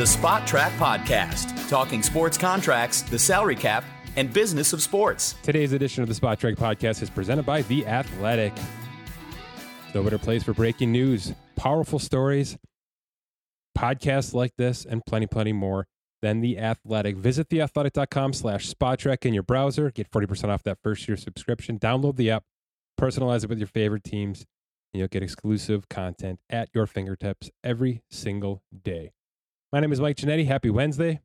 the 0.00 0.06
Spotrac 0.06 0.70
Podcast, 0.78 1.68
talking 1.68 2.02
sports 2.02 2.38
contracts, 2.38 3.02
the 3.02 3.18
salary 3.18 3.54
cap, 3.54 3.84
and 4.16 4.32
business 4.32 4.72
of 4.72 4.80
sports. 4.80 5.34
Today's 5.42 5.74
edition 5.74 6.02
of 6.02 6.08
the 6.08 6.14
Spotrac 6.14 6.56
Podcast 6.56 7.02
is 7.02 7.10
presented 7.10 7.44
by 7.44 7.60
The 7.60 7.86
Athletic. 7.86 8.54
No 9.94 10.02
better 10.02 10.16
place 10.16 10.42
for 10.42 10.54
breaking 10.54 10.90
news, 10.90 11.34
powerful 11.54 11.98
stories, 11.98 12.56
podcasts 13.76 14.32
like 14.32 14.52
this, 14.56 14.86
and 14.86 15.04
plenty, 15.04 15.26
plenty 15.26 15.52
more 15.52 15.86
than 16.22 16.40
The 16.40 16.58
Athletic. 16.58 17.18
Visit 17.18 17.50
theathletic.com 17.50 18.32
slash 18.32 18.72
spotrac 18.72 19.26
in 19.26 19.34
your 19.34 19.42
browser. 19.42 19.90
Get 19.90 20.10
40% 20.10 20.48
off 20.48 20.62
that 20.62 20.78
first 20.82 21.08
year 21.08 21.18
subscription. 21.18 21.78
Download 21.78 22.16
the 22.16 22.30
app, 22.30 22.44
personalize 22.98 23.44
it 23.44 23.50
with 23.50 23.58
your 23.58 23.68
favorite 23.68 24.04
teams, 24.04 24.46
and 24.94 25.00
you'll 25.00 25.08
get 25.08 25.22
exclusive 25.22 25.90
content 25.90 26.40
at 26.48 26.70
your 26.72 26.86
fingertips 26.86 27.50
every 27.62 28.00
single 28.08 28.62
day. 28.82 29.12
My 29.72 29.78
name 29.78 29.92
is 29.92 30.00
Mike 30.00 30.16
Ginnitti. 30.16 30.46
Happy 30.46 30.68
Wednesday. 30.68 31.20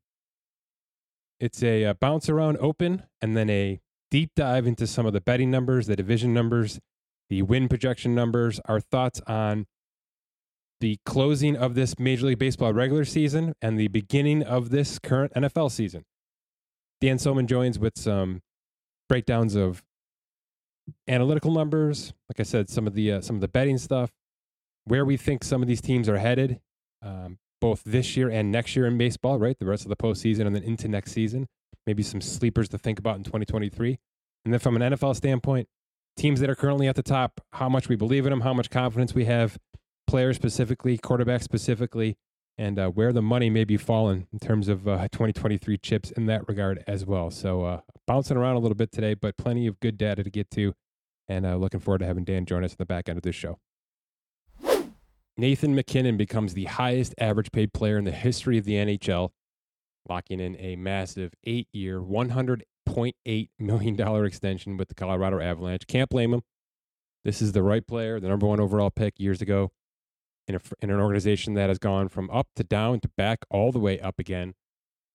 It's 1.39 1.63
a, 1.63 1.83
a 1.83 1.93
bounce 1.95 2.29
around 2.29 2.57
open 2.59 3.03
and 3.19 3.35
then 3.35 3.49
a 3.49 3.79
deep 4.11 4.31
dive 4.35 4.67
into 4.67 4.85
some 4.85 5.07
of 5.07 5.13
the 5.13 5.21
betting 5.21 5.49
numbers, 5.49 5.87
the 5.87 5.95
division 5.95 6.31
numbers, 6.31 6.79
the 7.27 7.41
win 7.41 7.67
projection 7.67 8.13
numbers, 8.13 8.59
our 8.65 8.79
thoughts 8.79 9.19
on 9.25 9.65
the 10.79 10.99
closing 11.07 11.55
of 11.55 11.73
this 11.73 11.97
Major 11.97 12.27
League 12.27 12.37
Baseball 12.37 12.71
regular 12.71 13.03
season 13.03 13.55
and 13.63 13.79
the 13.79 13.87
beginning 13.87 14.43
of 14.43 14.69
this 14.69 14.99
current 14.99 15.33
NFL 15.33 15.71
season. 15.71 16.03
Dan 17.01 17.17
Soemann 17.17 17.47
joins 17.47 17.79
with 17.79 17.97
some 17.97 18.43
breakdowns 19.09 19.55
of 19.55 19.83
analytical 21.07 21.51
numbers. 21.51 22.13
Like 22.29 22.39
I 22.39 22.43
said, 22.43 22.69
some 22.69 22.85
of 22.85 22.93
the 22.93 23.13
uh, 23.13 23.21
some 23.21 23.37
of 23.37 23.41
the 23.41 23.47
betting 23.47 23.79
stuff, 23.79 24.11
where 24.83 25.03
we 25.03 25.17
think 25.17 25.43
some 25.43 25.63
of 25.63 25.67
these 25.67 25.81
teams 25.81 26.07
are 26.07 26.19
headed, 26.19 26.59
um, 27.01 27.39
both 27.61 27.83
this 27.85 28.15
year 28.17 28.29
and 28.29 28.51
next 28.51 28.75
year 28.75 28.85
in 28.85 28.97
baseball. 28.97 29.39
Right, 29.39 29.57
the 29.57 29.65
rest 29.65 29.83
of 29.83 29.89
the 29.89 29.95
postseason 29.95 30.45
and 30.47 30.55
then 30.55 30.63
into 30.63 30.87
next 30.87 31.11
season. 31.11 31.47
Maybe 31.87 32.03
some 32.03 32.21
sleepers 32.21 32.69
to 32.69 32.77
think 32.77 32.99
about 32.99 33.17
in 33.17 33.23
2023. 33.23 33.99
And 34.43 34.53
then 34.53 34.59
from 34.59 34.75
an 34.75 34.93
NFL 34.93 35.15
standpoint, 35.15 35.67
teams 36.15 36.39
that 36.39 36.49
are 36.49 36.55
currently 36.55 36.87
at 36.87 36.95
the 36.95 37.03
top, 37.03 37.41
how 37.53 37.69
much 37.69 37.89
we 37.89 37.95
believe 37.95 38.25
in 38.25 38.31
them, 38.31 38.41
how 38.41 38.53
much 38.53 38.69
confidence 38.69 39.13
we 39.13 39.25
have, 39.25 39.57
players 40.07 40.35
specifically, 40.35 40.97
quarterbacks 40.97 41.43
specifically, 41.43 42.17
and 42.57 42.79
uh, 42.79 42.89
where 42.89 43.11
the 43.11 43.21
money 43.21 43.49
may 43.49 43.63
be 43.63 43.77
falling 43.77 44.27
in 44.31 44.39
terms 44.39 44.67
of 44.67 44.87
uh, 44.87 45.07
2023 45.11 45.77
chips 45.77 46.11
in 46.11 46.25
that 46.27 46.47
regard 46.47 46.83
as 46.87 47.05
well. 47.05 47.29
So 47.29 47.63
uh, 47.63 47.81
bouncing 48.07 48.37
around 48.37 48.55
a 48.55 48.59
little 48.59 48.75
bit 48.75 48.91
today, 48.91 49.13
but 49.13 49.37
plenty 49.37 49.67
of 49.67 49.79
good 49.79 49.97
data 49.97 50.23
to 50.23 50.29
get 50.29 50.49
to, 50.51 50.73
and 51.27 51.45
uh, 51.45 51.55
looking 51.55 51.79
forward 51.79 51.99
to 51.99 52.05
having 52.05 52.23
Dan 52.23 52.45
join 52.45 52.63
us 52.63 52.71
in 52.71 52.77
the 52.79 52.85
back 52.85 53.09
end 53.09 53.17
of 53.17 53.23
this 53.23 53.35
show. 53.35 53.59
Nathan 55.37 55.75
MacKinnon 55.75 56.15
becomes 56.15 56.53
the 56.53 56.65
highest 56.65 57.13
average 57.17 57.51
paid 57.51 57.73
player 57.73 57.97
in 57.97 58.05
the 58.05 58.11
history 58.11 58.57
of 58.57 58.63
the 58.63 58.73
NHL, 58.73 59.31
locking 60.07 60.39
in 60.39 60.55
a 60.57 60.77
massive 60.77 61.33
eight 61.43 61.67
year, 61.73 61.99
$100.8 61.99 63.49
million 63.59 64.25
extension 64.25 64.77
with 64.77 64.87
the 64.87 64.95
Colorado 64.95 65.41
Avalanche. 65.41 65.87
Can't 65.87 66.09
blame 66.09 66.33
him. 66.33 66.41
This 67.25 67.41
is 67.41 67.51
the 67.51 67.63
right 67.63 67.85
player, 67.85 68.19
the 68.19 68.29
number 68.29 68.47
one 68.47 68.59
overall 68.59 68.91
pick 68.91 69.19
years 69.19 69.41
ago 69.41 69.71
in, 70.47 70.55
a, 70.55 70.59
in 70.81 70.89
an 70.89 70.99
organization 70.99 71.55
that 71.55 71.69
has 71.69 71.79
gone 71.79 72.07
from 72.07 72.29
up 72.29 72.47
to 72.55 72.63
down 72.63 73.01
to 73.01 73.09
back 73.17 73.39
all 73.49 73.71
the 73.71 73.79
way 73.79 73.99
up 73.99 74.19
again. 74.19 74.53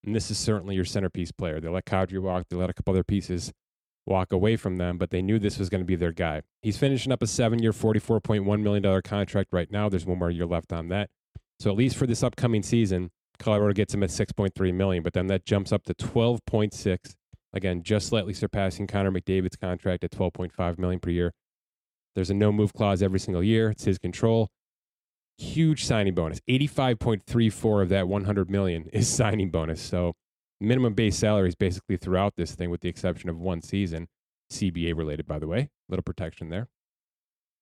And 0.05 0.15
this 0.15 0.31
is 0.31 0.37
certainly 0.37 0.75
your 0.75 0.85
centerpiece 0.85 1.33
player. 1.33 1.61
They 1.61 1.69
let 1.69 1.87
Kadri 1.87 2.21
walk, 2.21 2.47
they 2.51 2.57
let 2.57 2.69
a 2.69 2.75
couple 2.75 2.93
other 2.93 3.05
pieces 3.05 3.53
walk 4.11 4.33
away 4.33 4.57
from 4.57 4.77
them, 4.77 4.99
but 4.99 5.11
they 5.11 5.23
knew 5.23 5.39
this 5.39 5.59
was 5.59 5.71
going 5.71 5.81
to 5.81 5.87
be 5.87 5.97
their 5.97 6.13
guy. 6.13 6.43
He's 6.63 6.77
finishing 6.77 7.13
up 7.13 7.23
a 7.23 7.27
seven 7.27 7.63
year, 7.63 7.73
$44.1 7.73 8.61
million 8.61 9.03
contract 9.03 9.53
right 9.53 9.71
now. 9.71 9.89
There's 9.89 10.05
one 10.05 10.19
more 10.19 10.31
year 10.31 10.47
left 10.47 10.73
on 10.73 10.89
that. 10.89 11.09
So 11.59 11.71
at 11.71 11.77
least 11.77 11.97
for 11.97 12.07
this 12.07 12.23
upcoming 12.23 12.63
season, 12.63 13.11
Colorado 13.39 13.73
gets 13.73 13.95
him 13.95 14.03
at 14.03 14.11
6.3 14.11 14.75
million, 14.75 15.03
but 15.03 15.15
then 15.15 15.29
that 15.29 15.47
jumps 15.47 15.73
up 15.73 15.85
to 15.85 15.95
12.6. 15.95 17.15
Again, 17.53 17.83
just 17.83 18.09
slightly 18.09 18.35
surpassing 18.35 18.87
Connor 18.87 19.11
McDavid's 19.11 19.57
contract 19.57 20.05
at 20.05 20.11
12.5 20.11 20.79
million 20.79 21.01
per 21.01 21.11
year. 21.11 21.33
There's 22.15 22.31
a 22.31 22.35
no 22.35 22.53
move 22.53 22.73
clause 22.75 23.03
every 23.03 23.21
single 23.21 23.43
year. 23.43 23.71
It's 23.71 23.85
his 23.85 23.99
control 23.99 24.51
huge 25.41 25.85
signing 25.85 26.15
bonus. 26.15 26.41
85.34 26.49 27.83
of 27.83 27.89
that 27.89 28.09
100 28.09 28.51
million 28.51 28.89
is 28.93 29.09
signing 29.09 29.51
bonus. 29.51 29.81
So 29.81 30.15
minimum 30.61 30.95
base 30.95 31.17
salaries 31.17 31.55
basically 31.55 31.97
throughout 31.97 32.35
this 32.37 32.55
thing 32.55 32.71
with 32.71 32.81
the 32.81 32.89
exception 32.89 33.31
of 33.31 33.39
one 33.39 33.63
season, 33.63 34.09
CBA 34.53 34.97
related 34.97 35.27
by 35.27 35.39
the 35.39 35.47
way, 35.47 35.71
little 35.89 36.03
protection 36.03 36.51
there. 36.51 36.69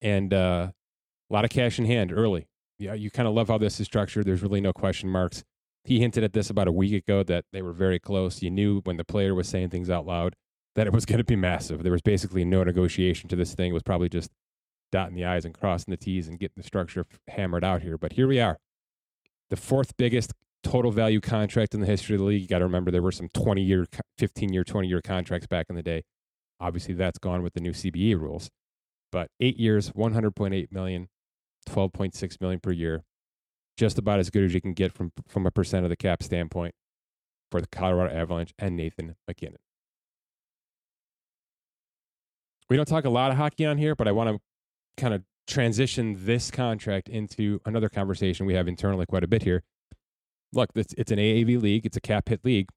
And 0.01 0.33
uh, 0.33 0.71
a 1.31 1.33
lot 1.33 1.45
of 1.45 1.51
cash 1.51 1.79
in 1.79 1.85
hand 1.85 2.13
early. 2.13 2.49
Yeah, 2.79 2.95
you 2.95 3.11
kind 3.11 3.29
of 3.29 3.35
love 3.35 3.49
how 3.49 3.59
this 3.59 3.81
is 3.81 3.87
structured. 3.87 4.25
There's 4.25 4.43
really 4.43 4.61
no 4.61 4.73
question 4.73 5.09
marks. 5.09 5.45
He 5.85 6.01
hinted 6.01 6.23
at 6.23 6.33
this 6.33 6.51
about 6.51 6.69
a 6.69 6.73
week 6.73 6.93
ago 6.93 7.23
that 7.25 7.45
they 7.53 7.63
were 7.63 7.73
very 7.73 7.99
close. 7.99 8.43
You 8.43 8.51
knew 8.51 8.81
when 8.85 8.97
the 8.97 9.05
player 9.05 9.35
was 9.35 9.49
saying 9.49 9.71
things 9.71 9.91
out 9.91 10.07
loud 10.07 10.37
that 10.75 10.87
it 10.87 10.93
was 10.93 11.05
going 11.07 11.19
to 11.19 11.25
be 11.25 11.37
massive. 11.37 11.83
There 11.83 11.93
was 11.93 12.03
basically 12.03 12.45
no 12.45 12.63
negotiation 12.63 13.29
to 13.31 13.37
this 13.37 13.55
thing. 13.55 13.71
It 13.71 13.75
was 13.75 13.83
probably 13.83 14.09
just 14.09 14.31
dotting 14.93 15.17
the 15.17 15.25
I's 15.25 15.45
and 15.45 15.55
crossing 15.55 15.91
the 15.91 15.97
T's 15.97 16.29
and 16.29 16.39
getting 16.39 16.55
the 16.57 16.63
structure 16.63 17.05
hammered 17.29 17.65
out 17.65 17.83
here. 17.83 17.99
But 17.99 18.13
here 18.13 18.29
we 18.29 18.41
are. 18.41 18.59
The 19.51 19.57
fourth 19.57 19.97
biggest 19.97 20.33
total 20.63 20.91
value 20.91 21.21
contract 21.21 21.75
in 21.75 21.81
the 21.81 21.87
history 21.87 22.15
of 22.15 22.21
the 22.21 22.27
league. 22.27 22.43
You 22.43 22.49
got 22.49 22.59
to 22.59 22.65
remember 22.65 22.91
there 22.91 23.03
were 23.03 23.13
some 23.13 23.29
20 23.35 23.63
year, 23.63 23.87
15 24.19 24.53
year, 24.53 24.65
20 24.65 24.89
year 24.89 25.01
contracts 25.03 25.47
back 25.47 25.67
in 25.69 25.77
the 25.77 25.83
day. 25.83 26.03
Obviously, 26.61 26.95
that's 26.95 27.19
gone 27.19 27.43
with 27.43 27.55
the 27.55 27.61
new 27.61 27.73
CBA 27.73 28.19
rules. 28.21 28.51
But 29.11 29.29
eight 29.41 29.59
years, 29.59 29.91
100.8 29.93 30.73
million, 30.73 31.09
12.6 31.69 32.41
million 32.41 32.61
per 32.61 32.73
year. 32.73 33.05
Just 33.77 33.97
about 33.97 34.19
as 34.19 34.29
good 34.29 34.45
as 34.45 34.55
you 34.55 34.61
can 34.61 34.75
get 34.75 34.93
from, 34.93 35.13
from 35.29 35.47
a 35.47 35.51
percent 35.51 35.85
of 35.85 35.91
the 35.91 35.97
cap 35.97 36.23
standpoint 36.23 36.75
for 37.51 37.61
the 37.61 37.69
Colorado 37.69 38.15
Avalanche 38.15 38.53
and 38.59 38.77
Nathan 38.77 39.15
MacKinnon. 39.27 39.59
We 42.69 42.77
don't 42.77 42.89
talk 42.89 43.05
a 43.05 43.11
lot 43.11 43.31
of 43.31 43.37
hockey 43.39 43.65
on 43.65 43.79
here, 43.79 43.95
but 43.95 44.09
I 44.09 44.13
want 44.13 44.31
to 44.31 44.41
kind 45.01 45.15
of 45.15 45.23
transition 45.47 46.17
this 46.19 46.51
contract 46.51 47.09
into 47.09 47.61
another 47.65 47.89
conversation 47.89 48.45
we 48.45 48.55
have 48.55 48.69
internally 48.69 49.07
quite 49.07 49.25
a 49.25 49.29
bit 49.29 49.43
here. 49.43 49.63
Look, 50.53 50.71
it's, 50.75 50.95
it's 50.97 51.13
an 51.13 51.19
AAV 51.19 51.61
league, 51.61 51.87
it's 51.87 51.97
a 51.97 52.01
cap 52.01 52.29
hit 52.29 52.45
league. 52.45 52.69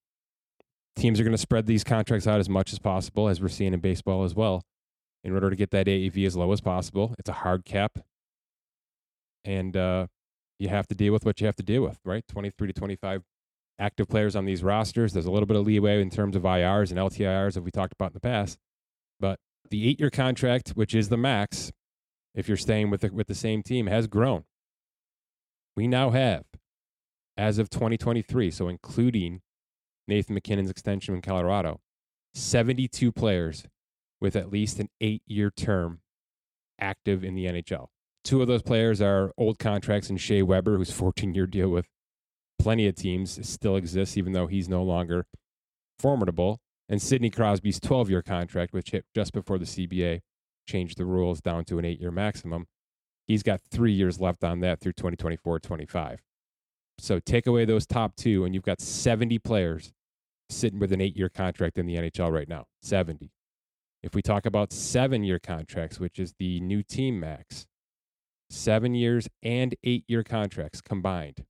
Teams 0.95 1.19
are 1.19 1.23
going 1.23 1.31
to 1.31 1.37
spread 1.37 1.67
these 1.67 1.83
contracts 1.83 2.27
out 2.27 2.39
as 2.39 2.49
much 2.49 2.73
as 2.73 2.79
possible, 2.79 3.29
as 3.29 3.41
we're 3.41 3.47
seeing 3.47 3.73
in 3.73 3.79
baseball 3.79 4.23
as 4.23 4.35
well, 4.35 4.61
in 5.23 5.33
order 5.33 5.49
to 5.49 5.55
get 5.55 5.71
that 5.71 5.87
AAV 5.87 6.25
as 6.25 6.35
low 6.35 6.51
as 6.51 6.59
possible. 6.59 7.15
It's 7.17 7.29
a 7.29 7.33
hard 7.33 7.63
cap. 7.63 7.99
And 9.45 9.75
uh, 9.77 10.07
you 10.59 10.69
have 10.69 10.87
to 10.87 10.95
deal 10.95 11.13
with 11.13 11.25
what 11.25 11.39
you 11.39 11.47
have 11.47 11.55
to 11.55 11.63
deal 11.63 11.81
with, 11.81 11.97
right? 12.05 12.23
23 12.27 12.67
to 12.67 12.73
25 12.73 13.23
active 13.79 14.07
players 14.07 14.35
on 14.35 14.45
these 14.45 14.63
rosters. 14.63 15.13
There's 15.13 15.25
a 15.25 15.31
little 15.31 15.47
bit 15.47 15.57
of 15.57 15.65
leeway 15.65 16.01
in 16.01 16.09
terms 16.09 16.35
of 16.35 16.43
IRs 16.43 16.91
and 16.91 16.99
LTIRs 16.99 17.53
that 17.53 17.63
we 17.63 17.71
talked 17.71 17.93
about 17.93 18.11
in 18.11 18.13
the 18.13 18.19
past. 18.19 18.59
But 19.19 19.39
the 19.69 19.89
eight 19.89 19.99
year 19.99 20.09
contract, 20.09 20.71
which 20.71 20.93
is 20.93 21.09
the 21.09 21.17
max, 21.17 21.71
if 22.35 22.47
you're 22.47 22.57
staying 22.57 22.89
with 22.89 23.01
the, 23.01 23.11
with 23.11 23.27
the 23.27 23.35
same 23.35 23.63
team, 23.63 23.87
has 23.87 24.07
grown. 24.07 24.43
We 25.75 25.87
now 25.87 26.11
have, 26.11 26.43
as 27.41 27.57
of 27.57 27.71
2023, 27.71 28.51
so 28.51 28.67
including 28.67 29.41
Nathan 30.07 30.35
MacKinnon's 30.35 30.69
extension 30.69 31.15
in 31.15 31.21
Colorado, 31.21 31.81
72 32.35 33.11
players 33.11 33.65
with 34.21 34.35
at 34.35 34.51
least 34.51 34.79
an 34.79 34.89
eight 35.01 35.23
year 35.25 35.49
term 35.49 36.01
active 36.79 37.23
in 37.23 37.33
the 37.33 37.45
NHL. 37.45 37.87
Two 38.23 38.43
of 38.43 38.47
those 38.47 38.61
players 38.61 39.01
are 39.01 39.31
old 39.39 39.57
contracts 39.57 40.11
in 40.11 40.17
Shea 40.17 40.43
Weber, 40.43 40.77
who's 40.77 40.91
14 40.91 41.33
year 41.33 41.47
deal 41.47 41.69
with 41.69 41.87
plenty 42.59 42.85
of 42.87 42.93
teams, 42.93 43.39
still 43.49 43.75
exists, 43.75 44.17
even 44.17 44.33
though 44.33 44.45
he's 44.45 44.69
no 44.69 44.83
longer 44.83 45.25
formidable. 45.97 46.59
And 46.87 47.01
Sidney 47.01 47.31
Crosby's 47.31 47.79
12 47.79 48.11
year 48.11 48.21
contract, 48.21 48.71
which 48.71 48.91
hit 48.91 49.05
just 49.15 49.33
before 49.33 49.57
the 49.57 49.65
CBA 49.65 50.21
changed 50.67 50.99
the 50.99 51.05
rules 51.05 51.41
down 51.41 51.65
to 51.65 51.79
an 51.79 51.85
eight 51.85 51.99
year 51.99 52.11
maximum. 52.11 52.67
He's 53.25 53.41
got 53.41 53.61
three 53.71 53.93
years 53.93 54.19
left 54.19 54.43
on 54.43 54.59
that 54.59 54.79
through 54.79 54.93
2024 54.93 55.59
25. 55.59 56.21
So 57.01 57.19
take 57.19 57.47
away 57.47 57.65
those 57.65 57.87
top 57.87 58.15
two, 58.15 58.45
and 58.45 58.53
you've 58.53 58.63
got 58.63 58.79
70 58.79 59.39
players 59.39 59.91
sitting 60.51 60.77
with 60.77 60.91
an 60.91 61.01
eight 61.01 61.17
year 61.17 61.29
contract 61.29 61.79
in 61.79 61.87
the 61.87 61.95
NHL 61.95 62.31
right 62.31 62.47
now. 62.47 62.65
70. 62.83 63.31
If 64.03 64.13
we 64.13 64.21
talk 64.21 64.45
about 64.45 64.71
seven 64.71 65.23
year 65.23 65.39
contracts, 65.39 65.99
which 65.99 66.19
is 66.19 66.35
the 66.37 66.59
new 66.59 66.83
team 66.83 67.19
max, 67.19 67.65
seven 68.51 68.93
years 68.93 69.27
and 69.41 69.73
eight 69.83 70.03
year 70.07 70.23
contracts 70.23 70.79
combined 70.79 71.43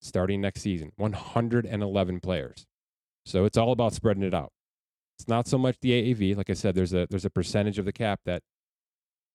starting 0.00 0.40
next 0.40 0.62
season, 0.62 0.92
111 0.96 2.20
players. 2.20 2.64
So 3.26 3.44
it's 3.44 3.58
all 3.58 3.72
about 3.72 3.92
spreading 3.92 4.22
it 4.22 4.32
out. 4.32 4.52
It's 5.18 5.28
not 5.28 5.46
so 5.46 5.58
much 5.58 5.76
the 5.82 5.90
AAV. 5.90 6.34
Like 6.34 6.48
I 6.48 6.54
said, 6.54 6.74
there's 6.74 6.94
a 6.94 7.06
there's 7.10 7.26
a 7.26 7.30
percentage 7.30 7.78
of 7.78 7.84
the 7.84 7.92
cap 7.92 8.20
that 8.24 8.42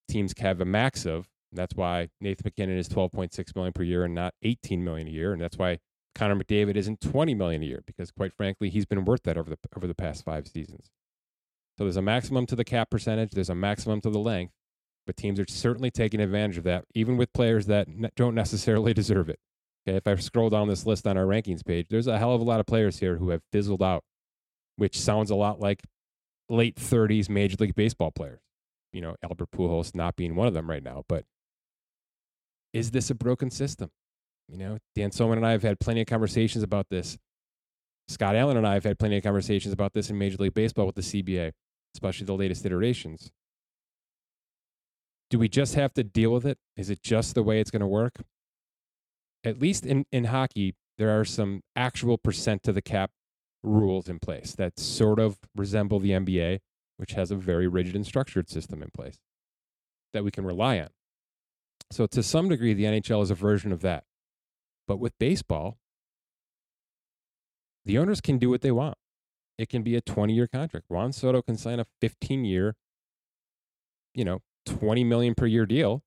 teams 0.10 0.34
have 0.40 0.62
a 0.62 0.66
max 0.66 1.06
of. 1.06 1.28
That's 1.58 1.76
why 1.76 2.10
Nathan 2.22 2.44
MacKinnon 2.46 2.78
is 2.78 2.90
12.6 2.90 3.56
million 3.56 3.74
per 3.74 3.84
year 3.84 4.04
and 4.04 4.16
not 4.16 4.34
18 4.42 4.84
million 4.84 5.08
a 5.08 5.12
year. 5.12 5.34
And 5.34 5.42
that's 5.42 5.58
why 5.58 5.80
Connor 6.16 6.36
McDavid 6.36 6.76
isn't 6.76 7.02
20 7.02 7.34
million 7.34 7.64
a 7.64 7.66
year 7.66 7.84
because, 7.86 8.12
quite 8.12 8.34
frankly, 8.34 8.70
he's 8.70 8.86
been 8.86 9.06
worth 9.06 9.24
that 9.24 9.38
over 9.38 9.50
the 9.50 9.58
over 9.76 9.88
the 9.88 9.96
past 9.96 10.24
five 10.24 10.48
seasons. 10.48 10.92
So 11.78 11.86
there's 11.86 11.98
a 11.98 12.02
maximum 12.02 12.46
to 12.48 12.56
the 12.56 12.64
cap 12.64 12.90
percentage. 12.90 13.32
There's 13.32 13.50
a 13.50 13.56
maximum 13.56 14.00
to 14.02 14.10
the 14.10 14.20
length, 14.20 14.54
but 15.08 15.18
teams 15.18 15.40
are 15.40 15.46
certainly 15.48 15.90
taking 15.90 16.20
advantage 16.20 16.58
of 16.58 16.64
that, 16.66 16.86
even 16.94 17.18
with 17.18 17.34
players 17.34 17.66
that 17.66 17.88
ne- 17.88 18.12
don't 18.16 18.36
necessarily 18.36 18.94
deserve 18.94 19.30
it. 19.30 19.40
Okay, 19.88 19.98
if 19.98 20.08
I 20.08 20.16
scroll 20.16 20.50
down 20.50 20.68
this 20.68 20.86
list 20.86 21.08
on 21.08 21.18
our 21.18 21.26
rankings 21.26 21.66
page, 21.66 21.88
there's 21.90 22.08
a 22.08 22.18
hell 22.18 22.34
of 22.34 22.42
a 22.42 22.46
lot 22.46 22.60
of 22.60 22.66
players 22.66 23.00
here 23.00 23.18
who 23.18 23.32
have 23.32 23.42
fizzled 23.52 23.84
out, 23.84 24.04
which 24.78 25.00
sounds 25.00 25.30
a 25.30 25.36
lot 25.36 25.60
like 25.60 25.82
late 26.48 26.76
30s 26.76 27.28
Major 27.28 27.58
League 27.60 27.76
Baseball 27.76 28.12
players. 28.12 28.40
You 28.94 29.02
know, 29.02 29.16
Albert 29.24 29.50
Pujols 29.52 29.96
not 29.96 30.16
being 30.16 30.36
one 30.36 30.48
of 30.48 30.54
them 30.54 30.70
right 30.70 30.84
now, 30.84 31.04
but 31.10 31.26
is 32.74 32.92
this 32.92 33.10
a 33.10 33.16
broken 33.16 33.50
system? 33.50 33.90
You 34.50 34.58
know, 34.58 34.78
Dan 34.96 35.12
Soemann 35.12 35.38
and 35.38 35.46
I 35.46 35.52
have 35.52 35.64
had 35.64 35.80
plenty 35.80 36.02
of 36.02 36.08
conversations 36.08 36.64
about 36.64 36.88
this. 36.90 37.18
Scott 38.08 38.36
Allen 38.36 38.58
and 38.58 38.68
I 38.68 38.74
have 38.74 38.84
had 38.84 39.00
plenty 39.00 39.18
of 39.18 39.24
conversations 39.24 39.74
about 39.74 39.94
this 39.94 40.10
in 40.10 40.18
Major 40.18 40.38
League 40.38 40.54
Baseball 40.54 40.86
with 40.86 40.96
the 40.96 41.02
CBA, 41.02 41.54
especially 41.96 42.25
the 42.25 42.34
latest 42.34 42.66
iterations. 42.66 43.31
Do 45.30 45.40
we 45.40 45.48
just 45.48 45.75
have 45.75 45.94
to 45.94 46.04
deal 46.04 46.31
with 46.31 46.46
it? 46.46 46.58
Is 46.75 46.90
it 46.90 47.02
just 47.02 47.34
the 47.34 47.44
way 47.44 47.60
it's 47.60 47.72
going 47.72 47.80
to 47.80 47.88
work? 47.88 48.22
At 49.44 49.60
least 49.60 49.86
in, 49.86 50.06
in 50.12 50.26
hockey, 50.26 50.76
there 50.98 51.18
are 51.18 51.26
some 51.26 51.62
actual 51.76 52.18
percent 52.18 52.64
to 52.64 52.74
the 52.74 52.81
cap 52.81 53.12
rules 53.64 54.10
in 54.10 54.19
place 54.19 54.54
that 54.56 54.80
sort 54.80 55.19
of 55.19 55.40
resemble 55.56 56.00
the 56.00 56.12
NBA, 56.12 56.60
which 56.98 57.14
has 57.14 57.31
a 57.31 57.36
very 57.36 57.68
rigid 57.68 57.96
and 57.96 58.06
structured 58.06 58.50
system 58.50 58.84
in 58.84 58.90
place 58.94 59.18
that 60.14 60.24
we 60.24 60.31
can 60.31 60.46
rely 60.46 60.80
on. 60.80 60.90
So, 61.94 62.07
to 62.07 62.24
some 62.24 62.50
degree, 62.50 62.74
the 62.74 62.86
NHL 62.86 63.22
is 63.22 63.30
a 63.30 63.36
version 63.36 63.72
of 63.72 63.81
that. 63.81 64.06
But 64.88 64.98
with 64.98 65.13
baseball, 65.19 65.78
the 67.86 68.00
owners 68.00 68.19
can 68.19 68.40
do 68.40 68.50
what 68.50 68.62
they 68.62 68.72
want. 68.72 68.98
It 69.60 69.69
can 69.69 69.84
be 69.84 69.95
a 69.95 70.01
20 70.01 70.34
year 70.34 70.48
contract. 70.48 70.88
Juan 70.90 71.13
Soto 71.13 71.44
can 71.44 71.56
sign 71.56 71.80
a 71.80 71.86
15 72.01 72.45
year, 72.45 72.75
you 74.16 74.25
know, 74.25 74.40
20 74.66 75.04
million 75.04 75.36
per 75.36 75.45
year 75.45 75.68
deal. 75.68 76.01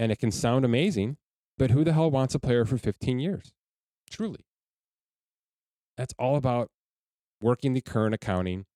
And 0.00 0.10
it 0.10 0.18
can 0.18 0.32
sound 0.32 0.64
amazing, 0.64 1.18
but 1.56 1.70
who 1.70 1.84
the 1.84 1.92
hell 1.92 2.10
wants 2.10 2.34
a 2.34 2.40
player 2.40 2.64
for 2.64 2.76
15 2.76 3.20
years? 3.20 3.52
Truly. 4.10 4.44
That's 5.96 6.14
all 6.18 6.34
about 6.34 6.70
working 7.40 7.74
the 7.74 7.82
current 7.82 8.16
accounting 8.16 8.66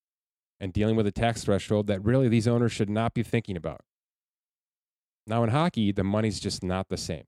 and 0.57 0.71
dealing 0.71 0.95
with 0.95 1.05
a 1.05 1.11
tax 1.11 1.43
threshold 1.43 1.87
that 1.87 2.01
really 2.01 2.29
these 2.29 2.47
owners 2.47 2.71
should 2.71 2.89
not 2.89 3.13
be 3.13 3.23
thinking 3.23 3.57
about. 3.57 3.81
Now, 5.27 5.43
in 5.43 5.49
hockey, 5.49 5.91
the 5.91 6.03
money's 6.03 6.39
just 6.39 6.63
not 6.63 6.87
the 6.89 6.97
same. 6.97 7.23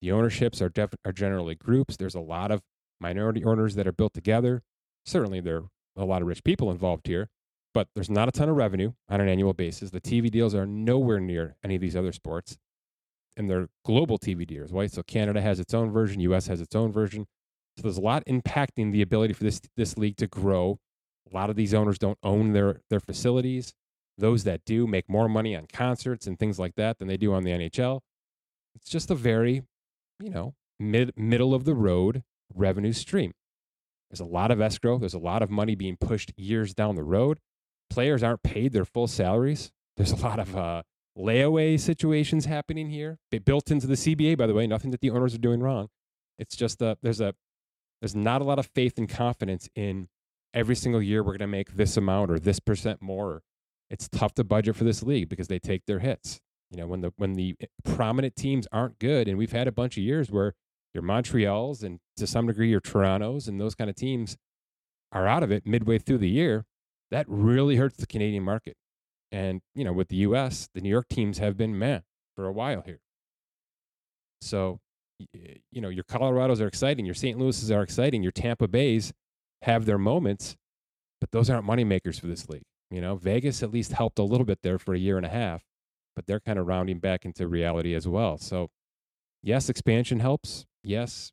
The 0.00 0.12
ownerships 0.12 0.60
are, 0.62 0.68
def- 0.68 0.94
are 1.04 1.12
generally 1.12 1.54
groups. 1.54 1.96
There's 1.96 2.14
a 2.14 2.20
lot 2.20 2.50
of 2.50 2.62
minority 3.00 3.44
owners 3.44 3.74
that 3.74 3.86
are 3.86 3.92
built 3.92 4.14
together. 4.14 4.62
Certainly, 5.04 5.40
there 5.40 5.56
are 5.58 5.68
a 5.96 6.04
lot 6.04 6.22
of 6.22 6.28
rich 6.28 6.44
people 6.44 6.70
involved 6.70 7.06
here, 7.06 7.28
but 7.74 7.88
there's 7.94 8.10
not 8.10 8.28
a 8.28 8.32
ton 8.32 8.48
of 8.48 8.56
revenue 8.56 8.92
on 9.08 9.20
an 9.20 9.28
annual 9.28 9.52
basis. 9.52 9.90
The 9.90 10.00
TV 10.00 10.30
deals 10.30 10.54
are 10.54 10.66
nowhere 10.66 11.20
near 11.20 11.56
any 11.64 11.74
of 11.74 11.80
these 11.80 11.96
other 11.96 12.12
sports, 12.12 12.56
and 13.36 13.50
they're 13.50 13.68
global 13.84 14.18
TV 14.18 14.46
deals, 14.46 14.72
right? 14.72 14.90
So 14.90 15.02
Canada 15.02 15.40
has 15.40 15.60
its 15.60 15.74
own 15.74 15.90
version, 15.90 16.20
US 16.20 16.46
has 16.46 16.60
its 16.60 16.74
own 16.74 16.92
version. 16.92 17.26
So 17.76 17.82
there's 17.82 17.98
a 17.98 18.02
lot 18.02 18.24
impacting 18.26 18.92
the 18.92 19.02
ability 19.02 19.34
for 19.34 19.44
this 19.44 19.60
this 19.76 19.96
league 19.96 20.16
to 20.18 20.26
grow. 20.26 20.78
A 21.30 21.34
lot 21.34 21.50
of 21.50 21.56
these 21.56 21.72
owners 21.74 21.98
don't 21.98 22.18
own 22.22 22.52
their 22.52 22.80
their 22.90 23.00
facilities. 23.00 23.72
Those 24.18 24.44
that 24.44 24.64
do 24.64 24.86
make 24.86 25.08
more 25.08 25.28
money 25.28 25.56
on 25.56 25.66
concerts 25.72 26.26
and 26.26 26.38
things 26.38 26.58
like 26.58 26.74
that 26.76 26.98
than 26.98 27.08
they 27.08 27.16
do 27.16 27.32
on 27.32 27.44
the 27.44 27.50
NHL. 27.50 28.00
It's 28.74 28.88
just 28.88 29.10
a 29.10 29.14
very, 29.14 29.62
you 30.20 30.30
know, 30.30 30.54
mid 30.78 31.12
middle 31.16 31.54
of 31.54 31.64
the 31.64 31.74
road 31.74 32.22
revenue 32.54 32.92
stream. 32.92 33.32
There's 34.10 34.20
a 34.20 34.24
lot 34.24 34.50
of 34.50 34.60
escrow. 34.60 34.98
There's 34.98 35.14
a 35.14 35.18
lot 35.18 35.42
of 35.42 35.50
money 35.50 35.74
being 35.74 35.96
pushed 35.96 36.32
years 36.36 36.74
down 36.74 36.96
the 36.96 37.02
road. 37.02 37.38
Players 37.88 38.22
aren't 38.22 38.42
paid 38.42 38.72
their 38.72 38.84
full 38.84 39.06
salaries. 39.06 39.72
There's 39.96 40.12
a 40.12 40.16
lot 40.16 40.38
of 40.38 40.54
uh, 40.54 40.82
layaway 41.16 41.80
situations 41.80 42.44
happening 42.44 42.90
here. 42.90 43.18
Built 43.44 43.70
into 43.70 43.86
the 43.86 43.94
CBA, 43.94 44.36
by 44.36 44.46
the 44.46 44.54
way. 44.54 44.66
Nothing 44.66 44.90
that 44.90 45.00
the 45.00 45.10
owners 45.10 45.34
are 45.34 45.38
doing 45.38 45.60
wrong. 45.60 45.88
It's 46.38 46.56
just 46.56 46.82
a, 46.82 46.98
there's 47.02 47.20
a 47.20 47.34
there's 48.00 48.16
not 48.16 48.40
a 48.40 48.44
lot 48.44 48.58
of 48.58 48.66
faith 48.66 48.98
and 48.98 49.08
confidence 49.08 49.68
in 49.76 50.08
every 50.52 50.74
single 50.74 51.00
year 51.00 51.22
we're 51.22 51.32
going 51.32 51.38
to 51.40 51.46
make 51.46 51.76
this 51.76 51.96
amount 51.96 52.30
or 52.30 52.38
this 52.38 52.58
percent 52.58 53.00
more. 53.00 53.42
It's 53.92 54.08
tough 54.08 54.34
to 54.34 54.44
budget 54.44 54.74
for 54.74 54.84
this 54.84 55.02
league 55.02 55.28
because 55.28 55.48
they 55.48 55.58
take 55.58 55.84
their 55.86 56.00
hits. 56.00 56.40
You 56.70 56.78
know, 56.78 56.86
when 56.86 57.02
the 57.02 57.12
when 57.18 57.34
the 57.34 57.54
prominent 57.84 58.34
teams 58.34 58.66
aren't 58.72 58.98
good, 58.98 59.28
and 59.28 59.36
we've 59.36 59.52
had 59.52 59.68
a 59.68 59.72
bunch 59.72 59.98
of 59.98 60.02
years 60.02 60.30
where 60.30 60.54
your 60.94 61.02
Montreals 61.02 61.82
and 61.82 62.00
to 62.16 62.26
some 62.26 62.46
degree 62.46 62.70
your 62.70 62.80
Torontos 62.80 63.48
and 63.48 63.60
those 63.60 63.74
kind 63.74 63.90
of 63.90 63.96
teams 63.96 64.36
are 65.12 65.26
out 65.26 65.42
of 65.42 65.52
it 65.52 65.66
midway 65.66 65.98
through 65.98 66.18
the 66.18 66.28
year, 66.28 66.64
that 67.10 67.26
really 67.28 67.76
hurts 67.76 67.98
the 67.98 68.06
Canadian 68.06 68.42
market. 68.42 68.76
And, 69.30 69.60
you 69.74 69.84
know, 69.84 69.92
with 69.92 70.08
the 70.08 70.16
US, 70.16 70.68
the 70.74 70.80
New 70.80 70.88
York 70.88 71.08
teams 71.08 71.38
have 71.38 71.56
been 71.56 71.78
man 71.78 72.02
for 72.34 72.46
a 72.46 72.52
while 72.52 72.82
here. 72.82 73.00
So, 74.40 74.80
eh, 75.34 75.56
you 75.70 75.80
know, 75.80 75.90
your 75.90 76.04
Colorados 76.04 76.60
are 76.60 76.66
exciting, 76.66 77.04
your 77.04 77.14
St. 77.14 77.38
Louis's 77.38 77.70
are 77.70 77.82
exciting, 77.82 78.22
your 78.22 78.32
Tampa 78.32 78.68
Bays 78.68 79.12
have 79.62 79.84
their 79.84 79.98
moments, 79.98 80.56
but 81.20 81.30
those 81.30 81.48
aren't 81.50 81.64
money 81.64 81.84
makers 81.84 82.18
for 82.18 82.26
this 82.26 82.48
league. 82.48 82.64
You 82.92 83.00
know, 83.00 83.16
Vegas 83.16 83.62
at 83.62 83.72
least 83.72 83.92
helped 83.92 84.18
a 84.18 84.22
little 84.22 84.44
bit 84.44 84.58
there 84.62 84.78
for 84.78 84.94
a 84.94 84.98
year 84.98 85.16
and 85.16 85.24
a 85.24 85.30
half, 85.30 85.64
but 86.14 86.26
they're 86.26 86.40
kind 86.40 86.58
of 86.58 86.66
rounding 86.66 86.98
back 86.98 87.24
into 87.24 87.48
reality 87.48 87.94
as 87.94 88.06
well. 88.06 88.36
So, 88.36 88.68
yes, 89.42 89.70
expansion 89.70 90.20
helps, 90.20 90.66
yes, 90.84 91.32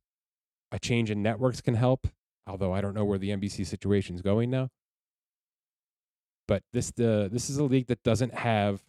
a 0.71 0.79
change 0.79 1.11
in 1.11 1.21
networks 1.21 1.59
can 1.59 1.75
help, 1.75 2.07
although 2.47 2.71
I 2.71 2.79
don't 2.79 2.93
know 2.93 3.03
where 3.03 3.17
the 3.17 3.31
NBC 3.31 3.67
situation 3.67 4.15
is 4.15 4.21
going 4.21 4.49
now. 4.49 4.69
But 6.47 6.63
this 6.71 6.91
the 6.91 7.29
this 7.31 7.49
is 7.49 7.57
a 7.57 7.63
league 7.63 7.87
that 7.87 8.03
doesn't 8.03 8.33
have 8.33 8.81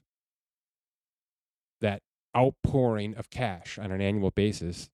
that 1.81 2.03
outpouring 2.37 3.17
of 3.17 3.31
cash 3.31 3.79
on 3.79 3.91
an 3.91 4.01
annual 4.01 4.31
basis 4.31 4.89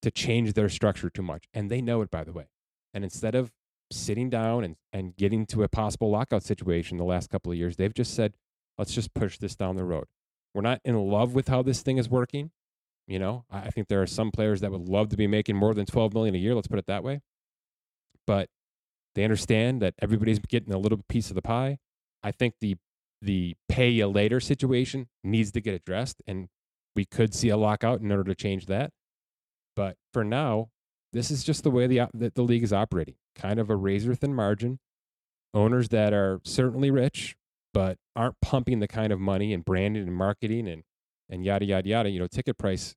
to 0.00 0.10
change 0.10 0.54
their 0.54 0.70
structure 0.70 1.10
too 1.10 1.22
much. 1.22 1.44
And 1.52 1.70
they 1.70 1.82
know 1.82 2.00
it, 2.00 2.10
by 2.10 2.24
the 2.24 2.32
way. 2.32 2.46
And 2.94 3.04
instead 3.04 3.34
of 3.34 3.52
sitting 3.90 4.30
down 4.30 4.64
and, 4.64 4.76
and 4.92 5.16
getting 5.16 5.46
to 5.46 5.62
a 5.62 5.68
possible 5.68 6.10
lockout 6.10 6.42
situation 6.42 6.96
the 6.96 7.04
last 7.04 7.30
couple 7.30 7.52
of 7.52 7.58
years, 7.58 7.76
they've 7.76 7.94
just 7.94 8.14
said, 8.14 8.34
let's 8.78 8.92
just 8.92 9.14
push 9.14 9.38
this 9.38 9.56
down 9.56 9.76
the 9.76 9.84
road. 9.84 10.04
We're 10.54 10.62
not 10.62 10.80
in 10.84 10.96
love 10.96 11.34
with 11.34 11.48
how 11.48 11.62
this 11.62 11.82
thing 11.82 11.98
is 11.98 12.08
working. 12.08 12.50
You 13.06 13.18
know, 13.18 13.44
I 13.50 13.70
think 13.70 13.88
there 13.88 14.02
are 14.02 14.06
some 14.06 14.30
players 14.30 14.60
that 14.60 14.70
would 14.70 14.88
love 14.88 15.08
to 15.08 15.16
be 15.16 15.26
making 15.26 15.56
more 15.56 15.74
than 15.74 15.86
12 15.86 16.14
million 16.14 16.34
a 16.34 16.38
year. 16.38 16.54
Let's 16.54 16.68
put 16.68 16.78
it 16.78 16.86
that 16.86 17.02
way. 17.02 17.20
But 18.26 18.48
they 19.14 19.24
understand 19.24 19.82
that 19.82 19.94
everybody's 20.00 20.38
getting 20.38 20.72
a 20.72 20.78
little 20.78 21.00
piece 21.08 21.28
of 21.28 21.34
the 21.34 21.42
pie. 21.42 21.78
I 22.22 22.30
think 22.32 22.54
the 22.60 22.76
the 23.22 23.54
pay 23.68 23.90
you 23.90 24.06
later 24.06 24.40
situation 24.40 25.08
needs 25.22 25.52
to 25.52 25.60
get 25.60 25.74
addressed, 25.74 26.22
and 26.26 26.48
we 26.96 27.04
could 27.04 27.34
see 27.34 27.48
a 27.48 27.56
lockout 27.56 28.00
in 28.00 28.10
order 28.10 28.24
to 28.24 28.34
change 28.34 28.66
that. 28.66 28.92
But 29.76 29.96
for 30.12 30.24
now, 30.24 30.70
this 31.12 31.30
is 31.30 31.44
just 31.44 31.64
the 31.64 31.70
way 31.70 31.86
the 31.86 32.08
the, 32.14 32.32
the 32.34 32.42
league 32.42 32.62
is 32.62 32.72
operating. 32.72 33.16
Kind 33.40 33.58
of 33.58 33.70
a 33.70 33.76
razor 33.76 34.14
thin 34.14 34.34
margin. 34.34 34.78
Owners 35.54 35.88
that 35.88 36.12
are 36.12 36.40
certainly 36.44 36.90
rich, 36.90 37.36
but 37.72 37.98
aren't 38.14 38.40
pumping 38.40 38.80
the 38.80 38.88
kind 38.88 39.12
of 39.12 39.18
money 39.18 39.52
and 39.52 39.64
branding 39.64 40.06
and 40.06 40.14
marketing 40.14 40.68
and 40.68 40.84
and 41.28 41.44
yada 41.44 41.64
yada 41.64 41.88
yada. 41.88 42.10
You 42.10 42.20
know, 42.20 42.26
ticket 42.26 42.58
price 42.58 42.94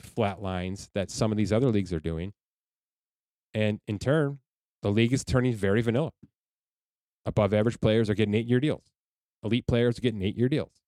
flat 0.00 0.42
lines 0.42 0.90
that 0.94 1.10
some 1.10 1.30
of 1.30 1.38
these 1.38 1.52
other 1.52 1.68
leagues 1.68 1.92
are 1.92 2.00
doing. 2.00 2.32
And 3.54 3.80
in 3.86 3.98
turn, 3.98 4.40
the 4.82 4.90
league 4.90 5.12
is 5.12 5.24
turning 5.24 5.54
very 5.54 5.80
vanilla. 5.80 6.10
Above 7.24 7.54
average 7.54 7.80
players 7.80 8.10
are 8.10 8.14
getting 8.14 8.34
eight 8.34 8.46
year 8.46 8.60
deals. 8.60 8.84
Elite 9.42 9.66
players 9.66 9.98
are 9.98 10.02
getting 10.02 10.22
eight 10.22 10.36
year 10.36 10.48
deals. 10.48 10.82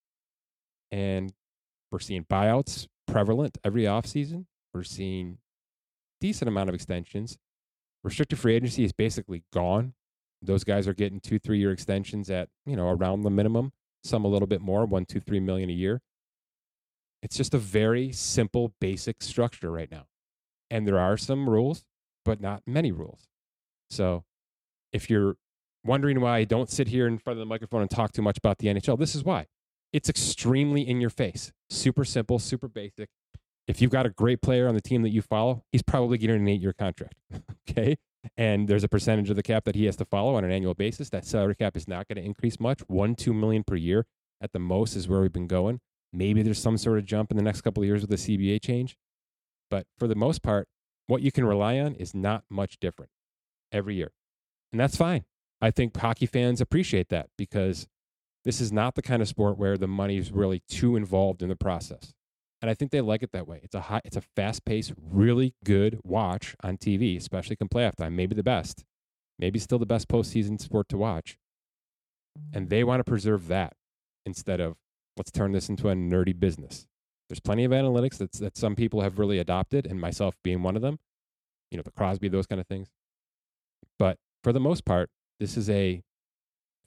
And 0.90 1.32
we're 1.90 2.00
seeing 2.00 2.24
buyouts 2.24 2.88
prevalent 3.06 3.58
every 3.64 3.84
offseason. 3.84 4.46
We're 4.74 4.82
seeing 4.82 5.38
decent 6.20 6.48
amount 6.48 6.68
of 6.68 6.74
extensions. 6.74 7.38
Restricted 8.06 8.38
free 8.38 8.54
agency 8.54 8.84
is 8.84 8.92
basically 8.92 9.42
gone. 9.52 9.92
Those 10.40 10.62
guys 10.62 10.86
are 10.86 10.94
getting 10.94 11.18
two, 11.18 11.40
three 11.40 11.58
year 11.58 11.72
extensions 11.72 12.30
at, 12.30 12.48
you 12.64 12.76
know, 12.76 12.88
around 12.88 13.22
the 13.22 13.30
minimum, 13.30 13.72
some 14.04 14.24
a 14.24 14.28
little 14.28 14.46
bit 14.46 14.60
more, 14.60 14.86
one, 14.86 15.06
two, 15.06 15.18
three 15.18 15.40
million 15.40 15.68
a 15.70 15.72
year. 15.72 16.00
It's 17.20 17.36
just 17.36 17.52
a 17.52 17.58
very 17.58 18.12
simple, 18.12 18.72
basic 18.80 19.24
structure 19.24 19.72
right 19.72 19.90
now. 19.90 20.06
And 20.70 20.86
there 20.86 21.00
are 21.00 21.16
some 21.16 21.50
rules, 21.50 21.84
but 22.24 22.40
not 22.40 22.62
many 22.64 22.92
rules. 22.92 23.26
So 23.90 24.22
if 24.92 25.10
you're 25.10 25.36
wondering 25.84 26.20
why 26.20 26.38
I 26.38 26.44
don't 26.44 26.70
sit 26.70 26.86
here 26.86 27.08
in 27.08 27.18
front 27.18 27.38
of 27.38 27.40
the 27.40 27.46
microphone 27.46 27.80
and 27.80 27.90
talk 27.90 28.12
too 28.12 28.22
much 28.22 28.38
about 28.38 28.58
the 28.58 28.68
NHL, 28.68 28.96
this 29.00 29.16
is 29.16 29.24
why. 29.24 29.46
It's 29.92 30.08
extremely 30.08 30.88
in 30.88 31.00
your 31.00 31.10
face, 31.10 31.52
super 31.70 32.04
simple, 32.04 32.38
super 32.38 32.68
basic. 32.68 33.08
If 33.68 33.80
you've 33.80 33.90
got 33.90 34.06
a 34.06 34.10
great 34.10 34.42
player 34.42 34.68
on 34.68 34.74
the 34.74 34.80
team 34.80 35.02
that 35.02 35.10
you 35.10 35.22
follow, 35.22 35.64
he's 35.72 35.82
probably 35.82 36.18
getting 36.18 36.36
an 36.36 36.48
eight 36.48 36.60
year 36.60 36.72
contract. 36.72 37.14
okay. 37.68 37.96
And 38.36 38.68
there's 38.68 38.84
a 38.84 38.88
percentage 38.88 39.30
of 39.30 39.36
the 39.36 39.42
cap 39.42 39.64
that 39.64 39.74
he 39.74 39.86
has 39.86 39.96
to 39.96 40.04
follow 40.04 40.34
on 40.34 40.44
an 40.44 40.50
annual 40.50 40.74
basis. 40.74 41.10
That 41.10 41.24
salary 41.24 41.54
cap 41.54 41.76
is 41.76 41.86
not 41.86 42.08
going 42.08 42.16
to 42.16 42.24
increase 42.24 42.58
much. 42.60 42.80
One, 42.88 43.14
two 43.14 43.32
million 43.32 43.64
per 43.64 43.76
year 43.76 44.06
at 44.40 44.52
the 44.52 44.58
most 44.58 44.96
is 44.96 45.08
where 45.08 45.20
we've 45.20 45.32
been 45.32 45.46
going. 45.46 45.80
Maybe 46.12 46.42
there's 46.42 46.60
some 46.60 46.76
sort 46.76 46.98
of 46.98 47.04
jump 47.04 47.30
in 47.30 47.36
the 47.36 47.42
next 47.42 47.62
couple 47.62 47.82
of 47.82 47.86
years 47.86 48.02
with 48.02 48.10
the 48.10 48.16
CBA 48.16 48.62
change. 48.62 48.96
But 49.70 49.86
for 49.98 50.06
the 50.06 50.14
most 50.14 50.42
part, 50.42 50.68
what 51.06 51.22
you 51.22 51.32
can 51.32 51.44
rely 51.44 51.78
on 51.78 51.94
is 51.94 52.14
not 52.14 52.44
much 52.48 52.78
different 52.80 53.10
every 53.72 53.96
year. 53.96 54.12
And 54.72 54.80
that's 54.80 54.96
fine. 54.96 55.24
I 55.60 55.70
think 55.70 55.96
hockey 55.96 56.26
fans 56.26 56.60
appreciate 56.60 57.08
that 57.08 57.28
because 57.36 57.86
this 58.44 58.60
is 58.60 58.72
not 58.72 58.94
the 58.94 59.02
kind 59.02 59.22
of 59.22 59.28
sport 59.28 59.58
where 59.58 59.76
the 59.76 59.88
money 59.88 60.18
is 60.18 60.30
really 60.30 60.62
too 60.68 60.96
involved 60.96 61.42
in 61.42 61.48
the 61.48 61.56
process. 61.56 62.12
And 62.66 62.70
I 62.72 62.74
think 62.74 62.90
they 62.90 63.00
like 63.00 63.22
it 63.22 63.30
that 63.30 63.46
way. 63.46 63.60
It's 63.62 63.76
a 63.76 63.82
high, 63.82 64.00
it's 64.04 64.16
a 64.16 64.20
fast 64.20 64.64
paced, 64.64 64.92
really 65.00 65.54
good 65.64 66.00
watch 66.02 66.56
on 66.64 66.78
TV, 66.78 67.16
especially 67.16 67.54
come 67.54 67.68
playoff 67.68 67.94
time. 67.94 68.16
Maybe 68.16 68.34
the 68.34 68.42
best, 68.42 68.84
maybe 69.38 69.60
still 69.60 69.78
the 69.78 69.86
best 69.86 70.08
postseason 70.08 70.60
sport 70.60 70.88
to 70.88 70.96
watch. 70.96 71.38
And 72.52 72.68
they 72.68 72.82
want 72.82 72.98
to 72.98 73.04
preserve 73.04 73.46
that 73.46 73.74
instead 74.24 74.58
of 74.58 74.78
let's 75.16 75.30
turn 75.30 75.52
this 75.52 75.68
into 75.68 75.90
a 75.90 75.94
nerdy 75.94 76.36
business. 76.36 76.88
There's 77.28 77.38
plenty 77.38 77.62
of 77.62 77.70
analytics 77.70 78.18
that's, 78.18 78.40
that 78.40 78.56
some 78.56 78.74
people 78.74 79.00
have 79.02 79.20
really 79.20 79.38
adopted, 79.38 79.86
and 79.86 80.00
myself 80.00 80.34
being 80.42 80.64
one 80.64 80.74
of 80.74 80.82
them. 80.82 80.98
You 81.70 81.76
know, 81.76 81.84
the 81.84 81.92
Corsi, 81.92 82.26
those 82.26 82.48
kind 82.48 82.60
of 82.60 82.66
things. 82.66 82.88
But 83.96 84.18
for 84.42 84.52
the 84.52 84.58
most 84.58 84.84
part, 84.84 85.08
this 85.38 85.56
is 85.56 85.70
a 85.70 86.02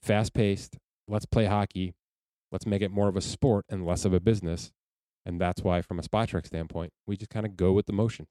fast 0.04 0.34
paced, 0.34 0.78
let's 1.08 1.26
play 1.26 1.46
hockey, 1.46 1.96
let's 2.52 2.66
make 2.66 2.82
it 2.82 2.92
more 2.92 3.08
of 3.08 3.16
a 3.16 3.22
sport 3.22 3.64
and 3.70 3.86
less 3.86 4.04
of 4.04 4.12
a 4.12 4.20
business. 4.20 4.74
And 5.30 5.40
that's 5.40 5.62
why, 5.62 5.84
from 5.84 6.00
a 6.00 6.02
Spotrac 6.02 6.48
standpoint, 6.48 6.92
we 7.06 7.16
just 7.16 7.30
kind 7.30 7.46
of 7.46 7.56
go 7.56 7.72
with 7.72 7.86
the 7.86 7.94
motion. 7.94 8.26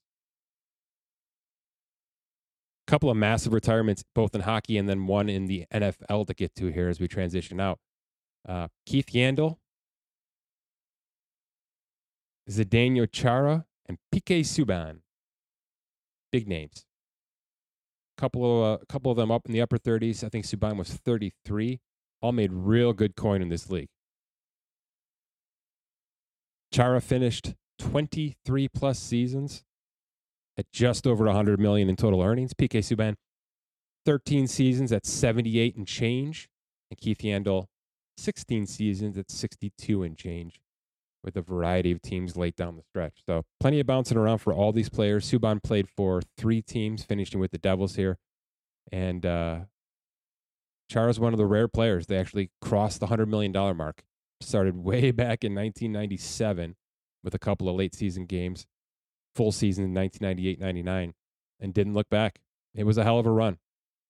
A 2.86 2.90
couple 2.90 3.08
of 3.08 3.16
massive 3.16 3.52
retirements, 3.52 4.02
both 4.16 4.34
in 4.34 4.40
hockey 4.40 4.76
and 4.76 4.88
then 4.88 5.06
one 5.06 5.28
in 5.28 5.46
the 5.46 5.64
NFL 5.72 6.26
to 6.26 6.34
get 6.34 6.56
to 6.56 6.72
here 6.72 6.88
as 6.88 6.98
we 6.98 7.06
transition 7.06 7.60
out. 7.60 7.78
Uh, 8.48 8.66
Keith 8.84 9.12
Yandle, 9.12 9.58
Zdeno 12.50 13.06
Chara, 13.10 13.64
and 13.86 13.98
PK 14.12 14.40
Subban. 14.40 14.98
Big 16.32 16.48
names. 16.48 16.84
A 18.16 18.20
couple 18.20 18.64
of 18.64 18.80
uh, 18.80 18.84
couple 18.88 19.12
of 19.12 19.16
them 19.16 19.30
up 19.30 19.46
in 19.46 19.52
the 19.52 19.60
upper 19.60 19.78
30s. 19.78 20.24
I 20.24 20.28
think 20.30 20.46
Subban 20.46 20.76
was 20.76 20.90
33. 20.90 21.78
All 22.20 22.32
made 22.32 22.52
real 22.52 22.92
good 22.92 23.14
coin 23.14 23.40
in 23.40 23.50
this 23.50 23.70
league. 23.70 23.90
Chara 26.72 27.00
finished 27.00 27.54
23 27.78 28.68
plus 28.68 28.98
seasons 28.98 29.64
at 30.56 30.70
just 30.72 31.06
over 31.06 31.24
100 31.24 31.60
million 31.60 31.88
in 31.88 31.96
total 31.96 32.22
earnings. 32.22 32.52
PK 32.54 32.80
Subban 32.80 33.14
13 34.04 34.46
seasons 34.46 34.92
at 34.92 35.06
78 35.06 35.76
and 35.76 35.86
change, 35.86 36.48
and 36.90 36.98
Keith 36.98 37.18
Yandle 37.18 37.66
16 38.16 38.66
seasons 38.66 39.16
at 39.16 39.30
62 39.30 40.02
and 40.02 40.16
change 40.16 40.60
with 41.22 41.36
a 41.36 41.42
variety 41.42 41.92
of 41.92 42.00
teams 42.00 42.36
late 42.36 42.56
down 42.56 42.76
the 42.76 42.82
stretch. 42.82 43.22
So 43.26 43.44
plenty 43.60 43.80
of 43.80 43.86
bouncing 43.86 44.16
around 44.16 44.38
for 44.38 44.52
all 44.52 44.72
these 44.72 44.88
players. 44.88 45.30
Subban 45.30 45.62
played 45.62 45.88
for 45.88 46.22
three 46.36 46.62
teams, 46.62 47.04
finishing 47.04 47.40
with 47.40 47.50
the 47.50 47.58
Devils 47.58 47.96
here. 47.96 48.18
And 48.90 49.26
uh, 49.26 49.58
Chara's 50.90 51.20
one 51.20 51.34
of 51.34 51.38
the 51.38 51.46
rare 51.46 51.68
players. 51.68 52.06
They 52.06 52.16
actually 52.16 52.50
crossed 52.60 53.00
the 53.00 53.08
$100 53.08 53.28
million 53.28 53.52
mark. 53.76 54.02
Started 54.40 54.76
way 54.84 55.10
back 55.10 55.44
in 55.44 55.54
1997 55.54 56.76
with 57.24 57.34
a 57.34 57.38
couple 57.38 57.68
of 57.68 57.76
late 57.76 57.94
season 57.94 58.26
games, 58.26 58.66
full 59.34 59.52
season 59.52 59.84
in 59.84 59.94
1998 59.94 60.60
99, 60.60 61.14
and 61.60 61.74
didn't 61.74 61.94
look 61.94 62.08
back. 62.08 62.40
It 62.74 62.84
was 62.84 62.98
a 62.98 63.04
hell 63.04 63.18
of 63.18 63.26
a 63.26 63.30
run 63.30 63.58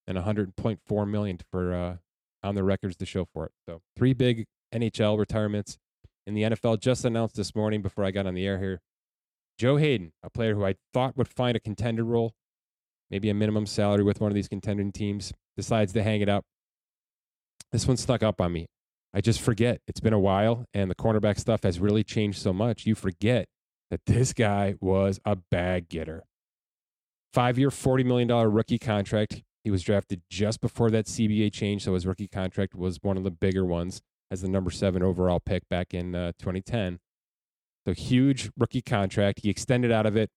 and 0.06 0.16
100.4 0.16 1.08
million 1.08 1.38
for 1.50 1.74
uh, 1.74 1.96
on 2.42 2.54
the 2.54 2.64
records 2.64 2.96
to 2.96 3.06
show 3.06 3.26
for 3.32 3.46
it. 3.46 3.52
So 3.68 3.82
three 3.96 4.14
big 4.14 4.46
NHL 4.74 5.18
retirements 5.18 5.78
in 6.26 6.34
the 6.34 6.42
NFL 6.42 6.80
just 6.80 7.04
announced 7.04 7.36
this 7.36 7.54
morning 7.54 7.82
before 7.82 8.04
I 8.04 8.10
got 8.10 8.26
on 8.26 8.34
the 8.34 8.46
air 8.46 8.58
here. 8.58 8.80
Joe 9.58 9.76
Haden, 9.76 10.12
a 10.22 10.30
player 10.30 10.54
who 10.54 10.64
I 10.64 10.76
thought 10.94 11.16
would 11.16 11.28
find 11.28 11.56
a 11.56 11.60
contender 11.60 12.04
role, 12.04 12.32
maybe 13.10 13.28
a 13.28 13.34
minimum 13.34 13.66
salary 13.66 14.04
with 14.04 14.20
one 14.20 14.30
of 14.30 14.34
these 14.34 14.48
contending 14.48 14.92
teams, 14.92 15.32
decides 15.56 15.92
to 15.92 16.02
hang 16.02 16.20
it 16.20 16.28
up. 16.28 16.44
This 17.72 17.86
one 17.86 17.96
snuck 17.96 18.22
up 18.22 18.40
on 18.40 18.52
me. 18.52 18.66
I 19.14 19.20
just 19.20 19.40
forget. 19.40 19.80
It's 19.88 20.00
been 20.00 20.12
a 20.12 20.18
while, 20.18 20.66
and 20.74 20.90
the 20.90 20.94
cornerback 20.94 21.38
stuff 21.38 21.62
has 21.62 21.80
really 21.80 22.04
changed 22.04 22.40
so 22.40 22.52
much. 22.52 22.86
You 22.86 22.94
forget 22.94 23.48
that 23.90 24.00
this 24.06 24.32
guy 24.32 24.74
was 24.80 25.18
a 25.24 25.36
bag 25.36 25.88
getter. 25.88 26.24
Five 27.32 27.58
year, 27.58 27.70
$40 27.70 28.04
million 28.04 28.28
rookie 28.28 28.78
contract. 28.78 29.42
He 29.64 29.70
was 29.70 29.82
drafted 29.82 30.22
just 30.30 30.60
before 30.60 30.90
that 30.90 31.06
CBA 31.06 31.52
change, 31.52 31.84
so 31.84 31.94
his 31.94 32.06
rookie 32.06 32.28
contract 32.28 32.74
was 32.74 32.98
one 33.02 33.16
of 33.16 33.24
the 33.24 33.30
bigger 33.30 33.64
ones 33.64 34.00
as 34.30 34.42
the 34.42 34.48
number 34.48 34.70
seven 34.70 35.02
overall 35.02 35.40
pick 35.40 35.68
back 35.68 35.94
in 35.94 36.14
uh, 36.14 36.32
2010. 36.38 36.98
So 37.86 37.94
huge 37.94 38.50
rookie 38.58 38.82
contract. 38.82 39.40
He 39.42 39.50
extended 39.50 39.90
out 39.90 40.06
of 40.06 40.16
it 40.16 40.30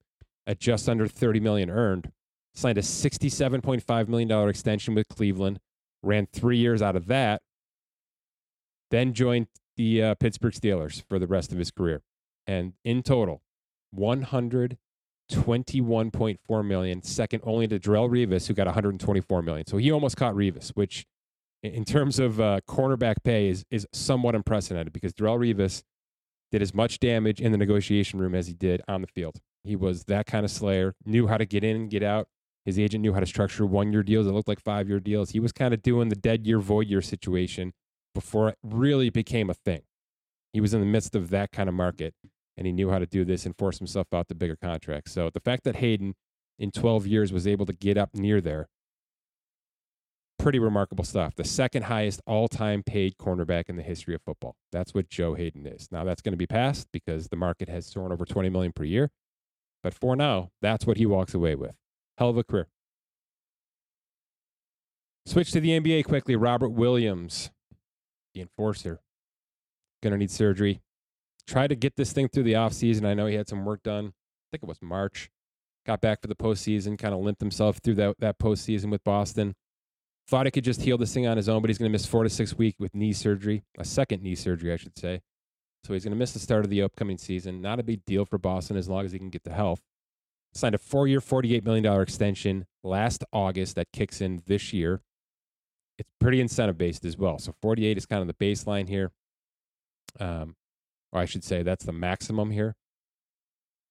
at 0.48 0.60
just 0.60 0.88
under 0.88 1.08
30 1.08 1.40
million 1.40 1.70
earned. 1.70 2.12
Signed 2.54 2.78
a 2.78 2.82
67.5 2.82 4.08
million 4.08 4.28
dollar 4.28 4.50
extension 4.50 4.96
with 4.96 5.08
Cleveland. 5.08 5.60
Ran 6.04 6.28
three 6.34 6.58
years 6.58 6.82
out 6.82 6.96
of 6.96 7.08
that. 7.08 7.42
Then 8.92 9.14
joined 9.14 9.48
the 9.78 10.04
uh, 10.04 10.16
Pittsburgh 10.16 10.54
Steelers 10.54 11.04
for 11.10 11.18
the 11.18 11.28
rest 11.28 11.52
of 11.52 11.58
his 11.58 11.72
career, 11.72 12.04
and 12.46 12.74
in 12.84 13.02
total, 13.04 13.42
121.4 13.98 16.66
million, 16.66 17.02
second 17.02 17.42
only 17.44 17.68
to 17.68 17.80
Darrelle 17.80 18.10
Revis, 18.10 18.48
who 18.48 18.54
got 18.54 18.68
124 18.68 19.42
million. 19.42 19.66
So 19.66 19.78
he 19.78 19.92
almost 19.92 20.18
caught 20.18 20.36
Revis, 20.36 20.72
which 20.72 21.06
in 21.64 21.86
terms 21.86 22.20
of 22.20 22.42
uh, 22.42 22.60
cornerback 22.68 23.24
pay 23.24 23.48
is 23.48 23.66
is 23.72 23.88
somewhat 23.94 24.36
unprecedented 24.36 24.94
because 24.94 25.14
Darrelle 25.14 25.40
Revis 25.40 25.84
did 26.52 26.62
as 26.62 26.74
much 26.74 27.00
damage 27.00 27.40
in 27.40 27.54
the 27.54 27.58
negotiation 27.58 28.20
room 28.20 28.36
as 28.36 28.48
he 28.48 28.54
did 28.54 28.82
on 28.88 29.02
the 29.02 29.08
field. 29.08 29.40
He 29.64 29.76
was 29.76 30.06
that 30.06 30.26
kind 30.26 30.44
of 30.44 30.50
slayer, 30.52 30.96
knew 31.06 31.28
how 31.28 31.38
to 31.38 31.46
get 31.46 31.64
in 31.64 31.76
and 31.76 31.90
get 31.90 32.04
out. 32.04 32.28
His 32.66 32.78
agent 32.78 33.02
knew 33.02 33.14
how 33.14 33.22
to 33.22 33.26
structure 33.26 33.66
one 33.66 33.94
year 33.94 34.04
deals 34.04 34.26
that 34.26 34.34
looked 34.34 34.48
like 34.48 34.60
five 34.60 34.90
year 34.90 35.00
deals. 35.00 35.32
He 35.32 35.40
was 35.40 35.52
kind 35.52 35.74
of 35.74 35.82
doing 35.82 36.10
the 36.10 36.16
dead 36.16 36.46
year, 36.46 36.60
void 36.60 36.88
year 36.88 37.02
situation 37.02 37.74
before 38.14 38.50
it 38.50 38.58
really 38.64 39.10
became 39.10 39.50
a 39.50 39.54
thing. 39.54 39.82
He 40.54 40.62
was 40.62 40.74
in 40.74 40.80
the 40.80 40.86
midst 40.86 41.16
of 41.16 41.30
that 41.30 41.52
kind 41.52 41.70
of 41.70 41.76
market 41.76 42.14
and 42.58 42.68
he 42.68 42.74
knew 42.74 42.90
how 42.90 43.00
to 43.00 43.06
do 43.06 43.24
this 43.24 43.46
and 43.46 43.58
force 43.58 43.78
himself 43.78 44.08
out 44.14 44.28
to 44.28 44.36
bigger 44.36 44.58
contracts. 44.62 45.14
So 45.14 45.30
the 45.34 45.40
fact 45.40 45.64
that 45.64 45.78
Haden 45.78 46.16
in 46.60 46.72
12 46.72 47.08
years 47.08 47.32
was 47.32 47.48
able 47.48 47.66
to 47.66 47.74
get 47.74 47.98
up 47.98 48.10
near 48.14 48.42
there 48.42 48.68
pretty 50.42 50.60
remarkable 50.60 51.04
stuff. 51.04 51.36
The 51.36 51.44
second 51.44 51.84
highest 51.84 52.22
all 52.26 52.48
time 52.48 52.84
paid 52.84 53.18
cornerback 53.18 53.66
in 53.68 53.76
the 53.76 53.84
history 53.84 54.16
of 54.16 54.22
football. 54.22 54.56
That's 54.72 54.94
what 54.94 55.10
Joe 55.10 55.36
Haden 55.36 55.68
is. 55.68 55.88
Now 55.92 56.04
that's 56.04 56.22
going 56.22 56.34
to 56.34 56.38
be 56.38 56.48
passed 56.48 56.88
because 56.92 57.28
the 57.28 57.36
market 57.36 57.70
has 57.70 57.86
soared 57.86 58.12
over 58.12 58.26
20 58.26 58.50
million 58.50 58.74
per 58.74 58.84
year. 58.84 59.12
But 59.84 59.94
for 59.94 60.16
now, 60.16 60.50
that's 60.62 60.86
what 60.86 60.98
he 60.98 61.06
walks 61.06 61.34
away 61.34 61.56
with. 61.56 61.76
Hell 62.18 62.30
of 62.30 62.38
a 62.38 62.44
career. 62.44 62.68
Switch 65.26 65.52
to 65.52 65.60
the 65.60 65.80
NBA 65.80 66.06
quickly. 66.06 66.36
Robert 66.36 66.70
Williams, 66.70 67.52
the 68.34 68.42
enforcer, 68.42 69.00
going 70.02 70.12
to 70.12 70.18
need 70.18 70.32
surgery. 70.32 70.82
Try 71.48 71.68
to 71.68 71.76
get 71.76 71.96
this 71.96 72.14
thing 72.14 72.30
through 72.30 72.44
the 72.44 72.54
offseason. 72.54 73.06
I 73.06 73.14
know 73.14 73.26
he 73.26 73.36
had 73.36 73.50
some 73.50 73.66
work 73.66 73.84
done. 73.84 74.08
I 74.08 74.46
think 74.52 74.64
it 74.64 74.70
was 74.70 74.82
March. 74.82 75.30
Got 75.86 76.02
back 76.02 76.22
for 76.22 76.28
the 76.28 76.36
postseason, 76.36 76.98
kind 76.98 77.14
of 77.14 77.22
limped 77.22 77.42
himself 77.42 77.80
through 77.84 77.96
that, 77.96 78.16
that 78.20 78.40
postseason 78.40 78.92
with 78.92 79.04
Boston. 79.04 79.56
Thought 80.28 80.46
he 80.46 80.52
could 80.52 80.64
just 80.64 80.84
heal 80.84 80.98
this 80.98 81.14
thing 81.14 81.26
on 81.26 81.38
his 81.38 81.50
own, 81.50 81.62
but 81.62 81.70
he's 81.70 81.80
going 81.80 81.90
to 81.90 81.92
miss 81.92 82.06
four 82.06 82.24
to 82.24 82.30
six 82.30 82.56
weeks 82.56 82.80
with 82.80 82.94
knee 82.94 83.14
surgery, 83.14 83.64
a 83.78 83.84
second 83.84 84.22
knee 84.22 84.36
surgery, 84.36 84.72
I 84.72 84.78
should 84.78 84.98
say. 84.98 85.22
So 85.84 85.94
he's 85.94 86.04
going 86.04 86.14
to 86.14 86.20
miss 86.20 86.34
the 86.34 86.40
start 86.40 86.64
of 86.64 86.70
the 86.70 86.84
upcoming 86.84 87.18
season. 87.18 87.62
Not 87.62 87.80
a 87.80 87.84
big 87.84 88.06
deal 88.06 88.26
for 88.26 88.38
Boston 88.38 88.78
as 88.78 88.88
long 88.88 89.04
as 89.04 89.12
he 89.12 89.20
can 89.20 89.32
get 89.32 89.44
the 89.44 89.54
health. 89.54 89.82
Signed 90.54 90.76
a 90.76 90.78
four 90.78 91.08
year, 91.08 91.20
$48 91.20 91.64
million 91.64 92.02
extension 92.02 92.68
last 92.84 93.24
August 93.34 93.76
that 93.76 93.92
kicks 93.92 94.22
in 94.22 94.44
this 94.46 94.74
year. 94.74 95.02
It's 96.02 96.10
pretty 96.20 96.42
incentive 96.42 96.80
based 96.80 97.06
as 97.06 97.16
well. 97.16 97.38
So 97.38 97.54
48 97.62 97.96
is 97.96 98.08
kind 98.08 98.22
of 98.22 98.28
the 98.28 98.34
baseline 98.34 98.90
here. 98.90 99.12
Um, 100.20 100.56
or 101.12 101.22
I 101.22 101.26
should 101.26 101.44
say 101.44 101.62
that's 101.62 101.86
the 101.86 101.92
maximum 101.92 102.50
here. 102.50 102.76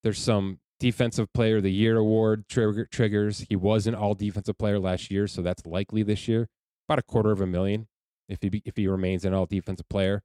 There's 0.02 0.19
some 0.19 0.59
defensive 0.81 1.33
player 1.33 1.59
of 1.59 1.62
the 1.62 1.71
year 1.71 1.99
award 1.99 2.49
trigger, 2.49 2.85
triggers. 2.85 3.47
He 3.49 3.55
was 3.55 3.87
an 3.87 3.95
all 3.95 4.14
defensive 4.14 4.59
player 4.59 4.81
last 4.81 5.09
year, 5.09 5.29
so 5.29 5.40
that's 5.40 5.64
likely 5.64 6.02
this 6.02 6.26
year. 6.26 6.49
About 6.88 6.99
a 6.99 7.02
quarter 7.02 7.31
of 7.31 7.40
a 7.40 7.47
million 7.47 7.87
if 8.29 8.43
he 8.43 8.61
if 8.64 8.76
he 8.76 8.88
remains 8.88 9.25
an 9.25 9.33
all 9.33 9.47
defensive 9.47 9.88
player. 9.88 10.25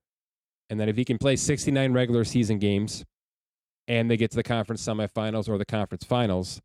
And 0.72 0.80
then 0.80 0.89
if 0.89 0.98
he 0.98 1.06
can 1.06 1.20
play 1.20 1.36
69 1.36 1.94
regular 1.94 2.24
season 2.24 2.58
games 2.58 3.06
and 3.88 4.10
they 4.10 4.18
get 4.18 4.32
to 4.32 4.38
the 4.38 4.44
conference 4.44 4.84
semifinals 4.84 5.48
or 5.48 5.60
the 5.60 5.65
conference 5.65 6.04
finals, 6.04 6.62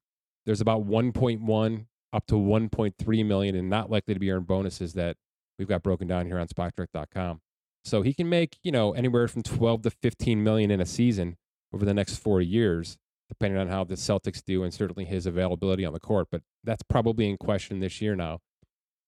there's 0.47 0.63
about 0.63 0.87
1.1 0.87 1.85
up 2.13 2.27
to 2.27 2.35
1.3 2.35 3.27
million 3.27 3.55
and 3.55 3.71
not 3.71 3.91
likely 3.91 4.15
to 4.15 4.21
be 4.21 4.31
earned 4.31 4.47
bonuses 4.47 4.95
that 4.95 5.17
we've 5.59 5.69
got 5.69 5.83
broken 5.83 6.09
down 6.09 6.27
here 6.27 6.39
on 6.39 6.49
spotrac.com. 6.49 7.41
So 7.85 8.03
he 8.03 8.13
can 8.13 8.29
make, 8.29 8.59
you 8.63 8.73
know, 8.73 8.93
anywhere 8.93 9.29
from 9.29 9.43
12 9.43 9.83
to 9.83 9.91
15 9.91 10.43
million 10.43 10.71
in 10.71 10.81
a 10.81 10.87
season 10.87 11.37
over 11.73 11.85
the 11.85 11.95
next 11.95 12.17
4 12.17 12.41
years 12.41 12.99
depending 13.31 13.61
on 13.61 13.69
how 13.69 13.85
the 13.85 13.95
Celtics 13.95 14.45
do 14.45 14.65
and 14.65 14.75
certainly 14.75 15.05
his 15.05 15.25
availability 15.25 15.85
on 15.85 15.93
the 15.93 16.01
court. 16.01 16.27
But 16.31 16.43
that's 16.65 16.83
probably 16.83 17.31
in 17.31 17.39
question 17.39 17.79
this 17.79 18.03
year 18.03 18.17
now, 18.17 18.41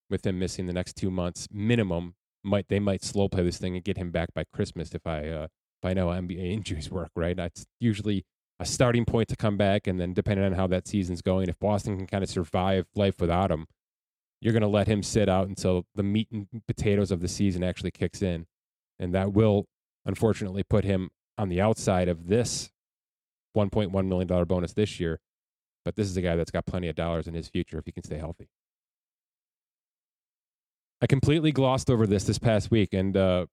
with 0.09 0.25
him 0.25 0.39
missing 0.39 0.67
the 0.67 0.73
next 0.73 0.95
two 0.95 1.11
months 1.11 1.49
minimum. 1.53 2.15
Might 2.45 2.69
they 2.69 2.79
might 2.81 3.05
slow 3.05 3.29
play 3.29 3.43
this 3.43 3.59
thing 3.59 3.75
and 3.75 3.85
get 3.85 3.99
him 3.99 4.11
back 4.11 4.33
by 4.33 4.45
Christmas 4.53 4.95
if 4.95 5.07
I 5.07 5.29
uh, 5.29 5.45
if 5.45 5.85
I 5.85 5.93
know 5.93 6.07
NBA 6.07 6.53
injuries 6.53 6.91
work 6.91 7.11
right. 7.17 7.37
That's 7.37 7.67
usually 7.81 8.25
a 8.63 8.65
starting 8.65 9.05
point 9.05 9.29
to 9.29 9.37
come 9.37 9.57
back, 9.57 9.87
and 9.89 10.01
then 10.01 10.15
depending 10.15 10.47
on 10.47 10.53
how 10.53 10.69
that 10.69 10.87
season's 10.87 11.21
going, 11.21 11.49
if 11.49 11.59
Boston 11.59 11.99
can 11.99 12.07
kind 12.07 12.23
of 12.23 12.31
survive 12.31 12.87
life 12.95 13.17
without 13.21 13.51
him, 13.51 13.67
you're 14.41 14.53
going 14.53 14.63
to 14.63 14.69
let 14.69 14.87
him 14.87 15.03
sit 15.03 15.29
out 15.29 15.49
until 15.49 15.85
the 15.97 16.03
meat 16.05 16.29
and 16.31 16.47
potatoes 16.69 17.11
of 17.11 17.21
the 17.21 17.29
season 17.29 17.65
actually 17.65 17.91
kicks 17.91 18.23
in, 18.23 18.47
and 19.01 19.13
that 19.15 19.33
will 19.33 19.67
unfortunately 20.07 20.63
put 20.63 20.85
him 20.85 21.11
on 21.37 21.49
the 21.49 21.61
outside 21.61 22.09
of 22.09 22.29
this 22.29 22.71
1.1 23.57 24.07
million 24.07 24.29
dollar 24.29 24.45
bonus 24.45 24.73
this 24.73 25.01
year, 25.01 25.21
but 25.85 25.97
this 25.97 26.09
is 26.09 26.17
a 26.17 26.23
guy 26.23 26.37
that's 26.37 26.53
got 26.53 26.65
plenty 26.65 26.89
of 26.89 26.95
dollars 26.95 27.27
in 27.27 27.35
his 27.35 27.49
future 27.49 27.79
if 27.79 27.87
he 27.87 27.93
can 27.93 28.05
stay 28.05 28.19
healthy. 28.19 28.49
I 31.01 31.09
completely 31.09 31.51
glossed 31.51 31.91
over 31.91 32.07
this 32.07 32.25
this 32.25 32.39
past 32.39 32.71
week, 32.71 32.95
and 32.95 33.17
uh, 33.17 33.47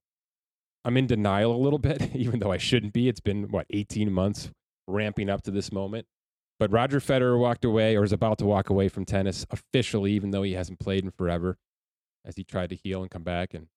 I'm 0.85 0.97
in 0.97 1.07
denial 1.07 1.55
a 1.55 1.57
little 1.57 1.79
bit, 1.89 2.15
even 2.15 2.39
though 2.39 2.51
I 2.51 2.57
shouldn't 2.57 2.93
be. 2.93 3.09
It's 3.09 3.19
been 3.19 3.49
what 3.49 3.65
18 3.71 4.11
months 4.11 4.51
ramping 4.89 5.29
up 5.29 5.41
to 5.43 5.51
this 5.51 5.71
moment. 5.71 6.05
But 6.59 6.71
Roger 6.71 6.99
Federer 6.99 7.39
walked 7.39 7.63
away, 7.63 7.95
or 7.95 8.03
is 8.03 8.11
about 8.11 8.37
to 8.39 8.45
walk 8.45 8.69
away 8.69 8.89
from 8.89 9.05
tennis 9.05 9.45
officially, 9.49 10.11
even 10.11 10.31
though 10.31 10.43
he 10.43 10.53
hasn't 10.53 10.79
played 10.79 11.05
in 11.05 11.11
forever, 11.11 11.57
as 12.25 12.35
he 12.35 12.43
tried 12.43 12.69
to 12.71 12.75
heal 12.75 13.01
and 13.01 13.09
come 13.09 13.23
back. 13.23 13.53
And 13.53 13.67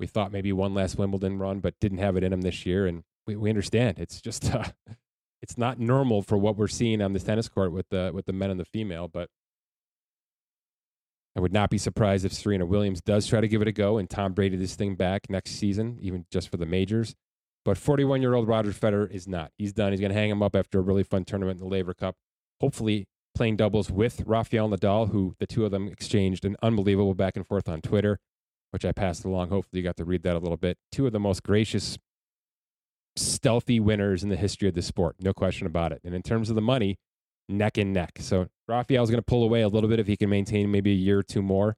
we 0.00 0.06
thought 0.08 0.32
maybe 0.32 0.52
one 0.52 0.74
last 0.74 0.98
Wimbledon 0.98 1.38
run, 1.38 1.60
but 1.60 1.78
didn't 1.80 1.98
have 1.98 2.16
it 2.16 2.24
in 2.24 2.32
him 2.32 2.42
this 2.42 2.66
year. 2.66 2.86
And 2.86 3.04
we, 3.26 3.36
we 3.36 3.50
understand 3.50 3.98
it's 3.98 4.20
just 4.20 4.44
uh, 4.54 4.64
it's 5.42 5.56
not 5.56 5.78
normal 5.78 6.22
for 6.22 6.36
what 6.36 6.56
we're 6.56 6.68
seeing 6.68 7.00
on 7.00 7.12
this 7.12 7.22
tennis 7.22 7.48
court 7.48 7.72
with 7.72 7.88
the 7.90 8.10
with 8.12 8.26
the 8.26 8.32
men 8.32 8.50
and 8.50 8.58
the 8.58 8.64
female. 8.64 9.06
But 9.06 9.28
I 11.36 11.40
would 11.40 11.52
not 11.52 11.70
be 11.70 11.78
surprised 11.78 12.24
if 12.24 12.32
Serena 12.32 12.64
Williams 12.66 13.00
does 13.00 13.26
try 13.26 13.40
to 13.40 13.48
give 13.48 13.60
it 13.62 13.68
a 13.68 13.72
go 13.72 13.98
and 13.98 14.08
Tom 14.08 14.32
Brady 14.32 14.56
this 14.56 14.76
thing 14.76 14.94
back 14.94 15.28
next 15.28 15.52
season, 15.52 15.98
even 16.00 16.26
just 16.30 16.48
for 16.48 16.56
the 16.56 16.66
majors. 16.66 17.14
But 17.64 17.78
41 17.78 18.20
year 18.20 18.34
old 18.34 18.46
Roger 18.46 18.72
Federer 18.72 19.10
is 19.10 19.26
not. 19.26 19.52
He's 19.56 19.72
done. 19.72 19.92
He's 19.92 20.00
going 20.00 20.12
to 20.12 20.18
hang 20.18 20.30
him 20.30 20.42
up 20.42 20.54
after 20.54 20.78
a 20.78 20.82
really 20.82 21.02
fun 21.02 21.24
tournament 21.24 21.60
in 21.60 21.66
the 21.66 21.70
Laver 21.70 21.94
Cup. 21.94 22.16
Hopefully, 22.60 23.06
playing 23.34 23.56
doubles 23.56 23.90
with 23.90 24.22
Rafael 24.26 24.68
Nadal, 24.68 25.10
who 25.10 25.34
the 25.38 25.46
two 25.46 25.64
of 25.64 25.70
them 25.70 25.88
exchanged 25.88 26.44
an 26.44 26.56
unbelievable 26.62 27.14
back 27.14 27.36
and 27.36 27.46
forth 27.46 27.68
on 27.68 27.80
Twitter, 27.80 28.18
which 28.70 28.84
I 28.84 28.92
passed 28.92 29.24
along. 29.24 29.48
Hopefully, 29.48 29.80
you 29.80 29.84
got 29.84 29.96
to 29.96 30.04
read 30.04 30.22
that 30.22 30.36
a 30.36 30.38
little 30.38 30.56
bit. 30.56 30.78
Two 30.92 31.06
of 31.06 31.12
the 31.12 31.20
most 31.20 31.42
gracious, 31.42 31.98
stealthy 33.16 33.80
winners 33.80 34.22
in 34.22 34.28
the 34.28 34.36
history 34.36 34.68
of 34.68 34.74
the 34.74 34.82
sport. 34.82 35.16
No 35.20 35.32
question 35.32 35.66
about 35.66 35.92
it. 35.92 36.00
And 36.04 36.14
in 36.14 36.22
terms 36.22 36.50
of 36.50 36.56
the 36.56 36.62
money, 36.62 36.98
neck 37.48 37.78
and 37.78 37.92
neck. 37.92 38.18
So 38.20 38.48
Rafael's 38.68 39.10
going 39.10 39.18
to 39.18 39.22
pull 39.22 39.42
away 39.42 39.62
a 39.62 39.68
little 39.68 39.88
bit 39.88 40.00
if 40.00 40.06
he 40.06 40.16
can 40.16 40.30
maintain 40.30 40.70
maybe 40.70 40.92
a 40.92 40.94
year 40.94 41.20
or 41.20 41.22
two 41.22 41.42
more. 41.42 41.76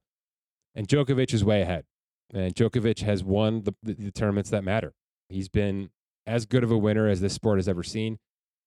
And 0.75 0.87
Djokovic 0.87 1.33
is 1.33 1.43
way 1.43 1.61
ahead. 1.61 1.85
And 2.33 2.53
Djokovic 2.53 2.99
has 2.99 3.23
won 3.23 3.63
the, 3.63 3.73
the, 3.81 3.93
the 3.93 4.11
tournaments 4.11 4.49
that 4.49 4.63
matter. 4.63 4.93
He's 5.29 5.49
been 5.49 5.89
as 6.25 6.45
good 6.45 6.63
of 6.63 6.71
a 6.71 6.77
winner 6.77 7.07
as 7.07 7.21
this 7.21 7.33
sport 7.33 7.57
has 7.57 7.67
ever 7.67 7.83
seen. 7.83 8.17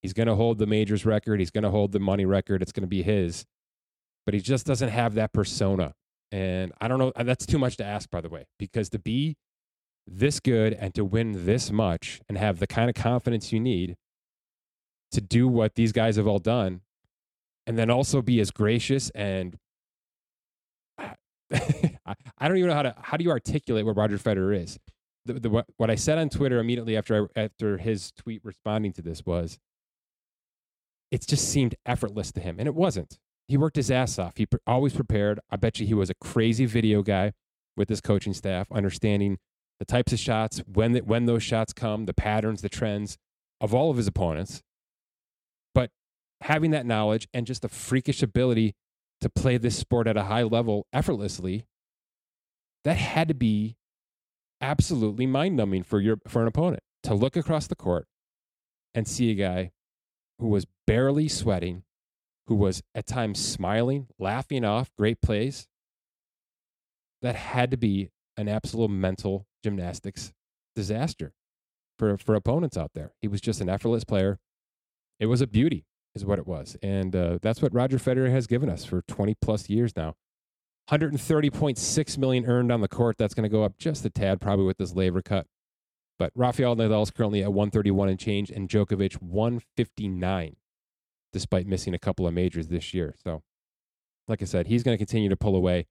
He's 0.02 0.12
going 0.12 0.28
to 0.28 0.34
hold 0.34 0.58
the 0.58 0.66
majors 0.66 1.04
record. 1.04 1.40
He's 1.40 1.50
going 1.50 1.64
to 1.64 1.70
hold 1.70 1.92
the 1.92 2.00
money 2.00 2.24
record. 2.24 2.62
It's 2.62 2.72
going 2.72 2.82
to 2.82 2.88
be 2.88 3.02
his. 3.02 3.44
But 4.24 4.34
he 4.34 4.40
just 4.40 4.66
doesn't 4.66 4.88
have 4.88 5.14
that 5.14 5.32
persona. 5.32 5.94
And 6.32 6.72
I 6.80 6.88
don't 6.88 6.98
know. 6.98 7.12
That's 7.16 7.44
too 7.44 7.58
much 7.58 7.76
to 7.78 7.84
ask, 7.84 8.10
by 8.10 8.20
the 8.20 8.28
way, 8.28 8.46
because 8.58 8.88
to 8.90 8.98
be 8.98 9.36
this 10.06 10.40
good 10.40 10.72
and 10.74 10.94
to 10.94 11.04
win 11.04 11.44
this 11.46 11.70
much 11.70 12.20
and 12.28 12.38
have 12.38 12.58
the 12.58 12.66
kind 12.66 12.88
of 12.88 12.94
confidence 12.94 13.52
you 13.52 13.60
need 13.60 13.96
to 15.12 15.20
do 15.20 15.48
what 15.48 15.74
these 15.74 15.92
guys 15.92 16.16
have 16.16 16.26
all 16.26 16.38
done 16.38 16.80
and 17.66 17.78
then 17.78 17.90
also 17.90 18.22
be 18.22 18.40
as 18.40 18.50
gracious 18.50 19.10
and 19.10 19.56
I 20.98 22.48
don't 22.48 22.56
even 22.56 22.68
know 22.68 22.74
how 22.74 22.82
to 22.82 22.94
how 23.00 23.16
do 23.16 23.24
you 23.24 23.30
articulate 23.30 23.84
what 23.84 23.96
Roger 23.96 24.18
Federer 24.18 24.56
is. 24.56 24.78
The, 25.26 25.34
the, 25.34 25.64
what, 25.76 25.90
I 25.90 25.96
said 25.96 26.18
on 26.18 26.30
Twitter 26.30 26.58
immediately 26.58 26.96
after 26.96 27.28
I, 27.36 27.40
after 27.40 27.78
his 27.78 28.10
tweet 28.12 28.42
responding 28.44 28.92
to 28.94 29.02
this 29.02 29.26
was, 29.26 29.58
it 31.10 31.26
just 31.26 31.48
seemed 31.48 31.74
effortless 31.84 32.32
to 32.32 32.40
him, 32.40 32.56
and 32.58 32.66
it 32.66 32.74
wasn't. 32.74 33.18
He 33.48 33.56
worked 33.56 33.76
his 33.76 33.90
ass 33.90 34.18
off. 34.18 34.36
He 34.36 34.46
pre- 34.46 34.60
always 34.66 34.94
prepared. 34.94 35.40
I 35.50 35.56
bet 35.56 35.78
you 35.78 35.86
he 35.86 35.94
was 35.94 36.08
a 36.08 36.14
crazy 36.14 36.66
video 36.66 37.02
guy 37.02 37.32
with 37.76 37.88
his 37.88 38.00
coaching 38.00 38.32
staff, 38.32 38.70
understanding 38.72 39.38
the 39.78 39.84
types 39.84 40.12
of 40.12 40.18
shots, 40.18 40.62
when 40.72 40.92
the, 40.92 41.00
when 41.00 41.26
those 41.26 41.42
shots 41.42 41.72
come, 41.72 42.06
the 42.06 42.14
patterns, 42.14 42.62
the 42.62 42.68
trends 42.68 43.18
of 43.60 43.74
all 43.74 43.90
of 43.90 43.96
his 43.96 44.06
opponents, 44.06 44.62
But 45.74 45.90
having 46.40 46.70
that 46.72 46.86
knowledge 46.86 47.28
and 47.32 47.46
just 47.46 47.62
the 47.62 47.68
freakish 47.68 48.22
ability 48.22 48.74
to 49.20 49.28
play 49.28 49.58
this 49.58 49.76
sport 49.76 50.06
at 50.06 50.16
a 50.16 50.24
high 50.24 50.42
level 50.42 50.86
effortlessly, 50.92 51.66
that 52.84 52.96
had 52.96 53.28
to 53.28 53.34
be 53.34 53.76
absolutely 54.60 55.26
mind 55.26 55.56
numbing 55.56 55.82
for 55.82 56.00
your 56.00 56.18
for 56.28 56.42
an 56.42 56.48
opponent 56.48 56.82
to 57.04 57.14
look 57.14 57.36
across 57.36 57.66
the 57.66 57.76
court 57.76 58.06
and 58.94 59.06
see 59.06 59.30
a 59.30 59.34
guy 59.34 59.72
who 60.38 60.48
was 60.48 60.66
barely 60.86 61.28
sweating, 61.28 61.84
who 62.46 62.54
was 62.54 62.82
at 62.94 63.06
times 63.06 63.38
smiling, 63.38 64.08
laughing 64.18 64.64
off 64.64 64.90
great 64.96 65.20
plays. 65.20 65.66
That 67.22 67.36
had 67.36 67.70
to 67.70 67.76
be 67.76 68.10
an 68.36 68.48
absolute 68.48 68.90
mental 68.90 69.46
gymnastics 69.62 70.32
disaster 70.74 71.34
for 71.98 72.16
for 72.16 72.34
opponents 72.34 72.76
out 72.76 72.92
there. 72.94 73.12
He 73.20 73.28
was 73.28 73.40
just 73.40 73.60
an 73.60 73.68
effortless 73.68 74.04
player. 74.04 74.38
It 75.18 75.26
was 75.26 75.42
a 75.42 75.46
beauty 75.46 75.84
is 76.14 76.24
what 76.24 76.38
it 76.38 76.46
was. 76.46 76.76
And 76.82 77.14
uh, 77.14 77.38
that's 77.40 77.62
what 77.62 77.74
Roger 77.74 77.98
Federer 77.98 78.30
has 78.30 78.46
given 78.46 78.68
us 78.68 78.84
for 78.84 79.02
20 79.02 79.34
plus 79.40 79.68
years 79.68 79.94
now. 79.96 80.14
130.6 80.90 82.18
million 82.18 82.46
earned 82.46 82.72
on 82.72 82.80
the 82.80 82.88
court. 82.88 83.16
That's 83.16 83.34
going 83.34 83.44
to 83.44 83.48
go 83.48 83.62
up 83.62 83.78
just 83.78 84.04
a 84.04 84.10
tad, 84.10 84.40
probably 84.40 84.64
with 84.64 84.78
this 84.78 84.94
Laver 84.94 85.22
Cup. 85.22 85.46
But 86.18 86.32
Rafael 86.34 86.76
Nadal 86.76 87.02
is 87.02 87.10
currently 87.10 87.42
at 87.42 87.52
131 87.52 88.08
and 88.08 88.18
change, 88.18 88.50
and 88.50 88.68
Djokovic 88.68 89.22
159, 89.22 90.56
despite 91.32 91.66
missing 91.66 91.94
a 91.94 91.98
couple 91.98 92.26
of 92.26 92.34
majors 92.34 92.68
this 92.68 92.92
year. 92.92 93.14
So, 93.22 93.42
like 94.26 94.42
I 94.42 94.44
said, 94.44 94.66
he's 94.66 94.82
going 94.82 94.94
to 94.94 94.98
continue 94.98 95.28
to 95.28 95.36
pull 95.36 95.54
away 95.56 95.86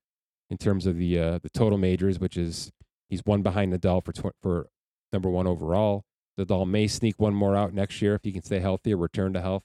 in 0.49 0.57
terms 0.57 0.85
of 0.85 0.97
the 0.97 1.17
uh, 1.17 1.39
the 1.41 1.49
total 1.49 1.77
majors, 1.77 2.19
which 2.19 2.37
is 2.37 2.71
he's 3.07 3.25
one 3.25 3.41
behind 3.41 3.73
Nadal 3.73 4.03
for 4.03 4.11
tw- 4.11 4.35
for 4.41 4.69
number 5.13 5.29
one 5.29 5.47
overall. 5.47 6.03
Nadal 6.37 6.67
may 6.67 6.87
sneak 6.87 7.19
one 7.19 7.33
more 7.33 7.55
out 7.55 7.73
next 7.73 8.01
year 8.01 8.15
if 8.15 8.23
he 8.23 8.31
can 8.31 8.43
stay 8.43 8.59
healthy 8.59 8.93
or 8.93 8.97
return 8.97 9.33
to 9.33 9.41
health. 9.41 9.63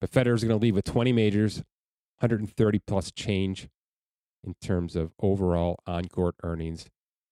But 0.00 0.10
Federer's 0.10 0.42
going 0.44 0.58
to 0.58 0.62
leave 0.62 0.76
with 0.76 0.84
20 0.84 1.12
majors, 1.12 1.56
130 2.20 2.78
plus 2.86 3.10
change 3.10 3.68
in 4.48 4.54
terms 4.66 4.96
of 4.96 5.12
overall 5.20 5.78
on 5.86 6.06
court 6.06 6.34
earnings. 6.42 6.86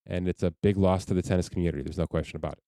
And 0.07 0.29
it's 0.29 0.43
a 0.43 0.53
big 0.63 0.77
loss 0.77 1.05
to 1.07 1.15
the 1.15 1.23
tennis 1.23 1.49
community. 1.49 1.83
There's 1.83 1.99
no 1.99 2.07
question 2.07 2.37
about 2.37 2.53
it. 2.53 2.59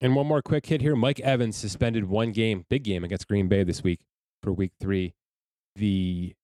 And 0.00 0.16
one 0.16 0.26
more 0.26 0.42
quick 0.42 0.66
hit 0.66 0.80
here. 0.80 0.96
Mike 0.96 1.20
Evans 1.20 1.56
suspended 1.56 2.08
one 2.08 2.32
game, 2.32 2.64
big 2.68 2.82
game 2.82 3.04
against 3.04 3.28
Green 3.28 3.46
Bay 3.46 3.62
this 3.62 3.84
week 3.84 4.00
for 4.42 4.52
week 4.52 4.72
three. 4.80 5.14
The 5.76 6.34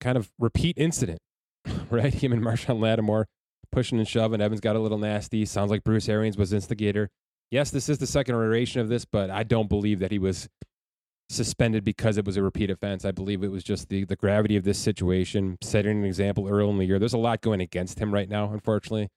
kind 0.00 0.16
of 0.16 0.30
repeat 0.38 0.78
incident, 0.78 1.20
right? 1.90 2.14
Him 2.14 2.32
and 2.32 2.42
Marshon 2.42 2.80
Lattimore 2.80 3.26
pushing 3.72 3.98
and 3.98 4.06
shoving. 4.06 4.40
Evans 4.40 4.60
got 4.60 4.76
a 4.76 4.78
little 4.78 4.98
nasty. 4.98 5.44
Sounds 5.44 5.70
like 5.70 5.82
Bruce 5.82 6.08
Arians 6.08 6.36
was 6.36 6.52
instigator. 6.52 7.10
Yes, 7.50 7.70
this 7.70 7.88
is 7.88 7.98
the 7.98 8.06
second 8.06 8.34
iteration 8.34 8.80
of 8.80 8.88
this, 8.88 9.04
but 9.04 9.30
I 9.30 9.42
don't 9.42 9.68
believe 9.68 10.00
that 10.00 10.12
he 10.12 10.18
was 10.18 10.48
suspended 11.28 11.84
because 11.84 12.16
it 12.16 12.24
was 12.24 12.36
a 12.36 12.42
repeat 12.42 12.70
offense. 12.70 13.04
I 13.04 13.10
believe 13.10 13.42
it 13.42 13.50
was 13.50 13.62
just 13.62 13.88
the, 13.88 14.04
the 14.04 14.16
gravity 14.16 14.56
of 14.56 14.64
this 14.64 14.78
situation, 14.78 15.58
setting 15.62 15.98
an 15.98 16.04
example 16.04 16.48
early 16.48 16.70
in 16.70 16.78
the 16.78 16.84
year. 16.84 16.98
There's 16.98 17.12
a 17.12 17.18
lot 17.18 17.40
going 17.40 17.60
against 17.60 17.98
him 17.98 18.12
right 18.12 18.28
now, 18.28 18.52
unfortunately. 18.52 19.08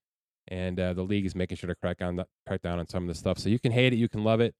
And 0.47 0.79
uh, 0.79 0.93
the 0.93 1.03
league 1.03 1.25
is 1.25 1.35
making 1.35 1.57
sure 1.57 1.67
to 1.67 1.75
crack 1.75 2.01
on 2.01 2.17
the, 2.17 2.25
crack 2.47 2.61
down 2.61 2.79
on 2.79 2.87
some 2.87 3.03
of 3.03 3.07
this 3.07 3.19
stuff. 3.19 3.37
So 3.37 3.49
you 3.49 3.59
can 3.59 3.71
hate 3.71 3.93
it, 3.93 3.97
you 3.97 4.09
can 4.09 4.23
love 4.23 4.41
it. 4.41 4.53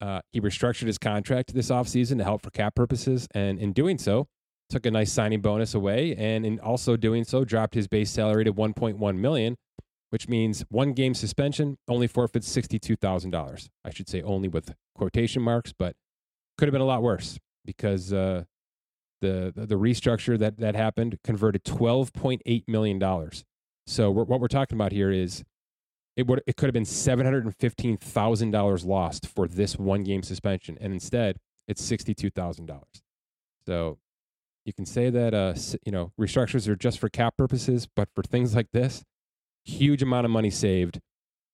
Uh, 0.00 0.20
he 0.32 0.40
restructured 0.40 0.86
his 0.86 0.98
contract 0.98 1.54
this 1.54 1.70
offseason 1.70 2.18
to 2.18 2.24
help 2.24 2.42
for 2.42 2.50
cap 2.50 2.76
purposes, 2.76 3.26
and 3.34 3.58
in 3.58 3.72
doing 3.72 3.98
so, 3.98 4.28
took 4.70 4.86
a 4.86 4.90
nice 4.90 5.12
signing 5.12 5.40
bonus 5.40 5.74
away, 5.74 6.14
and 6.14 6.46
in 6.46 6.60
also 6.60 6.96
doing 6.96 7.24
so, 7.24 7.44
dropped 7.44 7.74
his 7.74 7.88
base 7.88 8.10
salary 8.10 8.44
to 8.44 8.52
1.1 8.52 9.18
million, 9.18 9.56
which 10.10 10.28
means 10.28 10.64
one 10.68 10.92
game 10.92 11.14
suspension 11.14 11.78
only 11.88 12.06
forfeits 12.06 12.48
$62,000. 12.54 13.68
I 13.84 13.90
should 13.90 14.08
say 14.08 14.22
only 14.22 14.46
with 14.46 14.72
quotation 14.94 15.42
marks, 15.42 15.72
but 15.76 15.96
could 16.58 16.68
have 16.68 16.72
been 16.72 16.82
a 16.82 16.86
lot 16.86 17.02
worse 17.02 17.38
because 17.64 18.12
uh, 18.12 18.44
the, 19.20 19.52
the, 19.54 19.76
restructure 19.76 20.38
that 20.38 20.58
that 20.58 20.74
happened 20.74 21.18
converted 21.24 21.64
12.8 21.64 22.64
million 22.66 22.98
dollars. 22.98 23.44
So 23.86 24.10
we're, 24.10 24.24
what 24.24 24.40
we're 24.40 24.48
talking 24.48 24.76
about 24.76 24.92
here 24.92 25.10
is 25.10 25.44
it 26.16 26.26
would 26.26 26.42
it 26.46 26.56
could 26.56 26.66
have 26.66 26.74
been 26.74 26.84
seven 26.84 27.24
hundred 27.24 27.44
and 27.44 27.54
fifteen 27.56 27.96
thousand 27.96 28.50
dollars 28.50 28.84
lost 28.84 29.26
for 29.26 29.46
this 29.46 29.78
one 29.78 30.02
game 30.02 30.22
suspension, 30.22 30.76
and 30.80 30.92
instead 30.92 31.38
it's 31.68 31.82
sixty 31.82 32.12
two 32.14 32.30
thousand 32.30 32.66
dollars. 32.66 33.02
So 33.66 33.98
you 34.64 34.72
can 34.72 34.84
say 34.84 35.10
that 35.10 35.32
uh, 35.32 35.54
you 35.86 35.92
know 35.92 36.12
restructures 36.20 36.68
are 36.68 36.76
just 36.76 36.98
for 36.98 37.08
cap 37.08 37.36
purposes, 37.36 37.88
but 37.94 38.08
for 38.14 38.22
things 38.22 38.54
like 38.54 38.72
this, 38.72 39.04
huge 39.64 40.02
amount 40.02 40.24
of 40.24 40.30
money 40.30 40.50
saved 40.50 41.00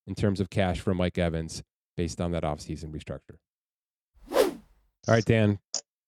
in 0.06 0.14
terms 0.14 0.40
of 0.40 0.50
cash 0.50 0.80
for 0.80 0.94
Mike 0.94 1.18
Evans 1.18 1.62
based 1.96 2.20
on 2.20 2.32
that 2.32 2.42
offseason 2.42 2.86
restructure. 2.86 3.36
All 5.06 5.14
right, 5.14 5.24
Dan. 5.24 5.58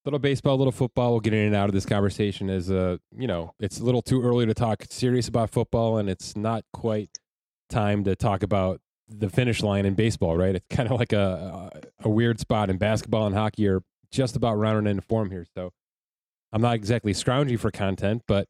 Little 0.04 0.18
baseball, 0.18 0.54
a 0.54 0.56
little 0.56 0.72
football. 0.72 1.10
We'll 1.10 1.20
get 1.20 1.34
in 1.34 1.46
and 1.46 1.54
out 1.54 1.68
of 1.68 1.74
this 1.74 1.84
conversation 1.84 2.48
as 2.48 2.70
uh, 2.70 2.96
you 3.16 3.26
know, 3.26 3.52
it's 3.58 3.80
a 3.80 3.84
little 3.84 4.02
too 4.02 4.22
early 4.22 4.46
to 4.46 4.54
talk 4.54 4.84
serious 4.88 5.28
about 5.28 5.50
football, 5.50 5.98
and 5.98 6.08
it's 6.08 6.36
not 6.36 6.64
quite 6.72 7.10
time 7.68 8.04
to 8.04 8.16
talk 8.16 8.42
about 8.42 8.80
the 9.08 9.28
finish 9.28 9.62
line 9.62 9.84
in 9.84 9.94
baseball, 9.94 10.36
right? 10.36 10.54
It's 10.54 10.66
kind 10.70 10.90
of 10.90 10.98
like 10.98 11.12
a, 11.12 11.70
a, 12.02 12.06
a 12.06 12.08
weird 12.08 12.40
spot 12.40 12.70
in 12.70 12.78
basketball 12.78 13.26
and 13.26 13.34
hockey 13.34 13.68
are 13.68 13.82
just 14.10 14.36
about 14.36 14.54
rounding 14.54 14.90
into 14.90 15.02
form 15.02 15.30
here. 15.30 15.46
So 15.54 15.72
I'm 16.52 16.62
not 16.62 16.74
exactly 16.74 17.12
scrounging 17.12 17.58
for 17.58 17.70
content, 17.70 18.22
but 18.26 18.48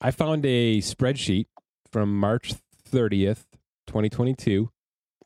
I 0.00 0.10
found 0.12 0.46
a 0.46 0.78
spreadsheet 0.78 1.46
from 1.90 2.16
March 2.16 2.54
30th, 2.90 3.44
2022, 3.86 4.70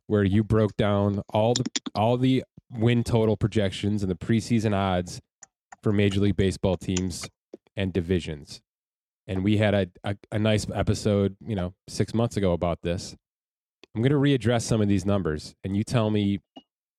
where 0.07 0.25
you 0.25 0.43
broke 0.43 0.77
down 0.77 1.23
all 1.31 1.55
the 1.55 1.65
all 1.95 2.17
the 2.17 2.45
win 2.71 3.05
total 3.05 3.37
projections 3.37 4.03
and 4.03 4.11
the 4.11 4.17
preseason 4.17 4.75
odds 4.75 5.21
for 5.83 5.93
Major 5.93 6.21
League 6.21 6.37
Baseball 6.37 6.77
teams 6.77 7.29
and 7.77 7.93
divisions. 7.93 8.61
And 9.27 9.43
we 9.43 9.57
had 9.57 9.75
a, 9.75 9.87
a, 10.03 10.17
a 10.33 10.39
nice 10.39 10.67
episode, 10.75 11.37
you 11.47 11.55
know, 11.55 11.75
six 11.89 12.13
months 12.15 12.37
ago 12.37 12.53
about 12.53 12.83
this. 12.83 13.17
I'm 13.95 14.03
going 14.03 14.13
to 14.13 14.19
readdress 14.19 14.63
some 14.63 14.81
of 14.81 14.89
these 14.89 15.07
numbers, 15.07 15.55
and 15.63 15.77
you 15.77 15.85
tell 15.85 16.11
me 16.11 16.41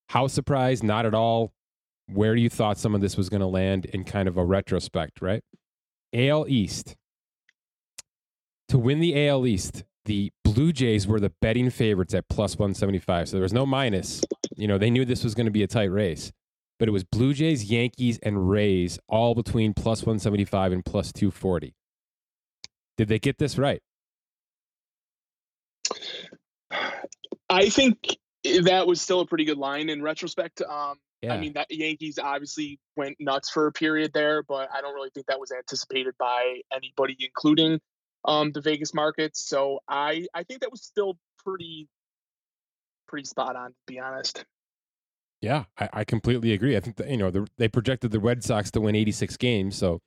how 0.10 0.28
surprised, 0.28 0.84
not 0.84 1.06
at 1.06 1.14
all, 1.14 1.52
where 2.08 2.36
you 2.36 2.50
thought 2.50 2.78
some 2.78 2.96
of 2.96 3.02
this 3.02 3.18
was 3.18 3.30
going 3.30 3.42
to 3.42 3.48
land 3.48 3.86
in 3.86 4.04
kind 4.04 4.28
of 4.28 4.38
a 4.38 4.46
retrospect, 4.46 5.22
right? 5.22 5.44
AL 6.14 6.48
East. 6.48 6.96
To 8.70 8.78
win 8.78 9.00
the 9.00 9.28
AL 9.28 9.46
East, 9.46 9.84
the 10.06 10.32
Blue 10.44 10.72
Jays 10.72 11.06
were 11.08 11.20
the 11.20 11.32
betting 11.42 11.70
favorites 11.70 12.14
at 12.14 12.28
plus 12.30 12.58
175. 12.58 13.30
So 13.30 13.36
there 13.36 13.44
was 13.44 13.54
no 13.54 13.66
minus. 13.66 14.22
You 14.56 14.68
know, 14.68 14.78
they 14.78 14.90
knew 14.90 15.06
this 15.06 15.24
was 15.24 15.36
going 15.36 15.46
to 15.48 15.52
be 15.52 15.64
a 15.64 15.68
tight 15.68 15.92
race, 15.92 16.32
but 16.80 16.88
it 16.88 16.92
was 16.92 17.04
Blue 17.04 17.34
Jays, 17.34 17.66
Yankees, 17.66 18.20
and 18.24 18.50
Rays 18.50 19.00
all 19.08 19.36
between 19.36 19.74
plus 19.74 20.02
175 20.02 20.72
and 20.72 20.86
plus 20.86 21.12
240. 21.12 21.76
Did 22.98 23.08
they 23.10 23.20
get 23.20 23.38
this 23.38 23.58
right? 23.58 23.82
I 27.50 27.70
think 27.70 28.18
that 28.64 28.88
was 28.88 29.02
still 29.02 29.22
a 29.22 29.26
pretty 29.26 29.46
good 29.46 29.58
line 29.58 29.90
in 29.90 30.02
retrospect. 30.02 30.62
Um, 30.62 30.96
yeah. 31.22 31.34
I 31.34 31.40
mean, 31.40 31.54
that 31.54 31.68
Yankees 31.70 32.20
obviously 32.20 32.80
went 32.96 33.18
nuts 33.20 33.50
for 33.50 33.68
a 33.68 33.72
period 33.72 34.12
there, 34.14 34.44
but 34.44 34.70
I 34.74 34.82
don't 34.82 34.94
really 34.94 35.10
think 35.14 35.28
that 35.28 35.40
was 35.40 35.52
anticipated 35.52 36.14
by 36.20 36.62
anybody, 36.74 37.18
including 37.20 37.80
um, 38.28 38.52
the 38.52 38.62
Vegas 38.62 38.94
markets. 38.94 39.48
So 39.48 39.80
I 39.88 40.26
I 40.34 40.44
think 40.44 40.62
that 40.62 40.72
was 40.72 40.84
still 40.84 41.18
pretty 41.44 41.88
pretty 43.08 43.26
spot 43.26 43.56
on, 43.56 43.70
to 43.70 43.76
be 43.88 44.00
honest. 44.00 44.46
Yeah, 45.42 45.66
I, 45.78 45.90
I 45.94 46.04
completely 46.04 46.54
agree. 46.54 46.76
I 46.76 46.80
think 46.80 46.96
that, 46.98 47.10
you 47.10 47.18
know 47.18 47.32
the, 47.32 47.48
they 47.58 47.68
projected 47.68 48.12
the 48.12 48.20
Red 48.20 48.44
Sox 48.44 48.72
to 48.72 48.82
win 48.82 48.96
86 48.96 49.38
games, 49.38 49.76
so 49.76 50.02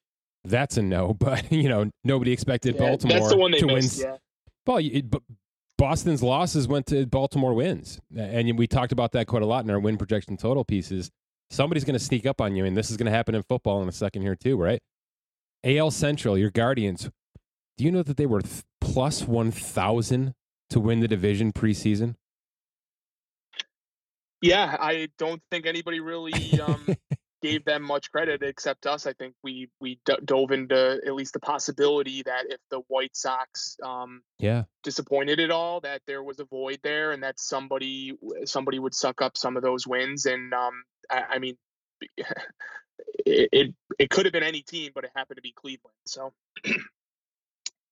that's 0.44 0.76
a 0.76 0.83
no. 0.83 1.14
But 1.18 1.50
you 1.52 1.68
know 1.68 1.90
nobody 2.04 2.33
expected 2.33 2.74
yeah, 2.74 2.81
Baltimore 2.81 3.50
to 3.50 3.66
missed, 3.66 4.02
win. 4.02 4.11
Yeah. 4.11 4.16
Well, 4.66 4.78
it, 4.78 5.11
but 5.11 5.22
Boston's 5.76 6.22
losses 6.22 6.66
went 6.66 6.87
to 6.87 7.07
Baltimore 7.07 7.54
wins, 7.54 8.00
and 8.16 8.59
we 8.59 8.66
talked 8.66 8.92
about 8.92 9.12
that 9.12 9.26
quite 9.26 9.42
a 9.42 9.46
lot 9.46 9.64
in 9.64 9.70
our 9.70 9.78
win 9.78 9.96
projection 9.96 10.37
total 10.37 10.64
pieces. 10.64 11.11
Somebody's 11.50 11.85
going 11.85 11.98
to 11.98 12.04
sneak 12.04 12.26
up 12.26 12.40
on 12.40 12.54
you, 12.57 12.64
and 12.64 12.76
this 12.76 12.90
is 12.90 12.96
going 12.96 13.07
to 13.07 13.12
happen 13.12 13.35
in 13.35 13.42
football 13.42 13.81
in 13.81 13.88
a 13.88 13.92
second 13.92 14.22
here 14.22 14.35
too, 14.35 14.57
right? 14.57 14.81
AL 15.64 15.90
Central, 15.92 16.37
your 16.37 16.50
Guardians 16.50 17.09
do 17.79 17.85
you 17.85 17.93
know 17.93 18.03
that 18.03 18.17
they 18.17 18.27
were 18.27 18.43
th- 18.43 18.64
plus 18.81 19.23
1,000 19.23 20.35
to 20.71 20.81
win 20.81 20.99
the 20.99 21.09
division 21.09 21.53
preseason? 21.53 22.17
Yeah, 24.43 24.77
I 24.79 25.09
don't 25.17 25.41
think 25.51 25.64
anybody 25.64 26.01
really 26.01 26.61
um, 26.61 26.87
gave 27.43 27.64
them 27.64 27.83
much 27.83 28.11
credit 28.11 28.43
except 28.43 28.87
us. 28.87 29.07
I 29.07 29.12
think 29.12 29.35
we 29.43 29.69
we 29.81 29.99
d- 30.05 30.19
dove 30.25 30.53
into 30.53 31.01
at 31.05 31.14
least 31.14 31.33
the 31.33 31.41
possibility 31.41 32.23
that 32.25 32.45
if 32.49 32.61
the 32.71 32.81
White 32.87 33.17
Sox 33.17 33.77
um, 33.83 34.23
yeah 34.38 34.64
disappointed 34.85 35.41
at 35.41 35.51
all, 35.51 35.81
that 35.81 36.03
there 36.07 36.23
was 36.23 36.38
a 36.38 36.45
void 36.45 36.79
there, 36.85 37.11
and 37.11 37.23
that 37.25 37.41
somebody 37.41 38.17
somebody 38.45 38.79
would 38.79 38.95
suck 38.95 39.23
up 39.23 39.37
some 39.37 39.57
of 39.57 39.64
those 39.64 39.88
wins. 39.88 40.27
And 40.27 40.55
um, 40.55 40.85
I, 41.11 41.25
I 41.31 41.38
mean, 41.41 41.57
it, 42.17 43.49
it 43.53 43.75
it 43.99 44.11
could 44.11 44.27
have 44.27 44.33
been 44.33 44.45
any 44.45 44.62
team, 44.62 44.93
but 44.95 45.03
it 45.03 45.11
happened 45.17 45.38
to 45.38 45.43
be 45.43 45.53
Cleveland. 45.53 45.97
So. 46.07 46.33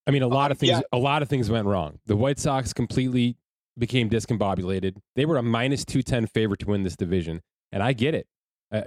I 0.07 0.11
mean, 0.11 0.23
a 0.23 0.29
lot 0.29 0.47
um, 0.47 0.53
of 0.53 0.59
things. 0.59 0.71
Yeah. 0.71 0.81
A 0.93 0.99
lot 0.99 1.23
of 1.23 1.29
things 1.29 1.51
went 1.51 1.67
wrong. 1.67 1.99
The 2.07 2.17
White 2.17 2.39
Sox 2.39 2.73
completely 2.73 3.37
became 3.79 4.09
discombobulated. 4.09 4.97
They 5.17 5.27
were 5.27 5.37
a 5.37 5.43
minus 5.43 5.85
two 5.85 6.03
ten 6.03 6.27
favorite 6.27 6.61
to 6.61 6.67
win 6.67 6.83
this 6.83 6.97
division, 6.97 7.43
and 7.73 7.83
I 7.83 7.93
get 7.93 8.15
it. 8.15 8.27
Uh, 8.71 8.83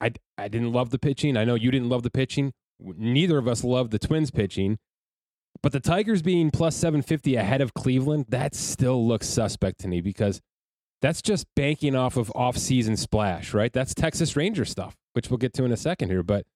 I 0.00 0.12
I 0.36 0.48
didn't 0.48 0.72
love 0.72 0.90
the 0.90 0.98
pitching. 0.98 1.36
I 1.36 1.44
know 1.44 1.54
you 1.54 1.70
didn't 1.70 1.88
love 1.88 2.02
the 2.02 2.10
pitching. 2.10 2.52
Neither 2.80 3.38
of 3.38 3.46
us 3.46 3.64
loved 3.64 3.92
the 3.92 3.98
Twins 3.98 4.30
pitching. 4.30 4.78
But 5.62 5.72
the 5.72 5.80
Tigers 5.80 6.22
being 6.22 6.50
plus 6.50 6.74
750 6.76 7.36
ahead 7.36 7.60
of 7.60 7.74
Cleveland, 7.74 8.26
that 8.30 8.54
still 8.54 9.06
looks 9.06 9.28
suspect 9.28 9.80
to 9.80 9.88
me 9.88 10.00
because 10.00 10.40
that's 11.00 11.22
just 11.22 11.46
banking 11.54 11.94
off 11.94 12.16
of 12.16 12.32
off-season 12.34 12.96
splash, 12.96 13.52
right? 13.52 13.72
That's 13.72 13.94
Texas 13.94 14.34
Ranger 14.34 14.64
stuff, 14.64 14.96
which 15.12 15.30
we'll 15.30 15.38
get 15.38 15.52
to 15.54 15.64
in 15.64 15.70
a 15.70 15.76
second 15.76 16.08
here. 16.08 16.22
But 16.22 16.46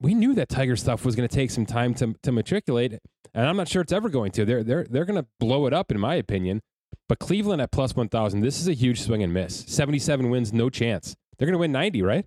we 0.00 0.14
knew 0.14 0.34
that 0.34 0.48
Tiger 0.48 0.76
stuff 0.76 1.04
was 1.04 1.14
going 1.14 1.28
to 1.28 1.34
take 1.34 1.50
some 1.50 1.66
time 1.66 1.94
to 1.94 2.14
to 2.22 2.32
matriculate, 2.32 2.98
and 3.34 3.46
I'm 3.46 3.56
not 3.56 3.68
sure 3.68 3.82
it's 3.82 3.92
ever 3.92 4.08
going 4.08 4.32
to. 4.32 4.44
They're 4.44 4.64
they're 4.64 4.86
they're 4.88 5.04
going 5.04 5.22
to 5.22 5.28
blow 5.38 5.66
it 5.66 5.72
up, 5.72 5.90
in 5.90 6.00
my 6.00 6.14
opinion. 6.14 6.60
But 7.08 7.18
Cleveland 7.18 7.60
at 7.60 7.70
plus 7.70 7.94
one 7.94 8.08
thousand, 8.08 8.40
this 8.40 8.60
is 8.60 8.68
a 8.68 8.72
huge 8.72 9.00
swing 9.00 9.22
and 9.22 9.32
miss. 9.32 9.64
Seventy 9.66 9.98
seven 9.98 10.30
wins, 10.30 10.52
no 10.52 10.70
chance. 10.70 11.14
They're 11.38 11.46
going 11.46 11.54
to 11.54 11.58
win 11.58 11.72
ninety, 11.72 12.02
right? 12.02 12.24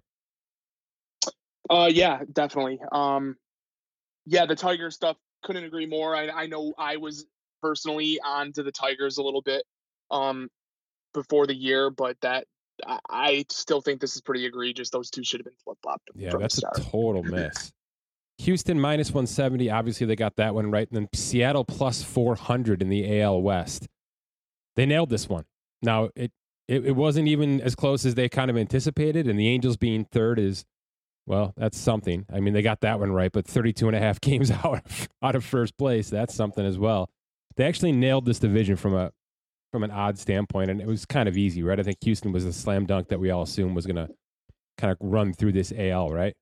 Uh, 1.69 1.89
yeah, 1.91 2.21
definitely. 2.31 2.79
Um, 2.91 3.37
yeah, 4.25 4.45
the 4.45 4.55
Tiger 4.55 4.91
stuff 4.91 5.17
couldn't 5.43 5.63
agree 5.63 5.85
more. 5.85 6.15
I 6.15 6.29
I 6.29 6.45
know 6.47 6.73
I 6.77 6.97
was 6.97 7.25
personally 7.61 8.19
on 8.23 8.51
to 8.53 8.63
the 8.63 8.71
Tigers 8.71 9.17
a 9.17 9.23
little 9.23 9.41
bit 9.41 9.63
um 10.11 10.49
before 11.13 11.47
the 11.47 11.55
year, 11.55 11.89
but 11.89 12.17
that 12.21 12.45
I 13.09 13.45
still 13.49 13.81
think 13.81 14.01
this 14.01 14.15
is 14.15 14.21
pretty 14.21 14.45
egregious. 14.45 14.89
Those 14.89 15.09
two 15.09 15.23
should 15.23 15.39
have 15.39 15.45
been 15.45 15.53
flip 15.63 15.77
flopped. 15.81 16.09
Yeah, 16.15 16.31
that's 16.37 16.57
a 16.59 16.69
total 16.79 17.23
miss. 17.23 17.71
Houston 18.39 18.79
minus 18.79 19.09
170. 19.09 19.69
Obviously, 19.69 20.07
they 20.07 20.15
got 20.15 20.35
that 20.37 20.55
one 20.55 20.71
right. 20.71 20.87
And 20.89 20.95
then 20.97 21.09
Seattle 21.13 21.65
plus 21.65 22.03
400 22.03 22.81
in 22.81 22.89
the 22.89 23.21
AL 23.21 23.41
West. 23.41 23.87
They 24.75 24.85
nailed 24.85 25.09
this 25.09 25.29
one. 25.29 25.45
Now, 25.81 26.09
it, 26.15 26.31
it, 26.67 26.85
it 26.85 26.95
wasn't 26.95 27.27
even 27.27 27.61
as 27.61 27.75
close 27.75 28.05
as 28.05 28.15
they 28.15 28.29
kind 28.29 28.49
of 28.49 28.57
anticipated. 28.57 29.27
And 29.27 29.39
the 29.39 29.47
Angels 29.47 29.77
being 29.77 30.05
third 30.05 30.39
is, 30.39 30.65
well, 31.25 31.53
that's 31.55 31.77
something. 31.77 32.25
I 32.33 32.39
mean, 32.39 32.53
they 32.53 32.61
got 32.61 32.81
that 32.81 32.99
one 32.99 33.11
right, 33.11 33.31
but 33.31 33.45
32 33.45 33.87
and 33.87 33.95
a 33.95 33.99
half 33.99 34.19
games 34.21 34.51
out 34.51 34.81
of, 34.85 35.09
out 35.21 35.35
of 35.35 35.45
first 35.45 35.77
place. 35.77 36.09
That's 36.09 36.33
something 36.33 36.65
as 36.65 36.77
well. 36.77 37.09
They 37.55 37.65
actually 37.65 37.91
nailed 37.91 38.25
this 38.25 38.39
division 38.39 38.75
from 38.75 38.95
a 38.95 39.11
from 39.73 39.83
an 39.83 39.89
odd 39.89 40.19
standpoint, 40.19 40.69
and 40.69 40.79
it 40.79 40.85
was 40.85 41.03
kind 41.03 41.27
of 41.27 41.35
easy, 41.35 41.63
right? 41.63 41.79
I 41.79 41.83
think 41.83 41.97
Houston 42.03 42.31
was 42.31 42.45
a 42.45 42.53
slam 42.53 42.85
dunk 42.85 43.07
that 43.07 43.19
we 43.19 43.31
all 43.31 43.41
assumed 43.41 43.75
was 43.75 43.87
going 43.87 43.95
to 43.95 44.07
kind 44.77 44.91
of 44.91 44.97
run 45.01 45.33
through 45.33 45.53
this 45.53 45.73
AL, 45.75 46.11
right? 46.11 46.35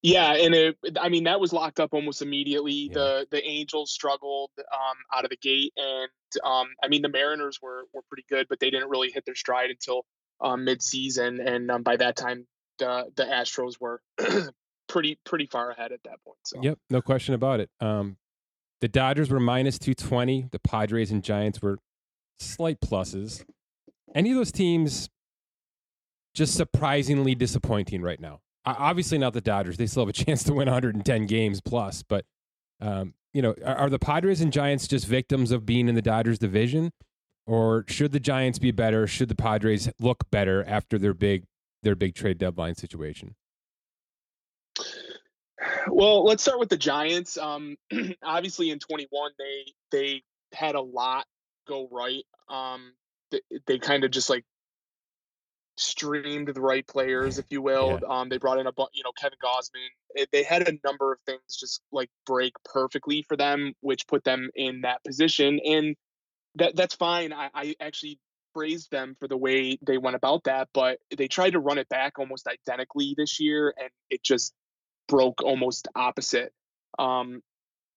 Yeah, 0.00 0.34
and 0.34 0.54
it, 0.54 0.76
I 0.98 1.10
mean 1.10 1.24
that 1.24 1.40
was 1.40 1.52
locked 1.52 1.78
up 1.78 1.92
almost 1.92 2.22
immediately. 2.22 2.72
Yeah. 2.72 2.94
The 2.94 3.26
the 3.32 3.44
Angels 3.46 3.90
struggled 3.90 4.50
um, 4.58 4.96
out 5.14 5.24
of 5.24 5.30
the 5.30 5.36
gate, 5.36 5.74
and 5.76 6.10
um, 6.42 6.68
I 6.82 6.88
mean 6.88 7.02
the 7.02 7.10
Mariners 7.10 7.58
were 7.60 7.84
were 7.92 8.02
pretty 8.08 8.24
good, 8.30 8.46
but 8.48 8.58
they 8.58 8.70
didn't 8.70 8.88
really 8.88 9.10
hit 9.10 9.26
their 9.26 9.34
stride 9.34 9.68
until 9.68 10.06
um, 10.40 10.64
mid 10.64 10.82
season, 10.82 11.38
and 11.40 11.70
um, 11.70 11.82
by 11.82 11.96
that 11.96 12.16
time 12.16 12.46
the 12.78 13.10
the 13.16 13.24
Astros 13.24 13.74
were 13.78 14.00
pretty 14.88 15.18
pretty 15.24 15.46
far 15.46 15.70
ahead 15.70 15.92
at 15.92 16.00
that 16.04 16.22
point. 16.24 16.38
So. 16.44 16.60
Yep, 16.62 16.78
no 16.88 17.02
question 17.02 17.34
about 17.34 17.60
it. 17.60 17.70
Um, 17.80 18.16
the 18.80 18.88
Dodgers 18.88 19.30
were 19.30 19.40
minus 19.40 19.78
220. 19.78 20.48
The 20.50 20.58
Padres 20.58 21.10
and 21.10 21.22
Giants 21.22 21.62
were 21.62 21.78
slight 22.38 22.80
pluses. 22.80 23.44
Any 24.14 24.30
of 24.30 24.36
those 24.36 24.52
teams 24.52 25.08
just 26.34 26.54
surprisingly 26.54 27.34
disappointing 27.34 28.02
right 28.02 28.20
now. 28.20 28.40
Obviously, 28.66 29.18
not 29.18 29.32
the 29.34 29.40
Dodgers. 29.40 29.76
They 29.76 29.86
still 29.86 30.02
have 30.02 30.08
a 30.08 30.12
chance 30.24 30.42
to 30.44 30.52
win 30.52 30.66
110 30.66 31.26
games 31.26 31.60
plus. 31.60 32.02
But, 32.02 32.24
um, 32.80 33.14
you 33.32 33.42
know, 33.42 33.54
are, 33.64 33.76
are 33.76 33.90
the 33.90 33.98
Padres 33.98 34.40
and 34.40 34.52
Giants 34.52 34.88
just 34.88 35.06
victims 35.06 35.50
of 35.50 35.64
being 35.66 35.88
in 35.88 35.94
the 35.94 36.02
Dodgers 36.02 36.38
division? 36.38 36.92
Or 37.46 37.84
should 37.88 38.12
the 38.12 38.20
Giants 38.20 38.58
be 38.58 38.70
better? 38.70 39.06
Should 39.06 39.28
the 39.28 39.34
Padres 39.34 39.90
look 40.00 40.24
better 40.30 40.64
after 40.66 40.98
their 40.98 41.14
big 41.14 41.44
their 41.82 41.94
big 41.94 42.14
trade 42.14 42.38
deadline 42.38 42.74
situation? 42.74 43.34
Well, 45.88 46.24
let's 46.24 46.42
start 46.42 46.58
with 46.58 46.68
the 46.68 46.76
Giants. 46.76 47.36
Um, 47.36 47.76
obviously, 48.22 48.70
in 48.70 48.78
21, 48.78 49.32
they 49.38 49.72
they 49.90 50.22
had 50.52 50.74
a 50.74 50.80
lot 50.80 51.26
go 51.66 51.88
right. 51.90 52.24
Um, 52.48 52.92
they, 53.30 53.40
they 53.66 53.78
kind 53.78 54.04
of 54.04 54.10
just 54.10 54.30
like 54.30 54.44
streamed 55.76 56.48
the 56.48 56.60
right 56.60 56.86
players, 56.86 57.38
if 57.38 57.46
you 57.50 57.60
will. 57.60 57.98
Yeah. 58.00 58.08
Um, 58.08 58.28
they 58.28 58.38
brought 58.38 58.58
in 58.58 58.66
a 58.66 58.72
you 58.92 59.02
know 59.04 59.12
Kevin 59.18 59.38
Gausman. 59.42 59.88
It, 60.14 60.28
they 60.32 60.42
had 60.42 60.68
a 60.68 60.78
number 60.84 61.12
of 61.12 61.18
things 61.26 61.40
just 61.48 61.80
like 61.92 62.10
break 62.26 62.54
perfectly 62.64 63.24
for 63.28 63.36
them, 63.36 63.74
which 63.80 64.06
put 64.06 64.24
them 64.24 64.50
in 64.54 64.82
that 64.82 65.02
position, 65.04 65.60
and 65.64 65.96
that 66.56 66.76
that's 66.76 66.94
fine. 66.94 67.32
I, 67.32 67.50
I 67.54 67.74
actually 67.80 68.18
praised 68.54 68.90
them 68.90 69.16
for 69.18 69.26
the 69.26 69.36
way 69.36 69.78
they 69.84 69.98
went 69.98 70.16
about 70.16 70.44
that, 70.44 70.68
but 70.72 70.98
they 71.16 71.26
tried 71.26 71.50
to 71.50 71.58
run 71.58 71.78
it 71.78 71.88
back 71.88 72.18
almost 72.18 72.46
identically 72.46 73.14
this 73.16 73.40
year, 73.40 73.74
and 73.78 73.90
it 74.10 74.22
just 74.22 74.54
broke 75.08 75.42
almost 75.42 75.88
opposite. 75.94 76.52
Um, 76.98 77.42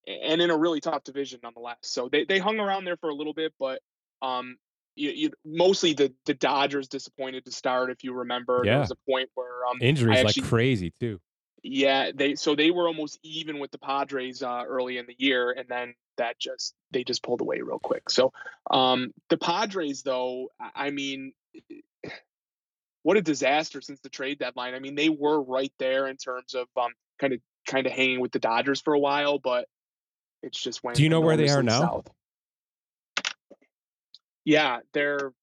and 0.07 0.41
in 0.41 0.49
a 0.49 0.57
really 0.57 0.79
tough 0.79 1.03
division 1.03 1.39
nonetheless. 1.43 1.77
So 1.81 2.09
they, 2.09 2.23
they 2.23 2.39
hung 2.39 2.59
around 2.59 2.85
there 2.85 2.97
for 2.97 3.09
a 3.09 3.13
little 3.13 3.33
bit, 3.33 3.53
but 3.59 3.81
um, 4.21 4.57
you, 4.95 5.11
you, 5.11 5.31
mostly 5.45 5.93
the 5.93 6.13
the 6.25 6.33
Dodgers 6.33 6.87
disappointed 6.87 7.45
to 7.45 7.51
start. 7.51 7.91
If 7.91 8.03
you 8.03 8.13
remember, 8.13 8.61
yeah. 8.63 8.71
there 8.71 8.79
was 8.79 8.91
a 8.91 9.11
point 9.11 9.29
where 9.35 9.65
um, 9.69 9.77
injuries 9.79 10.19
actually, 10.19 10.41
like 10.41 10.49
crazy 10.49 10.89
too. 10.89 11.19
Yeah, 11.63 12.11
they 12.13 12.35
so 12.35 12.55
they 12.55 12.71
were 12.71 12.87
almost 12.87 13.19
even 13.23 13.59
with 13.59 13.71
the 13.71 13.77
Padres 13.77 14.41
uh, 14.41 14.63
early 14.65 14.97
in 14.97 15.05
the 15.05 15.15
year, 15.17 15.51
and 15.51 15.67
then 15.69 15.93
that 16.17 16.39
just 16.39 16.73
they 16.91 17.03
just 17.03 17.21
pulled 17.21 17.41
away 17.41 17.61
real 17.61 17.79
quick. 17.79 18.09
So 18.09 18.33
um, 18.71 19.13
the 19.29 19.37
Padres, 19.37 20.01
though, 20.01 20.49
I 20.75 20.89
mean, 20.89 21.33
what 23.03 23.17
a 23.17 23.21
disaster 23.21 23.81
since 23.81 23.99
the 24.01 24.09
trade 24.09 24.39
deadline. 24.39 24.73
I 24.73 24.79
mean, 24.79 24.95
they 24.95 25.09
were 25.09 25.41
right 25.41 25.71
there 25.79 26.07
in 26.07 26.17
terms 26.17 26.53
of 26.53 26.67
um, 26.75 26.91
kind 27.19 27.33
of 27.33 27.39
kind 27.67 27.85
of 27.85 27.93
hanging 27.93 28.19
with 28.19 28.31
the 28.31 28.39
Dodgers 28.39 28.81
for 28.81 28.93
a 28.93 28.99
while, 28.99 29.39
but 29.39 29.67
it's 30.43 30.61
just 30.61 30.83
went. 30.83 30.97
Do 30.97 31.03
you 31.03 31.09
know 31.09 31.21
where 31.21 31.37
they 31.37 31.49
are 31.49 31.63
now? 31.63 31.79
South. 31.79 32.09
Yeah, 34.45 34.79
they're 34.93 35.33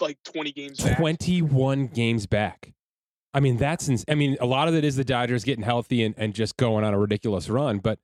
like 0.00 0.18
20 0.24 0.52
games 0.52 0.80
back. 0.80 0.98
21 0.98 1.86
games 1.88 2.26
back. 2.26 2.72
I 3.34 3.40
mean, 3.40 3.56
that's, 3.56 3.88
ins- 3.88 4.04
I 4.08 4.14
mean, 4.14 4.36
a 4.40 4.46
lot 4.46 4.68
of 4.68 4.74
it 4.74 4.84
is 4.84 4.96
the 4.96 5.04
Dodgers 5.04 5.44
getting 5.44 5.62
healthy 5.64 6.02
and, 6.02 6.14
and 6.18 6.34
just 6.34 6.56
going 6.56 6.84
on 6.84 6.94
a 6.94 6.98
ridiculous 6.98 7.48
run. 7.48 7.78
But 7.78 7.98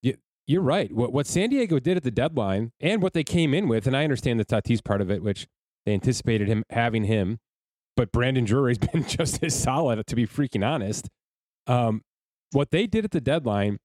you, 0.00 0.14
you're 0.46 0.62
right. 0.62 0.92
What, 0.92 1.12
what 1.12 1.26
San 1.26 1.50
Diego 1.50 1.78
did 1.78 1.96
at 1.96 2.02
the 2.02 2.10
deadline 2.10 2.72
and 2.80 3.02
what 3.02 3.12
they 3.12 3.24
came 3.24 3.52
in 3.52 3.68
with, 3.68 3.86
and 3.86 3.96
I 3.96 4.04
understand 4.04 4.40
the 4.40 4.44
Tatis 4.44 4.82
part 4.82 5.00
of 5.00 5.10
it, 5.10 5.22
which 5.22 5.46
they 5.84 5.92
anticipated 5.92 6.48
him 6.48 6.64
having 6.70 7.04
him, 7.04 7.38
but 8.00 8.12
Brandon 8.12 8.46
Drury's 8.46 8.78
been 8.92 9.06
just 9.06 9.44
as 9.44 9.54
solid, 9.54 10.06
to 10.06 10.16
be 10.16 10.26
freaking 10.26 10.66
honest. 10.66 11.10
Um, 11.66 12.00
what 12.52 12.70
they 12.70 12.86
did 12.86 13.04
at 13.04 13.10
the 13.10 13.20
deadline 13.20 13.78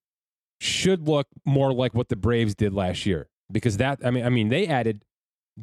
should 0.61 1.05
look 1.05 1.27
more 1.43 1.73
like 1.73 1.93
what 1.93 2.07
the 2.07 2.15
Braves 2.15 2.55
did 2.55 2.73
last 2.73 3.05
year 3.05 3.27
because 3.51 3.75
that 3.75 3.99
I 4.05 4.11
mean 4.11 4.25
I 4.25 4.29
mean 4.29 4.47
they 4.47 4.67
added 4.67 5.03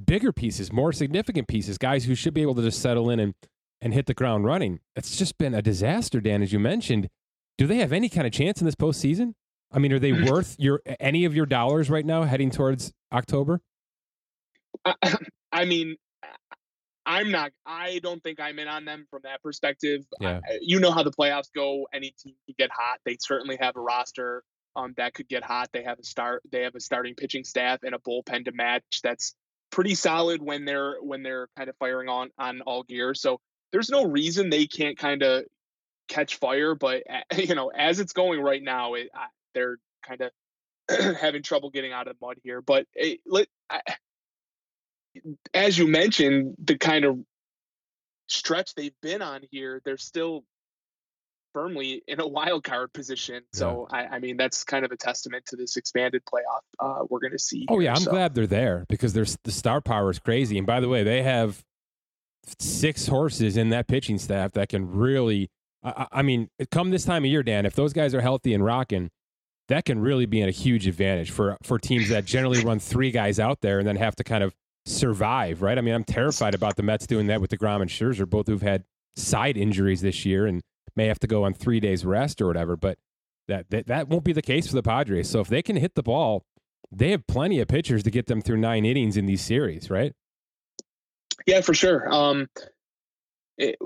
bigger 0.05 0.33
pieces, 0.33 0.71
more 0.71 0.93
significant 0.93 1.49
pieces, 1.49 1.79
guys 1.79 2.05
who 2.05 2.15
should 2.15 2.35
be 2.35 2.43
able 2.43 2.55
to 2.57 2.63
just 2.63 2.83
settle 2.83 3.09
in 3.09 3.19
and 3.19 3.35
and 3.81 3.95
hit 3.95 4.05
the 4.05 4.13
ground 4.13 4.45
running. 4.45 4.81
It's 4.95 5.17
just 5.17 5.39
been 5.39 5.55
a 5.55 5.63
disaster, 5.63 6.21
Dan, 6.21 6.43
as 6.43 6.53
you 6.53 6.59
mentioned. 6.59 7.09
Do 7.57 7.67
they 7.67 7.79
have 7.79 7.91
any 7.91 8.11
kind 8.11 8.27
of 8.27 8.35
chance 8.35 8.61
in 8.61 8.67
this 8.67 8.75
postseason? 8.75 9.33
I 9.73 9.79
mean, 9.79 9.95
are 9.95 9.99
they 9.99 10.13
worth 10.13 10.57
your 10.59 10.83
any 11.01 11.25
of 11.25 11.35
your 11.35 11.47
dollars 11.47 11.89
right 11.89 12.05
now 12.05 12.25
heading 12.25 12.51
towards 12.51 12.93
October? 13.15 13.63
I, 14.85 14.95
I 15.53 15.65
mean, 15.65 15.97
I'm 17.05 17.31
not. 17.31 17.53
I 17.67 17.99
don't 18.03 18.23
think 18.23 18.41
I'm 18.41 18.59
in 18.59 18.69
on 18.69 18.85
them 18.85 19.07
from 19.11 19.21
that 19.25 19.43
perspective. 19.43 20.05
Yeah. 20.21 20.41
I, 20.49 20.59
you 20.61 20.79
know 20.79 20.93
how 20.93 21.03
the 21.03 21.11
playoffs 21.11 21.49
go. 21.55 21.87
Any 21.93 22.15
team 22.23 22.35
can 22.47 22.55
get 22.59 22.71
hot. 22.73 22.99
They 23.05 23.17
certainly 23.21 23.59
have 23.61 23.77
a 23.77 23.81
roster 23.81 24.45
um, 24.77 24.95
that 24.97 25.15
could 25.15 25.29
get 25.29 25.43
hot. 25.43 25.69
They 25.73 25.83
have 25.83 25.99
a 25.99 26.05
start. 26.05 26.43
They 26.51 26.63
have 26.63 26.75
a 26.75 26.81
starting 26.81 27.15
pitching 27.15 27.45
staff 27.45 27.81
and 27.83 27.95
a 27.95 27.99
bullpen 27.99 28.45
to 28.47 28.53
match. 28.53 29.01
That's 29.03 29.35
pretty 29.71 29.95
solid 29.95 30.43
when 30.43 30.65
they're 30.65 30.97
when 31.01 31.23
they're 31.23 31.49
kind 31.57 31.69
of 31.69 31.77
firing 31.79 32.09
on 32.09 32.31
on 32.39 32.61
all 32.63 32.83
gear. 32.85 33.15
So 33.15 33.41
there's 33.73 33.91
no 33.91 34.05
reason 34.05 34.51
they 34.51 34.67
can't 34.67 34.97
kind 34.97 35.23
of 35.23 35.45
catch 36.09 36.37
fire. 36.37 36.75
But 36.75 37.03
you 37.37 37.55
know, 37.55 37.69
as 37.69 38.01
it's 38.01 38.13
going 38.13 38.41
right 38.41 38.63
now, 38.63 38.95
it, 38.95 39.09
they're 39.55 39.79
kind 40.07 40.21
of 40.21 41.17
having 41.21 41.43
trouble 41.43 41.71
getting 41.71 41.93
out 41.93 42.09
of 42.09 42.17
the 42.19 42.27
mud 42.27 42.39
here. 42.43 42.61
But 42.61 42.87
it, 42.95 43.21
let, 43.27 43.49
I, 43.69 43.81
as 45.55 45.79
you 45.79 45.87
mentioned, 45.87 46.57
the 46.63 46.79
kind 46.79 47.05
of 47.05 47.19
stretch 48.29 48.75
they've 48.75 48.95
been 49.03 49.23
on 49.23 49.43
here, 49.51 49.81
they're 49.85 49.99
still 49.99 50.45
firmly 51.53 52.03
in 52.09 52.21
a 52.21 52.27
wild 52.27 52.65
card 52.65 52.93
position. 52.93 53.43
So 53.53 53.87
yeah. 53.93 53.99
I, 53.99 54.17
I, 54.17 54.19
mean, 54.19 54.37
that's 54.37 54.65
kind 54.65 54.85
of 54.85 54.93
a 54.93 54.97
testament 54.97 55.45
to 55.47 55.57
this 55.57 55.77
expanded 55.77 56.23
playoff 56.25 56.63
uh, 56.81 57.05
we're 57.09 57.21
going 57.21 57.33
to 57.33 57.39
see. 57.39 57.67
Oh 57.69 57.75
here, 57.75 57.83
yeah, 57.83 57.95
I'm 57.95 58.03
so. 58.03 58.11
glad 58.11 58.35
they're 58.35 58.47
there 58.47 58.87
because 58.89 59.13
there's 59.13 59.37
the 59.45 59.53
star 59.53 59.81
power 59.81 60.11
is 60.11 60.19
crazy. 60.19 60.59
And 60.59 60.67
by 60.67 60.81
the 60.81 60.89
way, 60.89 61.03
they 61.03 61.23
have 61.23 61.63
six 62.59 63.07
horses 63.07 63.57
in 63.57 63.71
that 63.71 63.87
pitching 63.87 64.19
staff 64.19 64.53
that 64.53 64.69
can 64.69 64.91
really. 64.91 65.51
I, 65.85 66.07
I 66.13 66.23
mean, 66.23 66.49
come 66.71 66.91
this 66.91 67.05
time 67.05 67.25
of 67.25 67.31
year, 67.31 67.43
Dan, 67.43 67.67
if 67.67 67.75
those 67.75 67.93
guys 67.93 68.15
are 68.15 68.21
healthy 68.21 68.55
and 68.55 68.65
rocking, 68.65 69.11
that 69.69 69.85
can 69.85 69.99
really 70.01 70.27
be 70.27 70.43
a 70.43 70.51
huge 70.51 70.87
advantage 70.87 71.31
for 71.31 71.57
for 71.63 71.79
teams 71.79 72.09
that 72.09 72.25
generally 72.25 72.65
run 72.65 72.79
three 72.79 73.11
guys 73.11 73.39
out 73.39 73.61
there 73.61 73.79
and 73.79 73.87
then 73.87 73.97
have 73.97 74.17
to 74.17 74.25
kind 74.25 74.45
of 74.45 74.55
survive, 74.87 75.63
right? 75.63 75.79
I 75.79 75.81
mean, 75.81 75.95
I'm 75.95 76.05
terrified 76.05 76.55
about 76.55 76.77
the 76.77 76.83
Mets 76.83 77.07
doing 77.07 77.27
that 77.29 77.41
with 77.41 77.51
DeGrom 77.51 77.81
and 77.83 77.91
Scherzer, 77.91 78.29
both 78.29 78.47
who've 78.47 78.63
had 78.63 78.85
side 79.17 79.57
injuries 79.57 80.01
this 80.01 80.25
year 80.25 80.47
and 80.47 80.63
may 80.97 81.07
have 81.07 81.19
to 81.21 81.27
go 81.27 81.45
on 81.45 81.55
three 81.55 81.81
days 81.81 82.05
rest 82.05 82.41
or 82.41 82.47
whatever. 82.47 82.77
But 82.77 82.99
that, 83.49 83.71
that 83.71 83.87
that 83.87 84.09
won't 84.09 84.25
be 84.25 84.33
the 84.33 84.43
case 84.43 84.67
for 84.67 84.75
the 84.75 84.83
Padres. 84.83 85.29
So 85.29 85.41
if 85.41 85.49
they 85.49 85.63
can 85.63 85.77
hit 85.77 85.95
the 85.95 86.03
ball, 86.03 86.45
they 86.91 87.11
have 87.11 87.27
plenty 87.27 87.61
of 87.61 87.69
pitchers 87.69 88.03
to 88.05 88.11
get 88.11 88.27
them 88.27 88.43
through 88.43 88.59
nine 88.59 88.85
innings 88.85 89.17
in 89.17 89.27
these 89.27 89.41
series, 89.41 89.91
right? 89.91 90.13
Yeah, 91.47 91.61
for 91.61 91.75
sure. 91.75 92.13
Um, 92.13 92.49
it, 93.59 93.77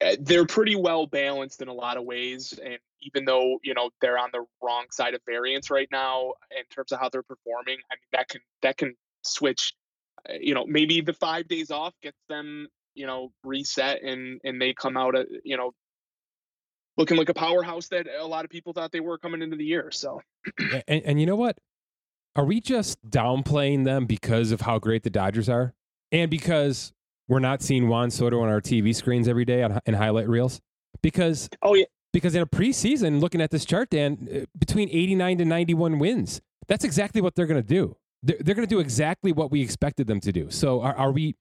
eh, 0.00 0.16
they're 0.20 0.46
pretty 0.46 0.76
well 0.76 1.06
balanced 1.06 1.62
in 1.62 1.68
a 1.68 1.72
lot 1.72 1.96
of 1.96 2.04
ways, 2.04 2.58
and 2.62 2.78
even 3.00 3.24
though 3.24 3.58
you 3.62 3.74
know 3.74 3.90
they're 4.00 4.18
on 4.18 4.30
the 4.32 4.44
wrong 4.62 4.86
side 4.90 5.14
of 5.14 5.20
variance 5.26 5.70
right 5.70 5.88
now 5.90 6.34
in 6.50 6.64
terms 6.70 6.92
of 6.92 7.00
how 7.00 7.08
they're 7.08 7.22
performing, 7.22 7.78
I 7.90 7.94
mean 7.94 8.08
that 8.12 8.28
can 8.28 8.40
that 8.62 8.76
can 8.76 8.94
switch. 9.22 9.74
Eh, 10.28 10.38
you 10.40 10.54
know, 10.54 10.64
maybe 10.66 11.00
the 11.00 11.12
five 11.12 11.48
days 11.48 11.70
off 11.70 11.94
gets 12.02 12.18
them 12.28 12.68
you 12.94 13.06
know 13.06 13.30
reset 13.44 14.02
and 14.02 14.40
and 14.42 14.60
they 14.60 14.72
come 14.72 14.96
out 14.96 15.14
at 15.14 15.26
you 15.44 15.56
know 15.56 15.72
looking 16.96 17.16
like 17.16 17.28
a 17.28 17.34
powerhouse 17.34 17.88
that 17.88 18.06
a 18.18 18.26
lot 18.26 18.44
of 18.44 18.50
people 18.50 18.72
thought 18.72 18.90
they 18.90 19.00
were 19.00 19.18
coming 19.18 19.42
into 19.42 19.56
the 19.56 19.64
year. 19.64 19.90
So, 19.90 20.20
and, 20.88 21.02
and 21.04 21.20
you 21.20 21.26
know 21.26 21.36
what? 21.36 21.58
Are 22.34 22.44
we 22.44 22.60
just 22.60 22.98
downplaying 23.08 23.84
them 23.84 24.06
because 24.06 24.50
of 24.50 24.62
how 24.62 24.78
great 24.78 25.02
the 25.02 25.10
Dodgers 25.10 25.48
are, 25.48 25.74
and 26.12 26.30
because 26.30 26.92
we're 27.28 27.38
not 27.38 27.62
seeing 27.62 27.88
Juan 27.88 28.10
Soto 28.10 28.40
on 28.40 28.48
our 28.48 28.60
TV 28.60 28.94
screens 28.94 29.28
every 29.28 29.44
day 29.44 29.62
on, 29.62 29.80
in 29.86 29.94
highlight 29.94 30.28
reels? 30.28 30.60
Because 31.02 31.48
oh 31.62 31.74
yeah, 31.74 31.86
because 32.12 32.34
in 32.34 32.42
a 32.42 32.46
preseason, 32.46 33.20
looking 33.20 33.40
at 33.40 33.50
this 33.50 33.64
chart, 33.64 33.90
Dan, 33.90 34.28
uh, 34.34 34.46
between 34.58 34.88
eighty 34.90 35.14
nine 35.14 35.38
to 35.38 35.44
ninety 35.44 35.74
one 35.74 35.98
wins, 35.98 36.40
that's 36.68 36.84
exactly 36.84 37.20
what 37.20 37.34
they're 37.34 37.46
going 37.46 37.62
to 37.62 37.66
do. 37.66 37.96
They're, 38.22 38.36
they're 38.40 38.54
going 38.54 38.66
to 38.66 38.74
do 38.74 38.80
exactly 38.80 39.32
what 39.32 39.50
we 39.50 39.60
expected 39.62 40.06
them 40.06 40.20
to 40.20 40.32
do. 40.32 40.50
So, 40.50 40.80
are, 40.80 40.94
are 40.96 41.12
we 41.12 41.36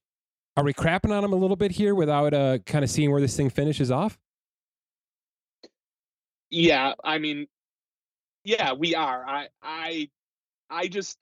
are 0.57 0.63
we 0.63 0.73
crapping 0.73 1.11
on 1.11 1.21
them 1.21 1.33
a 1.33 1.35
little 1.35 1.57
bit 1.57 1.71
here 1.71 1.95
without 1.95 2.33
uh, 2.33 2.59
kind 2.59 2.83
of 2.83 2.89
seeing 2.89 3.11
where 3.11 3.21
this 3.21 3.35
thing 3.35 3.49
finishes 3.49 3.91
off? 3.91 4.17
Yeah, 6.49 6.93
I 7.03 7.17
mean, 7.17 7.47
yeah, 8.43 8.73
we 8.73 8.95
are. 8.95 9.25
I 9.27 9.47
I 9.61 10.09
I 10.69 10.87
just 10.87 11.17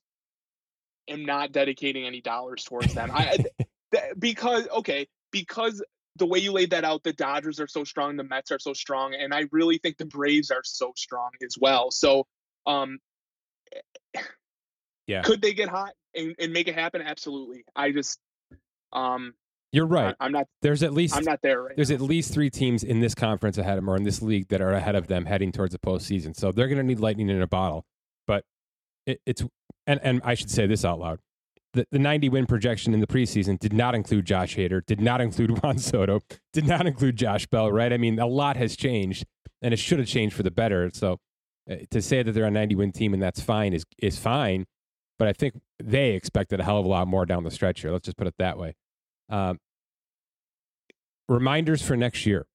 am 1.08 1.26
not 1.26 1.52
dedicating 1.52 2.06
any 2.06 2.22
dollars 2.22 2.64
towards 2.64 2.94
them. 2.94 3.10
I 3.12 3.38
th- 3.92 4.04
because 4.20 4.68
okay, 4.70 5.08
because 5.32 5.84
the 6.18 6.26
way 6.26 6.40
you 6.40 6.52
laid 6.52 6.70
that 6.70 6.84
out, 6.84 7.04
the 7.04 7.14
Dodgers 7.14 7.60
are 7.60 7.68
so 7.68 7.84
strong, 7.84 8.18
the 8.18 8.24
Mets 8.24 8.52
are 8.52 8.60
so 8.60 8.74
strong, 8.74 9.16
and 9.16 9.34
I 9.34 9.46
really 9.52 9.80
think 9.80 9.98
the 9.98 10.06
Braves 10.06 10.52
are 10.52 10.62
so 10.64 10.94
strong 10.96 11.32
as 11.44 11.56
well. 11.60 11.90
So, 11.90 12.28
um, 12.68 13.00
yeah, 15.14 15.22
could 15.22 15.42
they 15.42 15.54
get 15.54 15.70
hot 15.70 15.94
and, 16.16 16.36
and 16.40 16.52
make 16.52 16.68
it 16.68 16.76
happen? 16.76 17.02
Absolutely. 17.02 17.64
I 17.76 17.92
just, 17.92 18.20
um, 18.92 19.34
you're 19.72 19.88
right. 19.88 20.16
I, 20.20 20.26
am 20.26 20.32
not. 20.32 20.48
There's 20.62 20.84
at 20.84 20.94
least 20.94 21.16
I'm 21.16 21.24
not 21.24 21.42
there 21.42 21.64
right. 21.64 21.76
There's 21.76 21.90
now. 21.90 21.96
at 21.96 22.02
least 22.02 22.34
three 22.34 22.50
teams 22.50 22.84
in 22.84 23.00
this 23.00 23.16
conference 23.16 23.58
ahead 23.58 23.78
of 23.78 23.84
them, 23.84 23.90
or 23.90 23.98
in 23.98 24.04
this 24.04 24.22
league 24.22 24.48
that 24.50 24.62
are 24.62 24.72
ahead 24.72 24.96
of 24.96 25.08
them, 25.08 25.26
heading 25.26 25.52
towards 25.52 25.72
the 25.72 25.80
postseason. 25.80 26.36
So 26.36 26.52
they're 26.52 26.68
going 26.68 26.78
to 26.78 26.84
need 26.84 27.00
lightning 27.00 27.30
in 27.30 27.42
a 27.42 27.48
bottle. 27.48 27.86
But 28.28 28.44
it, 29.08 29.20
it's 29.26 29.44
and 29.88 30.00
and 30.04 30.22
I 30.24 30.36
should 30.36 30.52
say 30.52 30.68
this 30.68 30.86
out 30.86 31.00
loud: 31.00 31.20
the 31.74 31.88
the 31.92 31.98
90 31.98 32.30
win 32.30 32.46
projection 32.46 32.94
in 32.94 33.00
the 33.00 33.08
preseason 33.08 33.58
did 33.58 33.74
not 33.74 33.96
include 33.96 34.26
Josh 34.26 34.56
Hader, 34.56 34.86
did 34.86 35.02
not 35.02 35.22
include 35.22 35.60
Juan 35.64 35.80
Soto, 35.80 36.22
did 36.54 36.68
not 36.68 36.86
include 36.86 37.16
Josh 37.16 37.48
Bell. 37.48 37.72
Right? 37.72 37.92
I 37.92 37.98
mean, 37.98 38.20
a 38.20 38.28
lot 38.28 38.58
has 38.58 38.76
changed, 38.76 39.26
and 39.62 39.74
it 39.74 39.78
should 39.78 39.98
have 39.98 40.08
changed 40.08 40.36
for 40.36 40.44
the 40.44 40.52
better. 40.52 40.92
So 40.94 41.18
uh, 41.70 41.76
to 41.92 42.02
say 42.02 42.22
that 42.22 42.34
they're 42.34 42.46
a 42.46 42.52
90 42.52 42.76
win 42.76 42.92
team 42.92 43.14
and 43.14 43.24
that's 43.24 43.42
fine 43.42 43.74
is 43.74 43.86
is 43.98 44.20
fine. 44.20 44.66
But 45.20 45.28
I 45.28 45.34
think 45.34 45.60
they 45.82 46.12
expected 46.12 46.60
a 46.60 46.64
hell 46.64 46.80
of 46.80 46.86
a 46.86 46.90
lot 46.90 47.08
more 47.08 47.26
down 47.26 47.44
the 47.44 47.52
stretch 47.52 47.82
here. 47.82 47.92
Let's 47.92 48.06
just 48.06 48.18
put 48.18 48.28
it 48.28 48.36
that 48.40 48.58
way. 48.58 48.76
Um, 49.30 49.60
reminders 51.30 51.82
for 51.82 51.96
next 51.96 52.26
year. 52.26 52.46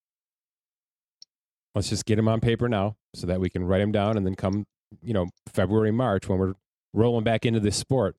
Let's 1.74 1.88
just 1.88 2.06
get 2.06 2.16
them 2.16 2.28
on 2.28 2.40
paper 2.40 2.68
now 2.68 2.96
so 3.14 3.26
that 3.26 3.40
we 3.40 3.50
can 3.50 3.64
write 3.64 3.78
them 3.78 3.92
down 3.92 4.16
and 4.16 4.26
then 4.26 4.34
come, 4.34 4.66
you 5.02 5.14
know, 5.14 5.28
February, 5.52 5.92
March 5.92 6.28
when 6.28 6.38
we're 6.38 6.54
rolling 6.92 7.24
back 7.24 7.46
into 7.46 7.60
this 7.60 7.76
sport. 7.76 8.16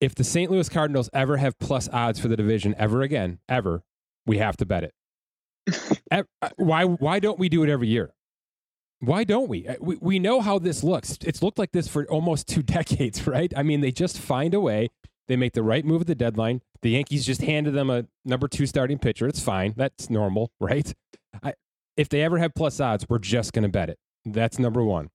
If 0.00 0.14
the 0.14 0.24
St. 0.24 0.50
Louis 0.50 0.68
Cardinals 0.68 1.10
ever 1.12 1.36
have 1.38 1.58
plus 1.58 1.88
odds 1.92 2.20
for 2.20 2.28
the 2.28 2.36
division 2.36 2.74
ever 2.78 3.02
again, 3.02 3.40
ever, 3.48 3.82
we 4.26 4.38
have 4.38 4.56
to 4.58 4.66
bet 4.66 4.84
it. 4.84 4.94
Uh, 6.10 6.22
why 6.56 6.84
why 6.84 7.20
don't 7.20 7.38
we 7.38 7.50
do 7.50 7.62
it 7.62 7.68
every 7.68 7.88
year? 7.88 8.14
Why 9.00 9.24
don't 9.24 9.48
we? 9.48 9.66
Uh, 9.66 9.76
we? 9.80 9.96
We 10.00 10.18
know 10.18 10.40
how 10.40 10.58
this 10.58 10.82
looks. 10.82 11.18
It's 11.24 11.42
looked 11.42 11.58
like 11.58 11.72
this 11.72 11.88
for 11.88 12.04
almost 12.06 12.48
two 12.48 12.62
decades, 12.78 13.26
right? 13.26 13.52
I 13.56 13.62
mean, 13.62 13.80
they 13.80 13.92
just 13.92 14.18
find 14.18 14.54
a 14.54 14.60
way 14.60 14.90
they 15.28 15.36
make 15.36 15.52
the 15.52 15.62
right 15.62 15.84
move 15.84 16.00
at 16.00 16.06
the 16.06 16.14
deadline. 16.14 16.62
The 16.82 16.90
Yankees 16.90 17.24
just 17.24 17.42
handed 17.42 17.74
them 17.74 17.90
a 17.90 18.06
number 18.24 18.48
two 18.48 18.66
starting 18.66 18.98
pitcher. 18.98 19.28
It's 19.28 19.40
fine. 19.40 19.74
That's 19.76 20.10
normal, 20.10 20.50
right? 20.60 20.92
I, 21.42 21.54
if 21.96 22.08
they 22.08 22.22
ever 22.22 22.38
have 22.38 22.54
plus 22.54 22.80
odds, 22.80 23.06
we're 23.08 23.18
just 23.18 23.52
going 23.52 23.64
to 23.64 23.68
bet 23.68 23.90
it. 23.90 23.98
That's 24.24 24.58
number 24.58 24.82
one. 24.82 25.10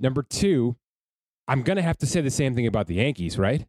Number 0.00 0.22
two, 0.22 0.76
I'm 1.46 1.62
going 1.62 1.76
to 1.76 1.82
have 1.82 1.98
to 1.98 2.06
say 2.06 2.20
the 2.20 2.30
same 2.30 2.54
thing 2.54 2.66
about 2.66 2.86
the 2.86 2.96
Yankees, 2.96 3.38
right? 3.38 3.66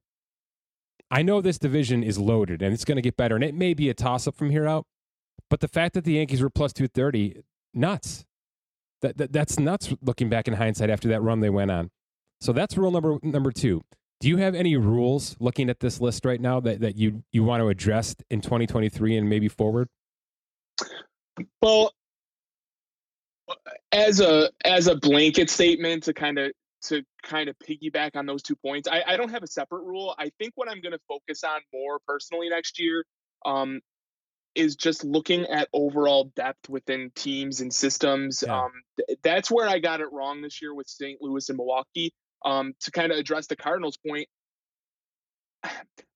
I 1.11 1.23
know 1.23 1.41
this 1.41 1.57
division 1.57 2.03
is 2.03 2.19
loaded 2.19 2.61
and 2.61 2.73
it's 2.73 2.85
going 2.85 2.97
to 2.97 3.01
get 3.01 3.17
better, 3.17 3.35
and 3.35 3.43
it 3.43 3.55
may 3.55 3.73
be 3.73 3.89
a 3.89 3.93
toss 3.93 4.27
up 4.27 4.35
from 4.35 4.51
here 4.51 4.67
out. 4.67 4.85
But 5.49 5.59
the 5.59 5.67
fact 5.67 5.95
that 5.95 6.03
the 6.03 6.13
Yankees 6.13 6.41
were 6.41 6.51
plus 6.51 6.71
230, 6.73 7.41
nuts. 7.73 8.25
That, 9.01 9.17
that 9.17 9.31
that's 9.31 9.59
nuts 9.59 9.93
looking 10.01 10.29
back 10.29 10.47
in 10.47 10.53
hindsight 10.53 10.89
after 10.89 11.07
that 11.09 11.21
run 11.21 11.39
they 11.39 11.49
went 11.49 11.71
on. 11.71 11.89
So 12.41 12.53
that's 12.53 12.77
rule 12.77 12.91
number 12.91 13.17
number 13.23 13.51
two. 13.51 13.81
Do 14.19 14.27
you 14.27 14.37
have 14.37 14.55
any 14.55 14.75
rules 14.75 15.37
looking 15.39 15.69
at 15.69 15.79
this 15.79 16.01
list 16.01 16.25
right 16.25 16.41
now 16.41 16.59
that, 16.61 16.81
that 16.81 16.97
you 16.97 17.23
you 17.31 17.43
want 17.43 17.61
to 17.61 17.69
address 17.69 18.15
in 18.29 18.41
2023 18.41 19.17
and 19.17 19.29
maybe 19.29 19.47
forward? 19.47 19.87
Well, 21.61 21.93
as 23.91 24.19
a 24.19 24.49
as 24.65 24.87
a 24.87 24.95
blanket 24.95 25.49
statement 25.49 26.03
to 26.03 26.13
kind 26.13 26.37
of 26.37 26.51
to 26.81 27.03
kind 27.23 27.49
of 27.49 27.55
piggyback 27.59 28.15
on 28.15 28.25
those 28.25 28.41
two 28.41 28.55
points, 28.55 28.87
I, 28.87 29.03
I 29.05 29.17
don't 29.17 29.29
have 29.29 29.43
a 29.43 29.47
separate 29.47 29.83
rule. 29.83 30.15
I 30.17 30.31
think 30.39 30.53
what 30.55 30.69
I'm 30.69 30.81
going 30.81 30.93
to 30.93 31.01
focus 31.07 31.43
on 31.43 31.59
more 31.73 31.99
personally 32.05 32.49
next 32.49 32.79
year 32.79 33.05
um, 33.45 33.81
is 34.55 34.75
just 34.75 35.03
looking 35.03 35.45
at 35.45 35.67
overall 35.73 36.31
depth 36.35 36.69
within 36.69 37.11
teams 37.15 37.61
and 37.61 37.73
systems. 37.73 38.43
Yeah. 38.45 38.63
Um, 38.63 38.71
th- 38.97 39.19
that's 39.23 39.51
where 39.51 39.67
I 39.67 39.79
got 39.79 40.01
it 40.01 40.11
wrong 40.11 40.41
this 40.41 40.61
year 40.61 40.73
with 40.73 40.87
St. 40.87 41.21
Louis 41.21 41.47
and 41.49 41.57
Milwaukee. 41.57 42.13
Um, 42.45 42.73
to 42.81 42.91
kind 42.91 43.11
of 43.11 43.17
address 43.17 43.47
the 43.47 43.55
Cardinals 43.55 43.97
point, 43.97 44.27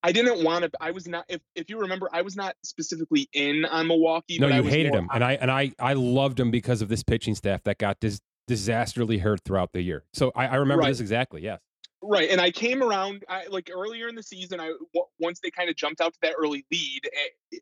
I 0.04 0.12
didn't 0.12 0.44
want 0.44 0.64
to. 0.64 0.72
I 0.82 0.92
was 0.92 1.08
not. 1.08 1.26
If 1.30 1.42
if 1.56 1.70
you 1.70 1.80
remember, 1.80 2.10
I 2.12 2.22
was 2.22 2.36
not 2.36 2.56
specifically 2.64 3.30
in 3.34 3.66
on 3.66 3.88
Milwaukee. 3.88 4.38
No, 4.40 4.48
you 4.48 4.64
hated 4.64 4.94
him, 4.94 5.08
and 5.14 5.24
I 5.24 5.34
and 5.34 5.50
I 5.50 5.72
I 5.80 5.94
loved 5.94 6.40
him 6.40 6.52
because 6.52 6.82
of 6.82 6.90
this 6.90 7.04
pitching 7.04 7.36
staff 7.36 7.64
that 7.64 7.78
got 7.78 8.00
dis- 8.00 8.22
disastrously 8.48 9.18
hurt 9.18 9.42
throughout 9.46 9.72
the 9.74 9.82
year. 9.82 10.04
So 10.14 10.32
I, 10.36 10.48
I 10.48 10.56
remember 10.56 10.84
right. 10.84 10.90
this 10.90 11.00
exactly. 11.00 11.42
Yes. 11.42 11.60
Right, 12.06 12.30
and 12.30 12.42
I 12.42 12.52
came 12.52 12.84
around 12.84 13.24
I, 13.30 13.48
like 13.48 13.70
earlier 13.74 14.10
in 14.10 14.16
the 14.16 14.24
season. 14.24 14.60
I 14.60 14.66
w- 14.68 15.08
once 15.20 15.40
they 15.42 15.50
kind 15.50 15.70
of 15.70 15.78
jumped 15.78 16.02
out 16.02 16.14
to 16.14 16.20
that 16.24 16.34
early 16.38 16.66
lead, 16.70 17.02
eh, 17.06 17.58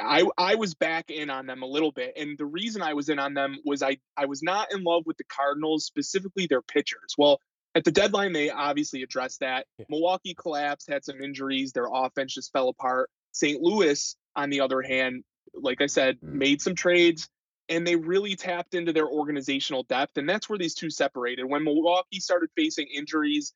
I 0.00 0.24
I 0.38 0.54
was 0.54 0.74
back 0.74 1.10
in 1.10 1.30
on 1.30 1.46
them 1.46 1.62
a 1.62 1.66
little 1.66 1.92
bit, 1.92 2.14
and 2.16 2.36
the 2.38 2.46
reason 2.46 2.82
I 2.82 2.94
was 2.94 3.08
in 3.08 3.18
on 3.18 3.34
them 3.34 3.58
was 3.64 3.82
I 3.82 3.98
I 4.16 4.26
was 4.26 4.42
not 4.42 4.72
in 4.72 4.82
love 4.82 5.04
with 5.06 5.16
the 5.16 5.24
Cardinals, 5.24 5.84
specifically 5.84 6.46
their 6.46 6.62
pitchers. 6.62 7.14
Well, 7.18 7.40
at 7.74 7.84
the 7.84 7.92
deadline, 7.92 8.32
they 8.32 8.50
obviously 8.50 9.02
addressed 9.02 9.40
that. 9.40 9.66
Yeah. 9.78 9.86
Milwaukee 9.88 10.34
collapsed, 10.34 10.90
had 10.90 11.04
some 11.04 11.22
injuries, 11.22 11.72
their 11.72 11.88
offense 11.90 12.34
just 12.34 12.52
fell 12.52 12.68
apart. 12.68 13.10
St. 13.32 13.60
Louis, 13.62 14.14
on 14.36 14.50
the 14.50 14.60
other 14.60 14.82
hand, 14.82 15.24
like 15.54 15.80
I 15.80 15.86
said, 15.86 16.20
mm. 16.20 16.34
made 16.34 16.60
some 16.60 16.74
trades 16.74 17.28
and 17.68 17.86
they 17.86 17.96
really 17.96 18.36
tapped 18.36 18.74
into 18.74 18.92
their 18.92 19.08
organizational 19.08 19.84
depth. 19.84 20.18
And 20.18 20.28
that's 20.28 20.48
where 20.48 20.58
these 20.58 20.74
two 20.74 20.90
separated. 20.90 21.44
When 21.44 21.64
Milwaukee 21.64 22.20
started 22.20 22.50
facing 22.56 22.88
injuries, 22.94 23.54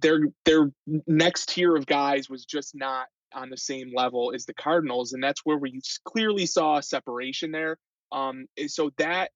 their 0.00 0.20
their 0.44 0.70
next 1.06 1.50
tier 1.50 1.74
of 1.76 1.86
guys 1.86 2.28
was 2.28 2.44
just 2.44 2.74
not 2.74 3.06
on 3.34 3.50
the 3.50 3.56
same 3.56 3.92
level 3.94 4.32
as 4.34 4.46
the 4.46 4.54
Cardinals, 4.54 5.12
and 5.12 5.22
that's 5.22 5.40
where 5.44 5.58
we 5.58 5.80
clearly 6.04 6.46
saw 6.46 6.78
a 6.78 6.82
separation 6.82 7.52
there. 7.52 7.78
Um, 8.12 8.46
so 8.66 8.90
that 8.98 9.30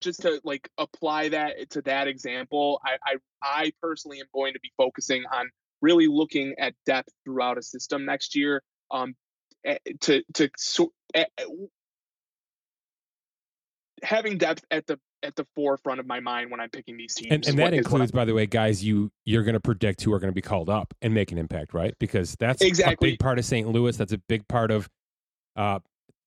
just 0.00 0.22
to 0.22 0.40
like 0.44 0.68
apply 0.78 1.30
that 1.30 1.70
to 1.70 1.82
that 1.82 2.08
example, 2.08 2.80
I, 2.84 2.96
I 3.04 3.16
I 3.42 3.72
personally 3.80 4.20
am 4.20 4.26
going 4.34 4.54
to 4.54 4.60
be 4.60 4.72
focusing 4.76 5.24
on 5.32 5.50
really 5.80 6.08
looking 6.08 6.54
at 6.58 6.74
depth 6.86 7.10
throughout 7.24 7.58
a 7.58 7.62
system 7.62 8.04
next 8.04 8.36
year. 8.36 8.62
Um, 8.90 9.14
eh, 9.64 9.78
to 10.00 10.22
to 10.34 10.50
so, 10.56 10.92
having 14.02 14.38
depth 14.38 14.64
at 14.70 14.86
the 14.86 14.98
at 15.22 15.36
the 15.36 15.46
forefront 15.54 16.00
of 16.00 16.06
my 16.06 16.20
mind 16.20 16.50
when 16.50 16.60
I'm 16.60 16.70
picking 16.70 16.96
these 16.96 17.14
teams. 17.14 17.32
And, 17.32 17.46
and 17.46 17.58
that 17.58 17.74
includes, 17.74 18.10
by 18.10 18.24
the 18.24 18.34
way, 18.34 18.46
guys, 18.46 18.84
you 18.84 19.10
you're 19.24 19.42
going 19.42 19.54
to 19.54 19.60
predict 19.60 20.02
who 20.02 20.12
are 20.12 20.18
going 20.18 20.30
to 20.30 20.34
be 20.34 20.42
called 20.42 20.68
up 20.68 20.94
and 21.02 21.14
make 21.14 21.32
an 21.32 21.38
impact, 21.38 21.74
right? 21.74 21.94
Because 21.98 22.36
that's 22.38 22.62
exactly. 22.62 23.10
a 23.10 23.12
big 23.12 23.20
part 23.20 23.38
of 23.38 23.44
St. 23.44 23.68
Louis. 23.68 23.96
That's 23.96 24.12
a 24.12 24.18
big 24.18 24.46
part 24.48 24.70
of 24.70 24.88
uh, 25.56 25.80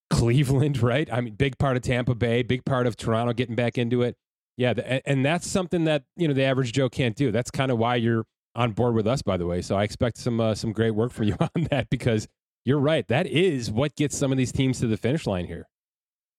Cleveland, 0.09 0.81
right? 0.81 1.11
I 1.11 1.21
mean, 1.21 1.35
big 1.35 1.57
part 1.57 1.77
of 1.77 1.83
Tampa 1.83 2.15
Bay, 2.15 2.43
big 2.43 2.65
part 2.65 2.87
of 2.87 2.95
Toronto 2.95 3.33
getting 3.33 3.55
back 3.55 3.77
into 3.77 4.01
it. 4.01 4.15
Yeah, 4.57 4.73
the, 4.73 5.07
and 5.07 5.25
that's 5.25 5.47
something 5.47 5.83
that 5.85 6.03
you 6.15 6.27
know 6.27 6.33
the 6.33 6.43
average 6.43 6.71
Joe 6.71 6.89
can't 6.89 7.15
do. 7.15 7.31
That's 7.31 7.51
kind 7.51 7.71
of 7.71 7.77
why 7.77 7.95
you're 7.95 8.25
on 8.55 8.71
board 8.71 8.95
with 8.95 9.05
us, 9.05 9.21
by 9.21 9.37
the 9.37 9.45
way. 9.45 9.61
So 9.61 9.75
I 9.75 9.83
expect 9.83 10.17
some 10.17 10.39
uh, 10.39 10.55
some 10.55 10.71
great 10.71 10.91
work 10.91 11.11
from 11.11 11.25
you 11.25 11.35
on 11.55 11.67
that 11.71 11.89
because 11.89 12.27
you're 12.63 12.79
right. 12.79 13.07
That 13.07 13.27
is 13.27 13.69
what 13.69 13.95
gets 13.95 14.17
some 14.17 14.31
of 14.31 14.37
these 14.37 14.51
teams 14.51 14.79
to 14.79 14.87
the 14.87 14.97
finish 14.97 15.27
line 15.27 15.45
here. 15.45 15.67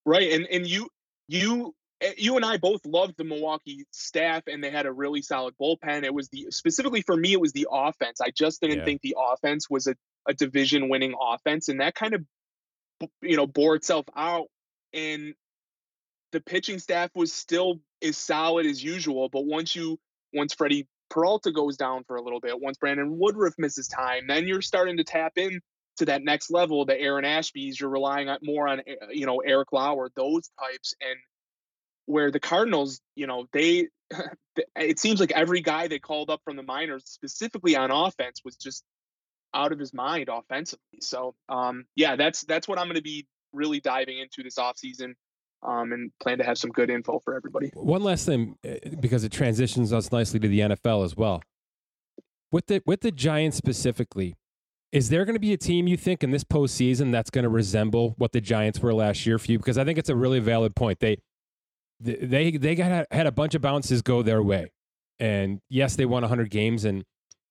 Right, 0.06 0.32
and 0.32 0.46
and 0.46 0.66
you 0.66 0.88
you 1.28 1.74
you 2.16 2.36
and 2.36 2.44
I 2.44 2.58
both 2.58 2.84
loved 2.84 3.14
the 3.16 3.24
Milwaukee 3.24 3.86
staff, 3.90 4.44
and 4.46 4.62
they 4.62 4.70
had 4.70 4.86
a 4.86 4.92
really 4.92 5.22
solid 5.22 5.54
bullpen. 5.60 6.04
It 6.04 6.12
was 6.12 6.28
the 6.28 6.48
specifically 6.50 7.02
for 7.02 7.16
me, 7.16 7.32
it 7.32 7.40
was 7.40 7.52
the 7.52 7.68
offense. 7.70 8.20
I 8.20 8.30
just 8.30 8.60
didn't 8.60 8.78
yeah. 8.78 8.84
think 8.84 9.00
the 9.02 9.16
offense 9.18 9.70
was 9.70 9.86
a, 9.86 9.94
a 10.28 10.34
division 10.34 10.88
winning 10.88 11.14
offense, 11.20 11.68
and 11.68 11.80
that 11.80 11.94
kind 11.94 12.14
of 12.14 12.24
you 13.22 13.36
know 13.36 13.46
bore 13.46 13.76
itself 13.76 14.06
out. 14.14 14.46
And 14.92 15.34
the 16.32 16.40
pitching 16.40 16.78
staff 16.78 17.10
was 17.14 17.32
still 17.32 17.80
as 18.02 18.18
solid 18.18 18.66
as 18.66 18.82
usual, 18.82 19.28
but 19.28 19.46
once 19.46 19.74
you 19.74 19.98
once 20.34 20.54
Freddy 20.54 20.86
Peralta 21.08 21.50
goes 21.50 21.76
down 21.76 22.04
for 22.04 22.16
a 22.16 22.22
little 22.22 22.40
bit, 22.40 22.60
once 22.60 22.76
Brandon 22.76 23.18
Woodruff 23.18 23.54
misses 23.58 23.88
time, 23.88 24.26
then 24.26 24.46
you're 24.46 24.62
starting 24.62 24.98
to 24.98 25.04
tap 25.04 25.32
in 25.36 25.60
to 25.96 26.04
that 26.06 26.22
next 26.22 26.50
level, 26.50 26.84
the 26.84 26.98
Aaron 26.98 27.24
Ashbys, 27.24 27.80
you're 27.80 27.88
relying 27.88 28.28
on 28.28 28.38
more 28.42 28.68
on 28.68 28.80
eh, 28.80 28.94
you 29.12 29.24
know 29.24 29.38
Eric 29.38 29.72
Lauer, 29.72 30.10
those 30.14 30.50
types, 30.60 30.94
and 31.00 31.18
where 32.06 32.30
the 32.30 32.40
Cardinals, 32.40 33.00
you 33.14 33.26
know, 33.26 33.46
they 33.52 33.88
it 34.76 34.98
seems 34.98 35.20
like 35.20 35.32
every 35.32 35.60
guy 35.60 35.88
they 35.88 35.98
called 35.98 36.30
up 36.30 36.40
from 36.44 36.56
the 36.56 36.62
minors, 36.62 37.04
specifically 37.06 37.76
on 37.76 37.90
offense, 37.90 38.40
was 38.44 38.56
just 38.56 38.84
out 39.54 39.72
of 39.72 39.78
his 39.78 39.92
mind 39.92 40.28
offensively. 40.28 41.00
So 41.00 41.34
um, 41.48 41.84
yeah, 41.94 42.16
that's 42.16 42.42
that's 42.42 42.68
what 42.68 42.78
I'm 42.78 42.86
going 42.86 42.96
to 42.96 43.02
be 43.02 43.26
really 43.52 43.80
diving 43.80 44.18
into 44.18 44.42
this 44.42 44.56
offseason. 44.56 45.14
Um, 45.62 45.92
and 45.92 46.12
plan 46.20 46.38
to 46.38 46.44
have 46.44 46.58
some 46.58 46.70
good 46.70 46.90
info 46.90 47.18
for 47.18 47.34
everybody. 47.34 47.70
One 47.74 48.02
last 48.02 48.26
thing, 48.26 48.56
eh, 48.62 48.78
because 49.00 49.24
it 49.24 49.32
transitions 49.32 49.90
us 49.90 50.12
nicely 50.12 50.38
to 50.38 50.46
the 50.46 50.60
NFL 50.60 51.04
as 51.04 51.16
well. 51.16 51.42
With 52.52 52.66
the 52.66 52.82
with 52.86 53.00
the 53.00 53.10
Giants 53.10 53.56
specifically, 53.56 54.36
is 54.92 55.08
there 55.08 55.24
going 55.24 55.34
to 55.34 55.40
be 55.40 55.52
a 55.52 55.56
team 55.56 55.88
you 55.88 55.96
think 55.96 56.22
in 56.22 56.30
this 56.30 56.44
postseason 56.44 57.10
that's 57.10 57.30
going 57.30 57.42
to 57.42 57.48
resemble 57.48 58.14
what 58.18 58.32
the 58.32 58.40
Giants 58.40 58.80
were 58.80 58.94
last 58.94 59.26
year 59.26 59.38
for 59.38 59.50
you? 59.50 59.58
Because 59.58 59.78
I 59.78 59.84
think 59.84 59.98
it's 59.98 60.10
a 60.10 60.14
really 60.14 60.38
valid 60.38 60.76
point. 60.76 61.00
They 61.00 61.18
they 62.00 62.52
they 62.52 62.74
got 62.74 63.06
had 63.10 63.26
a 63.26 63.32
bunch 63.32 63.54
of 63.54 63.62
bounces 63.62 64.02
go 64.02 64.22
their 64.22 64.42
way, 64.42 64.72
and 65.18 65.60
yes, 65.68 65.96
they 65.96 66.06
won 66.06 66.22
100 66.22 66.50
games 66.50 66.84
and 66.84 67.04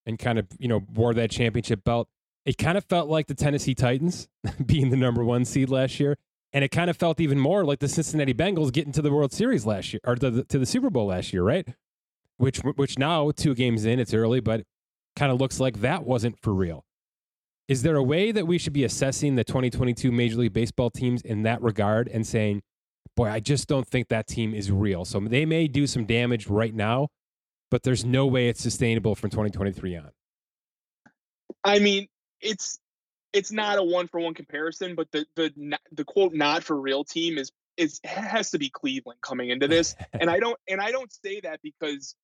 and 0.05 0.19
kind 0.19 0.38
of 0.38 0.47
you 0.60 0.67
know 0.67 0.81
wore 0.93 1.13
that 1.13 1.31
championship 1.31 1.84
belt. 1.84 2.08
It 2.45 2.58
kind 2.58 2.77
of 2.77 2.86
felt 2.86 3.10
like 3.10 3.27
the 3.27 3.34
Tennessee 3.34 3.73
Titans 3.73 4.27
being 4.65 4.91
the 4.91 4.97
number 4.97 5.23
one 5.23 5.45
seed 5.45 5.69
last 5.69 5.99
year, 5.99 6.17
and 6.53 6.63
it 6.63 6.69
kind 6.69 6.89
of 6.89 6.97
felt 6.97 7.19
even 7.19 7.39
more 7.39 7.65
like 7.65 7.79
the 7.79 7.88
Cincinnati 7.88 8.34
Bengals 8.34 8.71
getting 8.71 8.93
to 8.93 9.01
the 9.01 9.12
World 9.12 9.34
Series 9.34 9.65
last 9.65 9.93
year 9.93 9.99
or 10.05 10.15
to 10.15 10.29
the, 10.29 10.43
to 10.45 10.60
the 10.60 10.65
Super 10.65 10.89
Bowl 10.89 11.08
last 11.08 11.34
year, 11.34 11.43
right? 11.43 11.67
Which 12.38 12.60
which 12.60 12.99
now 12.99 13.31
two 13.31 13.55
games 13.55 13.86
in, 13.86 13.99
it's 13.99 14.13
early, 14.13 14.41
but 14.41 14.63
kind 15.15 15.31
of 15.31 15.39
looks 15.39 15.60
like 15.60 15.81
that 15.81 16.05
wasn't 16.05 16.39
for 16.39 16.53
real. 16.53 16.86
Is 17.67 17.81
there 17.81 17.95
a 17.95 18.03
way 18.03 18.31
that 18.31 18.45
we 18.45 18.60
should 18.60 18.73
be 18.73 18.84
assessing 18.84 19.36
the 19.36 19.43
2022 19.43 20.12
Major 20.12 20.38
League 20.38 20.53
Baseball 20.53 20.91
teams 20.91 21.21
in 21.21 21.43
that 21.43 21.62
regard 21.63 22.08
and 22.08 22.27
saying, 22.27 22.62
boy, 23.15 23.30
I 23.30 23.39
just 23.39 23.67
don't 23.67 23.88
think 23.88 24.10
that 24.10 24.28
team 24.28 24.54
is 24.54 24.71
real? 24.71 25.06
So 25.06 25.19
they 25.19 25.45
may 25.45 25.67
do 25.67 25.88
some 25.88 26.06
damage 26.06 26.47
right 26.47 26.73
now, 26.73 27.10
but 27.71 27.84
there's 27.84 28.06
no 28.06 28.25
way 28.25 28.49
it's 28.49 28.62
sustainable 28.62 29.15
from 29.15 29.30
2023 29.30 29.97
on. 29.97 30.12
I 31.63 31.80
mean, 31.80 32.08
it's 32.41 32.80
it's 33.34 33.51
not 33.51 33.78
a 33.78 33.84
one 33.84 34.08
for 34.08 34.19
one 34.19 34.34
comparison, 34.34 34.95
but 34.95 35.12
the 35.12 35.25
the 35.36 35.78
the 35.91 36.06
quote 36.06 36.34
not 36.34 36.63
for 36.63 36.80
real 36.80 37.04
team 37.04 37.38
is 37.38 37.51
is 37.78 37.99
has 38.04 38.51
to 38.51 38.60
be 38.60 38.69
Cleveland 38.69 39.19
coming 39.21 39.49
into 39.49 39.67
this, 39.67 39.95
and 40.13 40.30
I 40.30 40.39
don't 40.39 40.58
and 40.67 40.80
I 40.80 40.91
don't 40.91 41.12
say 41.12 41.41
that 41.41 41.60
because 41.63 42.15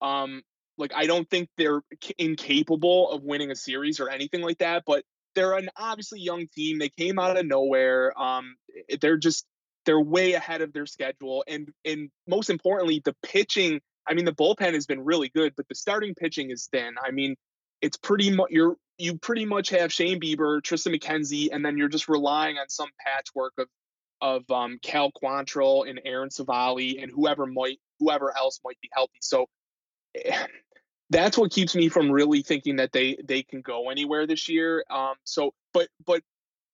um 0.00 0.42
like 0.78 0.92
I 0.94 1.06
don't 1.06 1.28
think 1.28 1.48
they're 1.58 1.82
incapable 2.18 3.10
of 3.10 3.22
winning 3.22 3.50
a 3.50 3.56
series 3.56 4.00
or 4.00 4.08
anything 4.08 4.40
like 4.40 4.58
that, 4.58 4.84
but 4.86 5.04
they're 5.34 5.54
an 5.56 5.68
obviously 5.76 6.20
young 6.20 6.46
team. 6.54 6.78
They 6.78 6.88
came 6.88 7.18
out 7.18 7.36
of 7.36 7.46
nowhere. 7.46 8.18
Um, 8.20 8.56
they're 9.00 9.18
just 9.18 9.46
they're 9.86 10.00
way 10.00 10.34
ahead 10.34 10.62
of 10.62 10.72
their 10.72 10.86
schedule, 10.86 11.44
and 11.46 11.70
and 11.84 12.10
most 12.26 12.50
importantly, 12.50 13.02
the 13.04 13.14
pitching. 13.22 13.80
I 14.08 14.14
mean, 14.14 14.24
the 14.24 14.32
bullpen 14.34 14.74
has 14.74 14.86
been 14.86 15.04
really 15.04 15.28
good, 15.28 15.52
but 15.56 15.68
the 15.68 15.74
starting 15.74 16.14
pitching 16.14 16.50
is 16.50 16.68
thin. 16.72 16.94
I 17.04 17.10
mean, 17.10 17.36
it's 17.80 17.96
pretty 17.96 18.30
much 18.30 18.48
you're 18.50 18.76
you 18.98 19.18
pretty 19.18 19.46
much 19.46 19.70
have 19.70 19.92
Shane 19.92 20.20
Bieber, 20.20 20.60
Triston 20.60 20.94
McKenzie, 20.94 21.48
and 21.52 21.64
then 21.64 21.78
you're 21.78 21.88
just 21.88 22.08
relying 22.08 22.58
on 22.58 22.68
some 22.68 22.88
patchwork 23.04 23.54
of 23.58 23.68
of 24.20 24.50
um, 24.50 24.78
Cal 24.82 25.10
Quantrill 25.10 25.88
and 25.88 26.00
Aaron 26.04 26.28
Civale 26.28 27.02
and 27.02 27.10
whoever 27.10 27.46
might 27.46 27.78
whoever 27.98 28.36
else 28.36 28.60
might 28.64 28.80
be 28.80 28.90
healthy. 28.92 29.18
So 29.20 29.46
eh, 30.14 30.46
that's 31.10 31.36
what 31.36 31.50
keeps 31.50 31.74
me 31.74 31.88
from 31.88 32.10
really 32.10 32.42
thinking 32.42 32.76
that 32.76 32.92
they 32.92 33.18
they 33.24 33.42
can 33.42 33.62
go 33.62 33.90
anywhere 33.90 34.26
this 34.26 34.48
year. 34.48 34.84
Um, 34.90 35.14
so, 35.24 35.52
but 35.72 35.88
but 36.04 36.22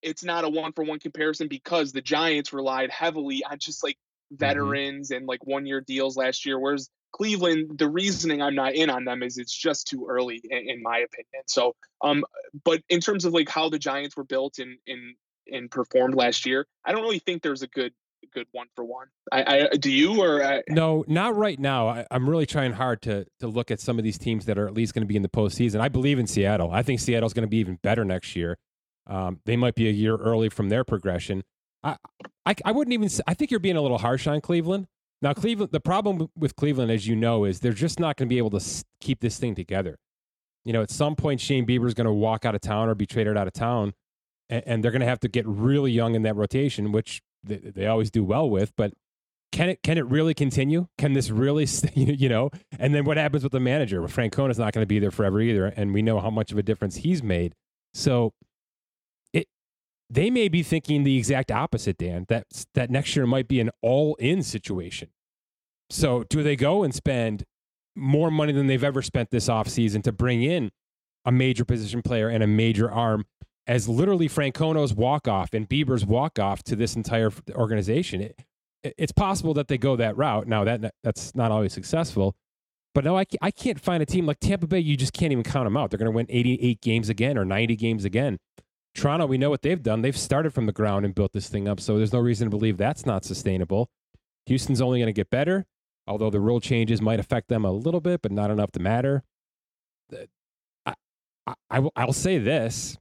it's 0.03 0.25
not 0.25 0.45
a 0.45 0.49
one 0.49 0.73
for 0.73 0.85
one 0.85 0.99
comparison 0.99 1.49
because 1.49 1.93
the 1.93 2.01
Giants 2.01 2.53
relied 2.53 2.91
heavily 2.91 3.43
on 3.49 3.59
just 3.59 3.83
like 3.83 3.97
mm-hmm. 3.97 4.37
veterans 4.37 5.11
mm-hmm. 5.11 5.19
and 5.19 5.27
like 5.27 5.45
one 5.47 5.67
year 5.67 5.81
deals 5.81 6.17
last 6.17 6.47
year, 6.47 6.59
whereas 6.59 6.89
Cleveland, 7.13 7.79
the 7.79 7.89
reasoning 7.89 8.43
I'm 8.43 8.55
not 8.55 8.75
in 8.75 8.91
on 8.91 9.05
them 9.05 9.23
is 9.23 9.39
it's 9.39 9.55
just 9.55 9.87
too 9.87 10.07
early 10.09 10.41
in, 10.45 10.69
in 10.69 10.83
my 10.83 10.99
opinion. 10.99 11.43
So, 11.47 11.75
um, 12.03 12.25
but 12.65 12.83
in 12.89 13.01
terms 13.01 13.25
of 13.25 13.33
like 13.33 13.49
how 13.49 13.71
the 13.71 13.79
Giants 13.79 14.17
were 14.17 14.25
built 14.25 14.59
and 14.59 14.77
and 14.87 15.15
and 15.51 15.71
performed 15.71 16.15
last 16.15 16.45
year, 16.45 16.67
I 16.85 16.93
don't 16.93 17.03
really 17.03 17.21
think 17.21 17.43
there's 17.43 17.63
a 17.63 17.69
good 17.69 17.93
good 18.35 18.47
one 18.53 18.67
for 18.75 18.85
one. 18.85 19.07
I, 19.33 19.69
I 19.73 19.77
do 19.77 19.91
you 19.91 20.23
or 20.23 20.45
I... 20.45 20.63
no, 20.69 21.05
not 21.09 21.37
right 21.37 21.59
now. 21.59 21.89
I, 21.89 22.07
am 22.11 22.29
really 22.29 22.47
trying 22.47 22.73
hard 22.73 23.03
to 23.03 23.27
to 23.41 23.47
look 23.49 23.71
at 23.71 23.81
some 23.81 23.99
of 23.99 24.05
these 24.05 24.19
teams 24.19 24.45
that 24.47 24.59
are 24.59 24.67
at 24.67 24.75
least 24.75 24.95
going 24.95 25.03
to 25.03 25.07
be 25.07 25.17
in 25.17 25.23
the 25.23 25.29
postseason. 25.29 25.81
I 25.81 25.89
believe 25.89 26.19
in 26.19 26.27
Seattle. 26.27 26.71
I 26.71 26.83
think 26.83 27.01
Seattle's 27.01 27.33
going 27.33 27.47
to 27.47 27.51
be 27.51 27.59
even 27.59 27.79
better 27.83 28.05
next 28.05 28.37
year. 28.37 28.59
Um, 29.07 29.41
they 29.45 29.57
might 29.57 29.75
be 29.75 29.89
a 29.89 29.93
year 29.93 30.17
early 30.17 30.49
from 30.49 30.69
their 30.69 30.85
progression. 30.85 31.45
I, 31.83 31.97
I, 32.45 32.55
I 32.65 32.73
wouldn't 32.73 32.93
even. 32.93 33.09
I 33.27 33.35
think 33.35 33.51
you're 33.51 33.61
being 33.61 33.77
a 33.77 33.83
little 33.83 33.99
harsh 33.99 34.27
on 34.27 34.41
Cleveland. 34.41 34.87
Now, 35.23 35.33
Cleveland. 35.33 35.73
The 35.73 35.81
problem 35.81 36.29
with 36.37 36.57
Cleveland, 36.57 36.91
as 36.91 37.07
you 37.07 37.17
know, 37.17 37.45
is 37.45 37.61
they're 37.61 37.73
just 37.73 38.01
not 38.01 38.17
going 38.17 38.29
to 38.29 38.33
be 38.33 38.39
able 38.39 38.59
to 38.59 38.85
keep 39.01 39.21
this 39.21 39.39
thing 39.39 39.55
together. 39.55 39.99
You 40.65 40.73
know, 40.73 40.83
at 40.83 40.91
some 40.91 41.15
point, 41.15 41.41
Shane 41.41 41.67
Bieber 41.67 41.87
is 41.87 41.95
going 41.95 42.07
to 42.07 42.13
walk 42.13 42.45
out 42.45 42.55
of 42.55 42.61
town 42.61 42.89
or 42.89 42.95
be 42.95 43.07
traded 43.07 43.37
out 43.37 43.47
of 43.47 43.53
town, 43.53 43.95
and, 44.51 44.63
and 44.67 44.85
they're 44.85 44.91
going 44.91 45.01
to 45.01 45.07
have 45.07 45.21
to 45.21 45.29
get 45.29 45.47
really 45.47 45.93
young 45.93 46.15
in 46.15 46.23
that 46.23 46.35
rotation, 46.35 46.91
which 46.91 47.23
they, 47.45 47.57
they 47.57 47.87
always 47.87 48.11
do 48.11 48.25
well 48.25 48.51
with. 48.51 48.73
But 48.77 48.93
can 49.53 49.69
it 49.69 49.83
can 49.83 49.97
it 49.97 50.07
really 50.07 50.35
continue? 50.35 50.89
Can 50.99 51.13
this 51.13 51.31
really, 51.31 51.67
you 51.95 52.29
know? 52.29 52.51
And 52.79 52.95
then 52.95 53.05
what 53.05 53.17
happens 53.17 53.45
with 53.45 53.53
the 53.53 53.61
manager? 53.61 54.01
Well, 54.01 54.09
Francona's 54.09 54.59
not 54.59 54.73
going 54.73 54.83
to 54.83 54.89
be 54.89 54.99
there 54.99 55.13
forever 55.13 55.41
either, 55.41 55.67
and 55.67 55.95
we 55.95 56.03
know 56.03 56.21
how 56.21 56.31
much 56.31 56.51
of 56.51 56.59
a 56.59 56.63
difference 56.63 56.97
he's 56.97 57.23
made. 57.23 57.55
So 57.95 58.33
they 60.09 60.31
may 60.31 60.49
be 60.49 60.63
thinking 60.63 61.05
the 61.05 61.17
exact 61.17 61.51
opposite, 61.51 61.99
Dan, 61.99 62.27
that, 62.29 62.47
that 62.75 62.91
next 62.91 63.17
year 63.17 63.27
might 63.27 63.49
be 63.49 63.61
an 63.61 63.71
all 63.83 64.15
in 64.17 64.43
situation. 64.43 65.11
So, 65.91 66.25
do 66.25 66.43
they 66.43 66.57
go 66.57 66.83
and 66.83 66.95
spend 66.95 67.45
more 67.95 68.31
money 68.31 68.53
than 68.53 68.67
they've 68.67 68.85
ever 68.85 69.03
spent 69.03 69.31
this 69.31 69.49
offseason 69.49 70.03
to 70.05 70.13
bring 70.13 70.43
in 70.43 70.71
a 71.25 71.33
major 71.33 71.65
position 71.65 72.03
player 72.03 72.29
and 72.29 72.43
a 72.43 72.47
major 72.47 72.91
arm 72.91 73.25
as 73.67 73.89
literally 73.89 74.29
Francona's 74.29 74.95
walk 74.95 75.27
off 75.27 75.55
and 75.55 75.69
Bieber's 75.69 76.05
walk 76.05 76.39
off 76.39 76.63
to 76.65 76.77
this 76.77 76.95
entire 76.95 77.31
organization? 77.51 78.21
It, 78.21 78.45
it's 78.83 79.13
possible 79.13 79.55
that 79.55 79.69
they 79.69 79.79
go 79.79 79.97
that 79.97 80.17
route. 80.17 80.47
Now, 80.47 80.65
that 80.65 80.93
that's 81.03 81.35
not 81.35 81.51
always 81.51 81.73
successful. 81.73 82.37
But 82.95 83.05
no, 83.05 83.19
I, 83.19 83.27
I 83.43 83.51
can't 83.51 83.81
find 83.81 84.03
a 84.03 84.07
team 84.07 84.25
like 84.25 84.41
Tampa 84.41 84.67
Bay. 84.67 84.79
You 84.79 84.97
just 84.97 85.13
can't 85.13 85.31
even 85.31 85.45
count 85.45 85.67
them 85.67 85.77
out. 85.77 85.91
They're 85.91 85.99
going 85.99 86.11
to 86.11 86.17
win 86.17 86.27
88 86.31 86.81
games 86.81 87.09
again 87.09 87.37
or 87.37 87.45
90 87.45 87.77
games 87.77 88.05
again. 88.05 88.39
Toronto, 88.97 89.27
we 89.27 89.39
know 89.39 89.51
what 89.51 89.63
they've 89.63 89.83
done. 89.83 90.03
They've 90.03 90.17
started 90.17 90.53
from 90.53 90.67
the 90.67 90.73
ground 90.73 91.05
and 91.05 91.15
built 91.15 91.33
this 91.33 91.49
thing 91.49 91.69
up. 91.69 91.81
So 91.81 91.97
there's 91.97 92.13
no 92.13 92.19
reason 92.19 92.47
to 92.47 92.51
believe 92.51 92.79
that's 92.79 93.05
not 93.05 93.25
sustainable. 93.25 93.91
Houston's 94.47 94.81
only 94.81 94.99
going 95.01 95.07
to 95.07 95.13
get 95.13 95.31
better, 95.31 95.67
although 96.07 96.31
the 96.31 96.41
rule 96.41 96.61
changes 96.61 97.03
might 97.03 97.21
affect 97.21 97.49
them 97.49 97.65
a 97.65 97.71
little 97.73 98.01
bit, 98.01 98.23
but 98.23 98.33
not 98.33 98.51
enough 98.51 98.73
to 98.73 98.81
matter. 98.81 99.23
I, 101.47 101.55
I, 101.71 101.79
will, 101.79 101.93
I'll 101.95 102.13
say 102.13 102.39
this. 102.39 102.97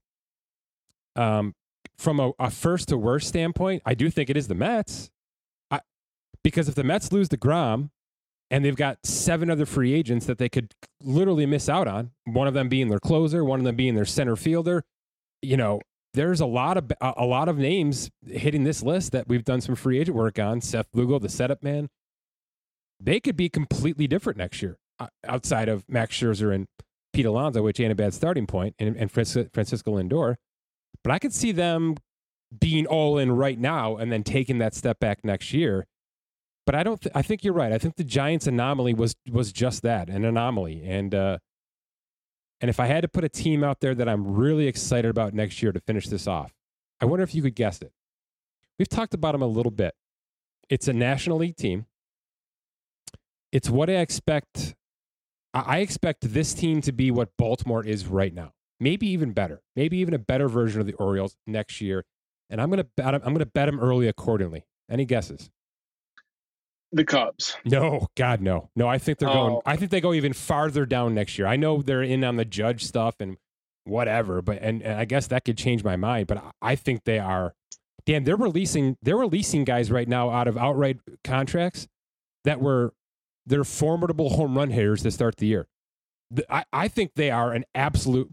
Um, 1.16 1.54
from 1.98 2.20
a, 2.20 2.32
a, 2.39 2.52
first 2.52 2.89
to 2.89 2.98
worst 2.98 3.28
standpoint, 3.28 3.82
I 3.86 3.93
do 3.93 4.10
think 4.10 4.30
it 4.30 4.36
is 4.36 4.48
the 4.48 4.56
Mets. 4.56 5.10
I, 5.72 5.80
because 6.43 6.68
if 6.68 6.76
the 6.76 6.84
Mets 6.84 7.12
lose 7.12 7.30
deGrom 7.30 7.89
and 8.52 8.66
they've 8.66 8.76
got 8.76 9.06
seven 9.06 9.50
other 9.50 9.66
free 9.66 9.93
agents 9.93 10.26
that 10.26 10.38
they 10.38 10.50
could 10.50 10.74
literally 11.02 11.46
miss 11.46 11.70
out 11.70 11.88
on, 11.88 12.12
one 12.26 12.48
of 12.48 12.54
them 12.54 12.68
being 12.68 12.89
their 12.89 13.00
closer, 13.00 13.46
one 13.46 13.60
of 13.60 13.66
them 13.66 13.78
being 13.78 13.96
their 13.96 14.06
center 14.06 14.36
fielder, 14.36 14.84
you 15.42 15.58
know, 15.58 15.82
there's 16.14 16.40
a 16.40 16.46
lot 16.46 16.78
of 16.78 16.92
a 17.02 17.26
lot 17.26 17.50
of 17.50 17.58
names 17.58 18.10
hitting 18.26 18.64
this 18.64 18.82
list 18.82 19.12
that 19.12 19.28
we've 19.28 19.44
done 19.44 19.62
some 19.62 19.76
free 19.76 20.00
agent 20.00 20.16
work 20.16 20.40
on. 20.40 20.62
Seth 20.62 20.88
Lugo, 20.94 21.20
the 21.20 21.30
setup 21.30 21.62
man, 21.62 21.90
they 23.00 23.20
could 23.20 23.36
be 23.36 23.50
completely 23.50 24.08
different 24.08 24.38
next 24.38 24.62
year 24.62 24.78
outside 25.28 25.68
of 25.68 25.84
Max 25.90 26.16
Scherzer 26.16 26.54
and 26.54 26.68
Pete 27.14 27.26
Alonso, 27.26 27.62
which 27.62 27.80
ain't 27.80 27.92
a 27.92 27.96
bad 27.96 28.14
starting 28.14 28.48
point, 28.48 28.76
and, 28.80 28.96
and 28.96 29.12
Francisco 29.12 29.98
Lindor. 29.98 30.36
But 31.04 31.12
I 31.12 31.20
could 31.20 31.34
see 31.34 31.52
them 31.52 31.96
being 32.58 32.86
all 32.86 33.18
in 33.18 33.32
right 33.32 33.60
now 33.60 33.98
and 33.98 34.12
then 34.12 34.24
taking 34.24 34.58
that 34.60 34.74
step 34.74 35.00
back 35.00 35.24
next 35.24 35.54
year. 35.54 35.86
But 36.66 36.76
I 36.76 36.84
don't. 36.84 37.00
Th- 37.00 37.12
I 37.16 37.22
think 37.22 37.44
you're 37.44 37.54
right. 37.54 37.72
I 37.72 37.78
think 37.78 37.96
the 37.96 38.04
Giants 38.04 38.48
anomaly 38.48 38.94
was 38.96 39.16
was 39.32 39.52
just 39.52 39.84
that, 39.84 40.10
an 40.10 40.26
anomaly, 40.26 40.82
and 40.84 41.14
uh, 41.14 41.38
and 42.62 42.70
if 42.70 42.80
I 42.80 42.86
had 42.86 43.01
to 43.01 43.08
put 43.08 43.24
a 43.24 43.30
team 43.30 43.64
out 43.64 43.80
there 43.82 43.93
that 43.95 44.08
I'm 44.08 44.36
really 44.36 44.68
excited 44.68 45.10
about 45.10 45.34
next 45.34 45.62
year 45.62 45.72
to 45.72 45.80
finish 45.80 46.08
this 46.08 46.28
off, 46.28 46.53
I 47.01 47.06
wonder 47.06 47.24
if 47.24 47.36
you 47.36 47.41
could 47.41 47.56
guess 47.56 47.82
it. 47.82 47.91
We've 48.80 48.89
talked 48.89 49.14
about 49.14 49.34
them 49.34 49.41
a 49.41 49.47
little 49.47 49.72
bit. 49.72 49.93
It's 50.70 50.88
a 50.88 50.93
National 50.93 51.38
League 51.38 51.56
team. 51.56 51.86
It's 53.51 53.70
what 53.70 53.89
I 53.89 53.97
expect. 53.97 54.76
I 55.53 55.80
expect 55.80 56.34
this 56.34 56.53
team 56.53 56.82
to 56.82 56.91
be 56.91 57.12
what 57.12 57.30
Baltimore 57.38 57.86
is 57.86 58.08
right 58.08 58.34
now. 58.34 58.53
Maybe 58.80 59.08
even 59.08 59.32
better. 59.32 59.62
Maybe 59.76 59.97
even 59.97 60.14
a 60.14 60.20
better 60.20 60.49
version 60.49 60.82
of 60.82 60.88
the 60.88 60.93
Orioles 60.93 61.38
next 61.47 61.80
year. 61.80 62.03
And 62.49 62.60
I'm 62.62 62.70
to 62.72 62.84
bet. 62.84 63.16
I'm 63.16 63.38
to 63.38 63.45
bet 63.45 63.68
them 63.68 63.80
early 63.80 64.08
accordingly. 64.08 64.66
Any 64.89 65.06
guesses? 65.06 65.49
The 66.96 67.04
Cubs. 67.04 67.58
No, 67.66 68.08
God, 68.16 68.41
no, 68.41 68.70
no. 68.76 68.88
I 68.88 68.98
think 68.98 69.20
they're 69.20 69.30
oh. 69.30 69.34
going. 69.34 69.62
I 69.66 69.76
think 69.76 69.91
they 69.91 70.02
go 70.02 70.14
even 70.14 70.34
farther 70.34 70.86
down 70.86 71.14
next 71.14 71.38
year. 71.38 71.48
I 71.48 71.58
know 71.58 71.82
they're 71.82 72.02
in 72.02 72.24
on 72.24 72.38
the 72.38 72.46
Judge 72.46 72.86
stuff 72.86 73.16
and 73.20 73.38
whatever, 73.84 74.41
but 74.41 74.60
and, 74.62 74.82
and 74.82 75.00
I 75.00 75.06
guess 75.06 75.28
that 75.28 75.46
could 75.46 75.58
change 75.58 75.84
my 75.84 75.96
mind. 75.96 76.28
But 76.28 76.43
I 76.62 76.76
think 76.76 77.04
they 77.04 77.20
are. 77.20 77.54
Dan, 78.06 78.24
they're 78.24 78.36
releasing 78.36 78.98
they're 79.02 79.18
releasing 79.18 79.64
guys 79.64 79.91
right 79.91 80.08
now 80.08 80.30
out 80.30 80.48
of 80.48 80.58
outright 80.58 81.00
contracts 81.24 81.88
that 82.46 82.62
were 82.62 82.93
they're 83.46 83.64
formidable 83.64 84.32
home 84.32 84.58
run 84.58 84.70
hitters 84.70 85.04
to 85.04 85.12
start 85.12 85.38
the 85.38 85.48
year. 85.48 85.68
I, 86.50 86.64
I 86.72 86.88
think 86.88 87.12
they 87.16 87.30
are 87.30 87.52
an 87.52 87.66
absolute 87.76 88.32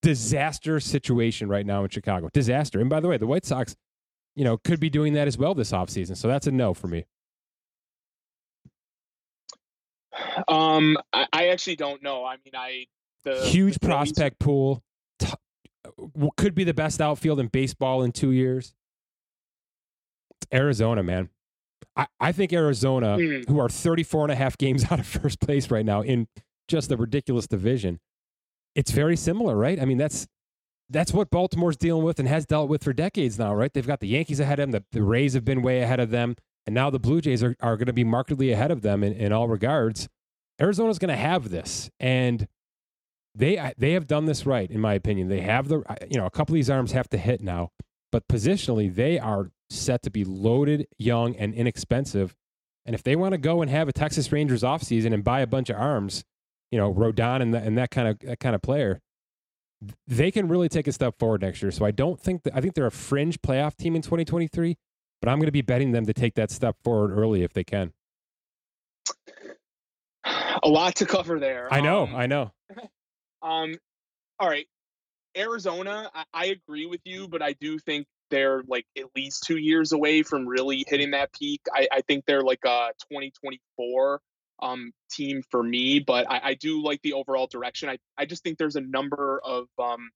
disaster 0.00 0.80
situation 0.80 1.48
right 1.48 1.66
now 1.66 1.82
in 1.82 1.90
Chicago. 1.90 2.28
Disaster. 2.32 2.80
And 2.80 2.88
by 2.88 3.00
the 3.00 3.08
way, 3.08 3.16
the 3.16 3.26
White 3.26 3.44
Sox 3.44 3.74
you 4.36 4.44
know, 4.44 4.56
could 4.56 4.80
be 4.80 4.90
doing 4.90 5.14
that 5.14 5.28
as 5.28 5.38
well 5.38 5.54
this 5.54 5.72
offseason. 5.72 6.16
So 6.16 6.28
that's 6.28 6.46
a 6.46 6.50
no 6.50 6.74
for 6.74 6.88
me. 6.88 7.04
Um, 10.48 10.96
I, 11.12 11.26
I 11.32 11.48
actually 11.48 11.76
don't 11.76 12.02
know. 12.02 12.24
I 12.24 12.36
mean, 12.44 12.54
I 12.54 12.86
the 13.24 13.44
huge 13.46 13.74
the 13.74 13.86
prospect 13.86 14.38
pool 14.38 14.82
t- 15.18 15.32
could 16.36 16.54
be 16.54 16.64
the 16.64 16.74
best 16.74 17.00
outfield 17.00 17.40
in 17.40 17.48
baseball 17.48 18.02
in 18.02 18.12
two 18.12 18.30
years. 18.30 18.74
Arizona, 20.52 21.02
man. 21.02 21.30
I, 21.96 22.06
I 22.20 22.32
think 22.32 22.52
Arizona, 22.52 23.16
mm. 23.16 23.48
who 23.48 23.60
are 23.60 23.68
34 23.68 24.24
and 24.24 24.32
a 24.32 24.36
half 24.36 24.58
games 24.58 24.84
out 24.90 25.00
of 25.00 25.06
first 25.06 25.40
place 25.40 25.70
right 25.70 25.84
now 25.84 26.02
in 26.02 26.28
just 26.68 26.88
the 26.88 26.96
ridiculous 26.96 27.46
division, 27.46 28.00
it's 28.74 28.90
very 28.90 29.16
similar, 29.16 29.56
right? 29.56 29.80
I 29.80 29.84
mean, 29.84 29.98
that's 29.98 30.26
that's 30.90 31.12
what 31.12 31.30
Baltimore's 31.30 31.76
dealing 31.76 32.04
with 32.04 32.18
and 32.18 32.28
has 32.28 32.46
dealt 32.46 32.68
with 32.68 32.84
for 32.84 32.92
decades 32.92 33.38
now, 33.38 33.54
right? 33.54 33.72
They've 33.72 33.86
got 33.86 34.00
the 34.00 34.08
Yankees 34.08 34.40
ahead 34.40 34.58
of 34.60 34.70
them, 34.70 34.82
the, 34.82 34.98
the 34.98 35.02
Rays 35.04 35.34
have 35.34 35.44
been 35.44 35.62
way 35.62 35.80
ahead 35.80 36.00
of 36.00 36.10
them, 36.10 36.36
and 36.66 36.74
now 36.74 36.90
the 36.90 36.98
Blue 36.98 37.20
Jays 37.20 37.42
are, 37.42 37.56
are 37.60 37.76
going 37.76 37.86
to 37.86 37.92
be 37.92 38.04
markedly 38.04 38.52
ahead 38.52 38.70
of 38.70 38.82
them 38.82 39.02
in, 39.02 39.12
in 39.12 39.32
all 39.32 39.48
regards. 39.48 40.08
Arizona's 40.60 40.98
going 40.98 41.08
to 41.08 41.16
have 41.16 41.50
this, 41.50 41.90
and 41.98 42.46
they 43.34 43.72
they 43.76 43.92
have 43.92 44.06
done 44.06 44.26
this 44.26 44.46
right, 44.46 44.70
in 44.70 44.80
my 44.80 44.94
opinion. 44.94 45.28
They 45.28 45.40
have 45.40 45.68
the 45.68 45.82
you 46.08 46.18
know 46.18 46.26
a 46.26 46.30
couple 46.30 46.52
of 46.52 46.56
these 46.56 46.70
arms 46.70 46.92
have 46.92 47.08
to 47.10 47.18
hit 47.18 47.40
now, 47.40 47.70
but 48.12 48.28
positionally 48.28 48.94
they 48.94 49.18
are 49.18 49.50
set 49.70 50.02
to 50.02 50.10
be 50.10 50.24
loaded, 50.24 50.86
young, 50.98 51.34
and 51.36 51.52
inexpensive. 51.54 52.34
And 52.86 52.94
if 52.94 53.02
they 53.02 53.16
want 53.16 53.32
to 53.32 53.38
go 53.38 53.62
and 53.62 53.70
have 53.70 53.88
a 53.88 53.92
Texas 53.92 54.30
Rangers 54.30 54.62
offseason 54.62 55.12
and 55.12 55.24
buy 55.24 55.40
a 55.40 55.46
bunch 55.46 55.70
of 55.70 55.76
arms, 55.76 56.22
you 56.70 56.78
know, 56.78 56.92
Rodon 56.92 57.40
and, 57.40 57.54
the, 57.54 57.58
and 57.58 57.76
that 57.78 57.90
kind 57.90 58.08
of 58.08 58.18
that 58.20 58.38
kind 58.38 58.54
of 58.54 58.62
player, 58.62 59.00
they 60.06 60.30
can 60.30 60.48
really 60.48 60.68
take 60.68 60.86
a 60.86 60.92
step 60.92 61.18
forward 61.18 61.42
next 61.42 61.62
year. 61.62 61.70
So 61.70 61.84
I 61.84 61.90
don't 61.90 62.20
think 62.20 62.42
that 62.44 62.54
I 62.54 62.60
think 62.60 62.74
they're 62.74 62.86
a 62.86 62.90
fringe 62.90 63.40
playoff 63.42 63.76
team 63.76 63.96
in 63.96 64.02
2023, 64.02 64.76
but 65.20 65.28
I'm 65.28 65.38
going 65.38 65.46
to 65.46 65.52
be 65.52 65.62
betting 65.62 65.92
them 65.92 66.06
to 66.06 66.12
take 66.12 66.34
that 66.34 66.50
step 66.50 66.76
forward 66.82 67.12
early 67.12 67.42
if 67.42 67.52
they 67.52 67.64
can. 67.64 67.92
A 70.62 70.68
lot 70.68 70.96
to 70.96 71.06
cover 71.06 71.38
there. 71.38 71.72
I 71.72 71.80
know, 71.80 72.04
um, 72.04 72.16
I 72.16 72.26
know. 72.26 72.52
Um, 73.42 73.74
all 74.40 74.48
right, 74.48 74.66
Arizona. 75.36 76.10
I, 76.14 76.24
I 76.32 76.44
agree 76.46 76.86
with 76.86 77.02
you, 77.04 77.28
but 77.28 77.42
I 77.42 77.52
do 77.52 77.78
think 77.78 78.06
they're 78.30 78.62
like 78.66 78.86
at 78.96 79.04
least 79.14 79.44
two 79.44 79.58
years 79.58 79.92
away 79.92 80.22
from 80.22 80.46
really 80.46 80.82
hitting 80.88 81.10
that 81.10 81.30
peak. 81.34 81.60
I, 81.72 81.86
I 81.92 82.00
think 82.00 82.24
they're 82.26 82.42
like 82.42 82.64
a 82.64 82.88
2024 83.12 84.20
um, 84.62 84.92
team 85.10 85.42
for 85.50 85.62
me, 85.62 85.98
but 86.00 86.30
I, 86.30 86.40
I, 86.50 86.54
do 86.54 86.82
like 86.82 87.00
the 87.02 87.14
overall 87.14 87.46
direction. 87.46 87.88
I, 87.88 87.98
I 88.16 88.24
just 88.24 88.42
think 88.42 88.58
there's 88.58 88.76
a 88.76 88.80
number 88.80 89.40
of 89.44 89.66
um, 89.82 90.10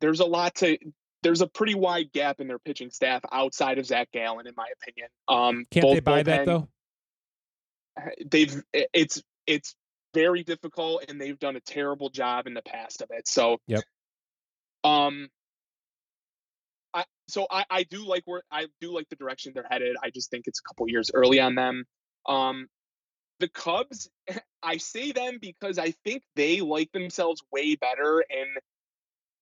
there's 0.00 0.20
a 0.20 0.24
lot 0.24 0.54
to 0.56 0.78
there's 1.22 1.40
a 1.40 1.46
pretty 1.46 1.74
wide 1.74 2.12
gap 2.12 2.40
in 2.40 2.46
their 2.46 2.58
pitching 2.58 2.90
staff 2.90 3.22
outside 3.32 3.78
of 3.78 3.86
Zach 3.86 4.10
Gallen, 4.12 4.46
in 4.46 4.54
my 4.56 4.66
opinion. 4.80 5.08
Um, 5.28 5.66
Can't 5.70 5.94
they 5.94 6.00
buy 6.00 6.22
bullpen, 6.22 6.24
that 6.26 6.46
though? 6.46 6.68
They've 8.30 8.62
it's 8.72 9.22
it's 9.46 9.74
very 10.14 10.44
difficult, 10.44 11.04
and 11.08 11.20
they've 11.20 11.38
done 11.38 11.56
a 11.56 11.60
terrible 11.60 12.10
job 12.10 12.46
in 12.46 12.54
the 12.54 12.62
past 12.62 13.02
of 13.02 13.08
it. 13.10 13.26
So, 13.26 13.58
yep. 13.66 13.82
Um, 14.84 15.28
I 16.94 17.04
so 17.28 17.46
I 17.50 17.64
I 17.68 17.82
do 17.82 18.06
like 18.06 18.22
where 18.24 18.42
I 18.50 18.66
do 18.80 18.94
like 18.94 19.08
the 19.08 19.16
direction 19.16 19.52
they're 19.54 19.66
headed. 19.68 19.96
I 20.02 20.10
just 20.10 20.30
think 20.30 20.44
it's 20.46 20.60
a 20.60 20.68
couple 20.68 20.88
years 20.88 21.10
early 21.12 21.40
on 21.40 21.54
them. 21.54 21.84
Um, 22.28 22.68
the 23.40 23.48
Cubs, 23.48 24.08
I 24.62 24.78
say 24.78 25.12
them 25.12 25.38
because 25.40 25.78
I 25.78 25.92
think 26.04 26.22
they 26.34 26.60
like 26.60 26.90
themselves 26.92 27.42
way 27.52 27.76
better. 27.76 28.24
And 28.30 28.48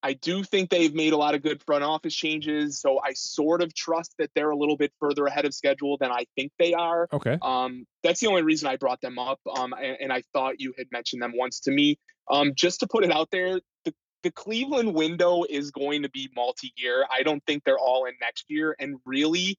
I 0.03 0.13
do 0.13 0.45
think 0.45 0.69
they've 0.69 0.95
made 0.95 1.15
a 1.15 1.17
lot 1.17 1.35
of 1.35 1.43
good 1.43 1.63
front 1.63 1.83
office 1.83 2.15
changes, 2.15 2.79
so 2.79 3.01
I 3.03 3.15
sort 3.15 3.63
of 3.63 3.75
trust 3.75 4.15
that 4.19 4.31
they're 4.35 4.51
a 4.51 4.57
little 4.57 4.77
bit 4.77 4.93
further 5.01 5.25
ahead 5.25 5.47
of 5.47 5.55
schedule 5.55 5.97
than 5.99 6.11
I 6.11 6.27
think 6.37 6.53
they 6.59 6.75
are. 6.75 7.09
Okay. 7.11 7.39
Um, 7.41 7.87
that's 8.03 8.21
the 8.21 8.27
only 8.27 8.43
reason 8.43 8.69
I 8.69 8.77
brought 8.77 9.01
them 9.01 9.19
up. 9.19 9.41
Um, 9.57 9.73
and, 9.73 9.97
and 9.99 10.13
I 10.13 10.23
thought 10.35 10.61
you 10.61 10.75
had 10.77 10.89
mentioned 10.93 11.23
them 11.23 11.33
once 11.35 11.61
to 11.61 11.71
me. 11.71 11.99
Um, 12.31 12.53
just 12.55 12.81
to 12.81 12.87
put 12.87 13.05
it 13.05 13.11
out 13.11 13.31
there, 13.31 13.61
the 13.87 13.95
the 14.23 14.31
Cleveland 14.31 14.95
window 14.95 15.45
is 15.49 15.71
going 15.71 16.03
to 16.03 16.11
be 16.11 16.29
multi-year. 16.35 17.07
I 17.11 17.23
don't 17.23 17.43
think 17.47 17.63
they're 17.65 17.79
all 17.79 18.07
in 18.07 18.15
next 18.21 18.47
year. 18.49 18.75
And 18.79 18.97
really, 19.07 19.59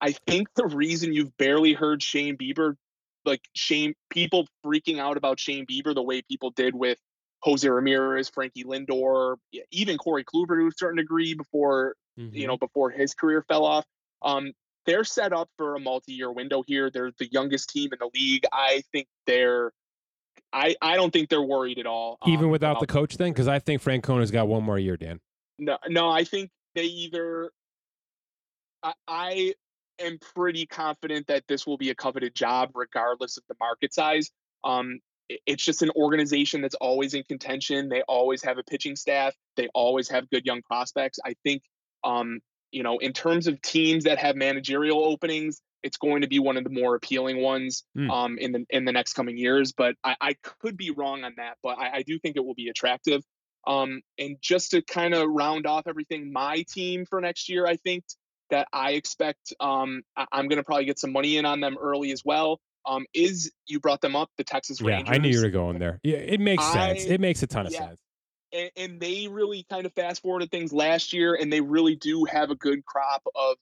I 0.00 0.12
think 0.26 0.48
the 0.54 0.66
reason 0.66 1.12
you've 1.12 1.36
barely 1.36 1.72
heard 1.74 2.02
Shane 2.02 2.36
Bieber, 2.36 2.76
like 3.24 3.42
Shane, 3.54 3.94
people 4.10 4.46
freaking 4.64 4.98
out 4.98 5.16
about 5.16 5.38
Shane 5.40 5.66
Bieber 5.66 5.94
the 5.94 6.02
way 6.02 6.22
people 6.22 6.50
did 6.50 6.74
with 6.74 6.98
Jose 7.42 7.68
Ramirez, 7.68 8.28
Frankie 8.28 8.64
Lindor, 8.64 9.36
even 9.70 9.98
Corey 9.98 10.24
Kluber 10.24 10.60
to 10.60 10.68
a 10.68 10.70
certain 10.76 10.96
degree 10.98 11.34
before 11.34 11.94
mm-hmm. 12.18 12.34
you 12.34 12.46
know 12.46 12.56
before 12.56 12.90
his 12.90 13.14
career 13.14 13.44
fell 13.48 13.64
off. 13.64 13.84
Um, 14.22 14.52
they're 14.86 15.04
set 15.04 15.32
up 15.32 15.48
for 15.56 15.76
a 15.76 15.80
multi-year 15.80 16.30
window 16.32 16.62
here. 16.66 16.90
They're 16.90 17.12
the 17.18 17.28
youngest 17.30 17.70
team 17.70 17.90
in 17.92 17.98
the 17.98 18.10
league. 18.14 18.44
I 18.52 18.82
think 18.92 19.06
they're. 19.26 19.72
I, 20.54 20.76
I 20.82 20.96
don't 20.96 21.10
think 21.12 21.30
they're 21.30 21.40
worried 21.40 21.78
at 21.78 21.86
all. 21.86 22.18
Even 22.26 22.46
um, 22.46 22.50
without 22.50 22.78
the 22.78 22.86
coach, 22.86 23.16
then, 23.16 23.32
because 23.32 23.48
I 23.48 23.58
think 23.58 23.80
Francona's 23.80 24.30
got 24.30 24.48
one 24.48 24.62
more 24.62 24.78
year, 24.78 24.98
Dan. 24.98 25.20
No, 25.58 25.78
no, 25.88 26.10
I 26.10 26.24
think 26.24 26.50
they 26.74 26.84
either. 26.84 27.50
I, 28.82 28.92
I 29.08 29.54
am 29.98 30.18
pretty 30.34 30.66
confident 30.66 31.26
that 31.28 31.44
this 31.48 31.66
will 31.66 31.78
be 31.78 31.90
a 31.90 31.94
coveted 31.94 32.34
job, 32.34 32.70
regardless 32.74 33.36
of 33.36 33.44
the 33.48 33.54
market 33.60 33.94
size. 33.94 34.30
Um, 34.64 35.00
it's 35.46 35.64
just 35.64 35.82
an 35.82 35.90
organization 35.96 36.60
that's 36.60 36.74
always 36.74 37.14
in 37.14 37.22
contention. 37.24 37.88
They 37.88 38.02
always 38.02 38.42
have 38.42 38.58
a 38.58 38.62
pitching 38.62 38.96
staff. 38.96 39.34
They 39.56 39.68
always 39.74 40.08
have 40.10 40.28
good 40.30 40.44
young 40.44 40.62
prospects. 40.62 41.18
I 41.24 41.34
think, 41.42 41.62
um, 42.04 42.40
you 42.70 42.82
know, 42.82 42.98
in 42.98 43.12
terms 43.12 43.46
of 43.46 43.60
teams 43.62 44.04
that 44.04 44.18
have 44.18 44.36
managerial 44.36 45.04
openings, 45.04 45.60
it's 45.82 45.96
going 45.96 46.22
to 46.22 46.28
be 46.28 46.38
one 46.38 46.56
of 46.56 46.64
the 46.64 46.70
more 46.70 46.94
appealing 46.94 47.42
ones 47.42 47.84
mm. 47.96 48.10
um, 48.10 48.38
in 48.38 48.52
the 48.52 48.64
in 48.70 48.84
the 48.84 48.92
next 48.92 49.14
coming 49.14 49.36
years. 49.36 49.72
But 49.72 49.96
I, 50.04 50.16
I 50.20 50.36
could 50.42 50.76
be 50.76 50.90
wrong 50.90 51.24
on 51.24 51.34
that. 51.38 51.56
But 51.62 51.78
I, 51.78 51.96
I 51.98 52.02
do 52.02 52.18
think 52.18 52.36
it 52.36 52.44
will 52.44 52.54
be 52.54 52.68
attractive. 52.68 53.22
Um, 53.66 54.02
and 54.18 54.36
just 54.40 54.72
to 54.72 54.82
kind 54.82 55.14
of 55.14 55.28
round 55.28 55.66
off 55.66 55.86
everything, 55.86 56.32
my 56.32 56.64
team 56.68 57.06
for 57.06 57.20
next 57.20 57.48
year, 57.48 57.66
I 57.66 57.76
think 57.76 58.04
that 58.52 58.68
I 58.72 58.92
expect 58.92 59.52
um, 59.58 60.02
I, 60.16 60.26
I'm 60.30 60.46
going 60.46 60.58
to 60.58 60.62
probably 60.62 60.84
get 60.84 60.98
some 60.98 61.12
money 61.12 61.36
in 61.36 61.44
on 61.44 61.60
them 61.60 61.76
early 61.80 62.12
as 62.12 62.22
well 62.24 62.60
um, 62.86 63.06
is 63.14 63.50
you 63.66 63.80
brought 63.80 64.00
them 64.00 64.14
up, 64.14 64.30
the 64.36 64.44
Texas 64.44 64.80
Rangers. 64.80 65.08
Yeah, 65.08 65.14
I 65.14 65.18
knew 65.18 65.30
you 65.30 65.42
were 65.42 65.50
going 65.50 65.78
there. 65.78 66.00
Yeah, 66.02 66.18
it 66.18 66.40
makes 66.40 66.64
I, 66.64 66.72
sense. 66.72 67.04
It 67.04 67.20
makes 67.20 67.42
a 67.42 67.46
ton 67.46 67.66
of 67.66 67.72
yeah. 67.72 67.88
sense. 67.88 68.00
And, 68.52 68.70
and, 68.76 69.00
they 69.00 69.28
really 69.28 69.64
kind 69.70 69.86
of 69.86 69.94
fast 69.94 70.20
forwarded 70.20 70.50
things 70.50 70.72
last 70.74 71.14
year, 71.14 71.34
and 71.34 71.50
they 71.50 71.62
really 71.62 71.96
do 71.96 72.24
have 72.24 72.50
a 72.50 72.54
good 72.54 72.84
crop 72.84 73.22
of 73.34 73.56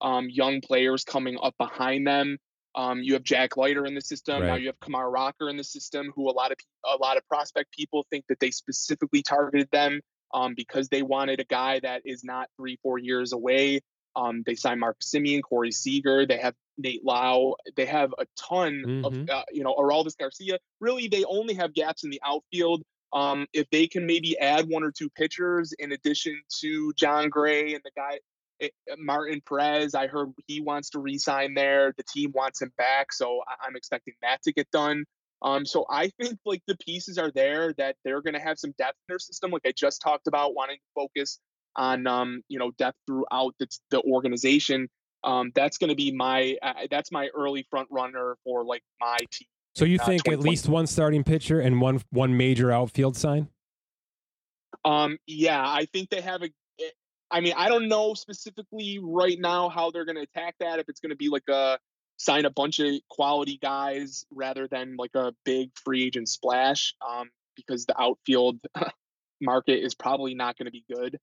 um, 0.00 0.28
young 0.30 0.60
players 0.60 1.02
coming 1.02 1.36
up 1.42 1.54
behind 1.58 2.06
them. 2.06 2.38
Um, 2.76 3.02
you 3.02 3.14
have 3.14 3.24
Jack 3.24 3.56
Leiter 3.56 3.84
in 3.84 3.94
the 3.96 4.00
system. 4.00 4.40
Right. 4.40 4.46
Now 4.46 4.54
you 4.54 4.66
have 4.66 4.78
Kumar 4.78 5.10
Rocker 5.10 5.48
in 5.48 5.56
the 5.56 5.64
system, 5.64 6.12
who 6.14 6.30
a 6.30 6.32
lot 6.32 6.52
of 6.52 6.58
a 6.86 6.96
lot 6.98 7.16
of 7.16 7.26
prospect 7.26 7.74
people 7.76 8.06
think 8.10 8.26
that 8.28 8.38
they 8.38 8.52
specifically 8.52 9.22
targeted 9.22 9.68
them 9.72 10.00
um, 10.32 10.54
because 10.54 10.88
they 10.88 11.02
wanted 11.02 11.40
a 11.40 11.44
guy 11.44 11.80
that 11.80 12.02
is 12.04 12.22
not 12.22 12.48
three, 12.56 12.78
four 12.82 12.98
years 12.98 13.32
away. 13.32 13.80
Um, 14.18 14.42
they 14.44 14.56
signed 14.56 14.80
Mark 14.80 14.98
Semien, 15.00 15.42
Corey 15.42 15.70
Seager. 15.70 16.26
They 16.26 16.38
have 16.38 16.54
Nate 16.76 17.04
Lowe. 17.04 17.54
They 17.76 17.86
have 17.86 18.12
a 18.18 18.26
ton 18.36 18.82
mm-hmm. 18.84 19.04
of, 19.04 19.30
uh, 19.30 19.44
you 19.52 19.62
know, 19.62 19.74
Adolis 19.74 20.18
Garcia. 20.18 20.58
Really, 20.80 21.06
they 21.06 21.24
only 21.24 21.54
have 21.54 21.72
gaps 21.72 22.02
in 22.02 22.10
the 22.10 22.20
outfield. 22.24 22.82
Um, 23.12 23.46
if 23.52 23.70
they 23.70 23.86
can 23.86 24.06
maybe 24.06 24.36
add 24.38 24.68
one 24.68 24.82
or 24.82 24.90
two 24.90 25.08
pitchers 25.10 25.72
in 25.78 25.92
addition 25.92 26.42
to 26.60 26.92
Jon 26.94 27.30
Gray 27.30 27.74
and 27.74 27.82
the 27.84 27.90
guy 27.96 28.18
eh, 28.60 28.68
Martin 28.98 29.40
Perez, 29.48 29.94
I 29.94 30.08
heard 30.08 30.32
he 30.46 30.60
wants 30.60 30.90
to 30.90 30.98
resign 30.98 31.54
there. 31.54 31.94
The 31.96 32.02
team 32.02 32.32
wants 32.34 32.60
him 32.60 32.72
back, 32.76 33.12
so 33.12 33.40
I'm 33.64 33.76
expecting 33.76 34.14
that 34.22 34.42
to 34.42 34.52
get 34.52 34.68
done. 34.72 35.04
Um, 35.42 35.64
so 35.64 35.86
I 35.88 36.08
think 36.20 36.38
like 36.44 36.62
the 36.66 36.76
pieces 36.76 37.18
are 37.18 37.30
there 37.30 37.72
that 37.74 37.96
they're 38.04 38.20
going 38.20 38.34
to 38.34 38.40
have 38.40 38.58
some 38.58 38.74
depth 38.78 38.96
in 39.08 39.12
their 39.12 39.20
system, 39.20 39.52
like 39.52 39.62
I 39.64 39.72
just 39.74 40.02
talked 40.02 40.26
about, 40.26 40.54
wanting 40.54 40.76
to 40.76 40.82
focus 40.94 41.38
on 41.78 42.06
um, 42.06 42.42
you 42.48 42.58
know 42.58 42.72
depth 42.72 42.98
throughout 43.06 43.54
the, 43.58 43.68
the 43.90 44.02
organization. 44.02 44.88
Um, 45.24 45.50
that's 45.54 45.78
going 45.78 45.88
to 45.88 45.96
be 45.96 46.12
my 46.12 46.56
uh, 46.62 46.86
that's 46.90 47.10
my 47.10 47.28
early 47.34 47.66
front 47.70 47.88
runner 47.90 48.36
for 48.44 48.64
like 48.64 48.82
my 49.00 49.16
team. 49.32 49.48
So 49.74 49.84
you 49.84 49.98
uh, 50.00 50.04
think 50.04 50.28
at 50.28 50.40
least 50.40 50.68
one 50.68 50.86
starting 50.86 51.24
pitcher 51.24 51.60
and 51.60 51.80
one 51.80 52.02
one 52.10 52.36
major 52.36 52.70
outfield 52.70 53.16
sign? 53.16 53.48
Um, 54.84 55.18
yeah, 55.26 55.62
I 55.62 55.86
think 55.92 56.10
they 56.10 56.20
have 56.20 56.42
a. 56.42 56.50
Eh, 56.80 57.40
mean, 57.40 57.54
I 57.56 57.68
don't 57.68 57.88
know 57.88 58.14
specifically 58.14 58.98
right 59.02 59.38
now 59.38 59.68
how 59.68 59.90
they're 59.90 60.04
going 60.04 60.16
to 60.16 60.22
attack 60.22 60.56
that. 60.60 60.78
If 60.78 60.88
it's 60.88 61.00
going 61.00 61.10
to 61.10 61.16
be 61.16 61.28
like 61.28 61.48
a 61.48 61.78
sign 62.16 62.44
a 62.44 62.50
bunch 62.50 62.80
of 62.80 62.92
quality 63.08 63.58
guys 63.62 64.26
rather 64.32 64.66
than 64.66 64.96
like 64.96 65.14
a 65.14 65.32
big 65.44 65.70
free 65.84 66.04
agent 66.04 66.28
splash, 66.28 66.94
um, 67.08 67.30
because 67.56 67.86
the 67.86 68.00
outfield 68.00 68.58
market 69.40 69.84
is 69.84 69.94
probably 69.94 70.34
not 70.34 70.56
going 70.56 70.66
to 70.66 70.72
be 70.72 70.84
good. 70.92 71.18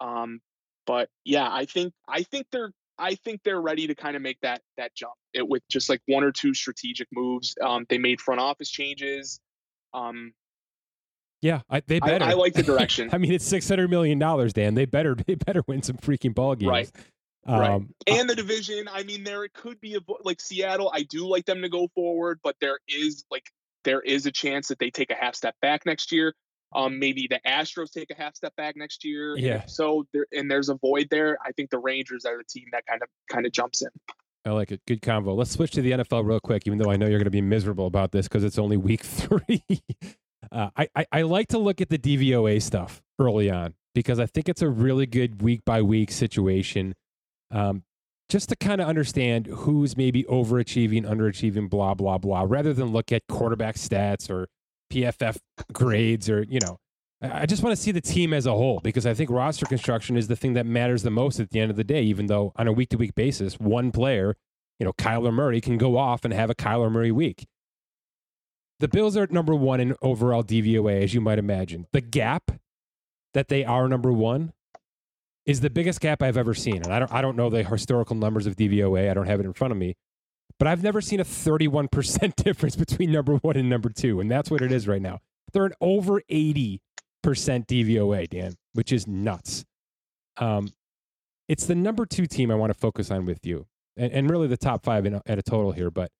Um, 0.00 0.40
but 0.86 1.08
yeah, 1.24 1.48
I 1.50 1.66
think 1.66 1.92
I 2.08 2.22
think 2.22 2.46
they're 2.50 2.72
I 2.98 3.14
think 3.14 3.42
they're 3.44 3.60
ready 3.60 3.86
to 3.86 3.94
kind 3.94 4.16
of 4.16 4.22
make 4.22 4.38
that 4.42 4.60
that 4.76 4.94
jump 4.94 5.14
it, 5.32 5.46
with 5.48 5.62
just 5.70 5.88
like 5.88 6.00
one 6.06 6.22
or 6.22 6.32
two 6.32 6.54
strategic 6.54 7.08
moves. 7.12 7.54
Um, 7.60 7.86
they 7.88 7.98
made 7.98 8.20
front 8.20 8.40
office 8.40 8.70
changes. 8.70 9.40
Um, 9.94 10.32
yeah, 11.42 11.62
I, 11.70 11.82
they 11.86 12.00
better. 12.00 12.24
I, 12.24 12.30
I, 12.30 12.34
like 12.34 12.52
the 12.52 12.62
direction. 12.74 13.08
I 13.12 13.18
mean, 13.18 13.32
it's 13.32 13.46
six 13.46 13.68
hundred 13.68 13.88
million 13.88 14.18
dollars, 14.18 14.52
Dan. 14.52 14.74
They 14.74 14.84
better 14.84 15.14
they 15.26 15.34
better 15.34 15.62
win 15.66 15.82
some 15.82 15.96
freaking 15.96 16.34
ball 16.34 16.54
games. 16.54 16.70
Right. 16.70 16.90
Um, 17.46 17.58
right. 17.58 17.82
And 18.06 18.28
the 18.28 18.34
division. 18.34 18.88
I 18.88 19.02
mean, 19.02 19.24
there 19.24 19.44
it 19.44 19.54
could 19.54 19.80
be 19.80 19.94
a 19.94 20.00
like 20.22 20.40
Seattle. 20.40 20.90
I 20.94 21.02
do 21.02 21.26
like 21.26 21.46
them 21.46 21.62
to 21.62 21.68
go 21.68 21.88
forward, 21.94 22.40
but 22.42 22.56
there 22.60 22.78
is 22.86 23.24
like 23.30 23.46
there 23.84 24.00
is 24.00 24.26
a 24.26 24.32
chance 24.32 24.68
that 24.68 24.78
they 24.78 24.90
take 24.90 25.10
a 25.10 25.14
half 25.14 25.34
step 25.34 25.54
back 25.62 25.86
next 25.86 26.12
year. 26.12 26.34
Um, 26.74 26.98
maybe 26.98 27.26
the 27.28 27.40
Astros 27.46 27.90
take 27.90 28.10
a 28.10 28.14
half 28.14 28.36
step 28.36 28.54
back 28.56 28.76
next 28.76 29.04
year. 29.04 29.36
Yeah. 29.36 29.64
So 29.66 30.06
there, 30.12 30.26
and 30.32 30.50
there's 30.50 30.68
a 30.68 30.74
void 30.76 31.08
there. 31.10 31.36
I 31.44 31.52
think 31.52 31.70
the 31.70 31.78
Rangers 31.78 32.24
are 32.24 32.38
the 32.38 32.44
team 32.44 32.66
that 32.72 32.86
kind 32.86 33.02
of 33.02 33.08
kind 33.28 33.44
of 33.44 33.52
jumps 33.52 33.82
in. 33.82 33.88
I 34.44 34.50
like 34.50 34.70
it. 34.70 34.80
Good 34.86 35.02
convo. 35.02 35.36
Let's 35.36 35.50
switch 35.50 35.72
to 35.72 35.82
the 35.82 35.92
NFL 35.92 36.24
real 36.24 36.40
quick, 36.40 36.66
even 36.66 36.78
though 36.78 36.90
I 36.90 36.96
know 36.96 37.06
you're 37.06 37.18
going 37.18 37.24
to 37.24 37.30
be 37.30 37.42
miserable 37.42 37.86
about 37.86 38.12
this 38.12 38.26
because 38.26 38.44
it's 38.44 38.58
only 38.58 38.76
week 38.76 39.02
three. 39.04 39.62
uh, 40.50 40.70
I, 40.76 40.88
I, 40.94 41.06
I 41.12 41.22
like 41.22 41.48
to 41.48 41.58
look 41.58 41.80
at 41.80 41.90
the 41.90 41.98
DVOA 41.98 42.62
stuff 42.62 43.02
early 43.18 43.50
on 43.50 43.74
because 43.94 44.18
I 44.18 44.26
think 44.26 44.48
it's 44.48 44.62
a 44.62 44.68
really 44.68 45.06
good 45.06 45.42
week 45.42 45.62
by 45.66 45.82
week 45.82 46.10
situation. 46.10 46.94
Um, 47.50 47.82
just 48.28 48.48
to 48.50 48.56
kind 48.56 48.80
of 48.80 48.88
understand 48.88 49.46
who's 49.48 49.96
maybe 49.96 50.22
overachieving, 50.24 51.04
underachieving, 51.04 51.68
blah, 51.68 51.94
blah, 51.94 52.16
blah, 52.16 52.46
rather 52.48 52.72
than 52.72 52.92
look 52.92 53.10
at 53.10 53.22
quarterback 53.28 53.74
stats 53.74 54.30
or 54.30 54.46
PFF 54.90 55.38
grades 55.72 56.28
or, 56.28 56.42
you 56.42 56.60
know, 56.60 56.78
I 57.22 57.44
just 57.44 57.62
want 57.62 57.76
to 57.76 57.82
see 57.82 57.92
the 57.92 58.00
team 58.00 58.32
as 58.32 58.46
a 58.46 58.52
whole 58.52 58.80
because 58.82 59.04
I 59.04 59.12
think 59.12 59.30
roster 59.30 59.66
construction 59.66 60.16
is 60.16 60.28
the 60.28 60.36
thing 60.36 60.54
that 60.54 60.64
matters 60.64 61.02
the 61.02 61.10
most 61.10 61.38
at 61.38 61.50
the 61.50 61.60
end 61.60 61.70
of 61.70 61.76
the 61.76 61.84
day, 61.84 62.02
even 62.02 62.26
though 62.26 62.52
on 62.56 62.66
a 62.66 62.72
week 62.72 62.88
to 62.90 62.96
week 62.96 63.14
basis, 63.14 63.58
one 63.58 63.92
player, 63.92 64.36
you 64.78 64.86
know, 64.86 64.92
Kyler 64.94 65.32
Murray 65.32 65.60
can 65.60 65.76
go 65.76 65.98
off 65.98 66.24
and 66.24 66.32
have 66.32 66.48
a 66.48 66.54
Kyler 66.54 66.90
Murray 66.90 67.12
week. 67.12 67.46
The 68.78 68.88
Bills 68.88 69.18
are 69.18 69.26
number 69.30 69.54
one 69.54 69.80
in 69.80 69.94
overall 70.00 70.42
DVOA, 70.42 71.02
as 71.02 71.12
you 71.12 71.20
might 71.20 71.38
imagine. 71.38 71.86
The 71.92 72.00
gap 72.00 72.52
that 73.34 73.48
they 73.48 73.64
are 73.66 73.86
number 73.86 74.10
one 74.10 74.54
is 75.44 75.60
the 75.60 75.68
biggest 75.68 76.00
gap 76.00 76.22
I've 76.22 76.38
ever 76.38 76.54
seen. 76.54 76.76
And 76.76 76.92
I 76.92 76.98
don't, 76.98 77.12
I 77.12 77.20
don't 77.20 77.36
know 77.36 77.50
the 77.50 77.62
historical 77.62 78.16
numbers 78.16 78.46
of 78.46 78.56
DVOA. 78.56 79.10
I 79.10 79.14
don't 79.14 79.26
have 79.26 79.40
it 79.40 79.46
in 79.46 79.52
front 79.52 79.72
of 79.72 79.78
me 79.78 79.96
but 80.60 80.68
I've 80.68 80.82
never 80.82 81.00
seen 81.00 81.20
a 81.20 81.24
31% 81.24 82.36
difference 82.44 82.76
between 82.76 83.10
number 83.10 83.36
one 83.36 83.56
and 83.56 83.70
number 83.70 83.88
two. 83.88 84.20
And 84.20 84.30
that's 84.30 84.50
what 84.50 84.60
it 84.60 84.70
is 84.70 84.86
right 84.86 85.00
now. 85.00 85.20
They're 85.52 85.64
an 85.64 85.72
over 85.80 86.20
80% 86.30 86.78
DVOA, 87.24 88.28
Dan, 88.28 88.54
which 88.74 88.92
is 88.92 89.08
nuts. 89.08 89.64
Um, 90.36 90.68
it's 91.48 91.64
the 91.64 91.74
number 91.74 92.04
two 92.04 92.26
team 92.26 92.50
I 92.50 92.56
want 92.56 92.72
to 92.72 92.78
focus 92.78 93.10
on 93.10 93.24
with 93.24 93.44
you, 93.44 93.66
and, 93.96 94.12
and 94.12 94.30
really 94.30 94.48
the 94.48 94.58
top 94.58 94.84
five 94.84 95.06
in, 95.06 95.20
at 95.26 95.38
a 95.38 95.42
total 95.42 95.72
here. 95.72 95.90
But 95.90 96.12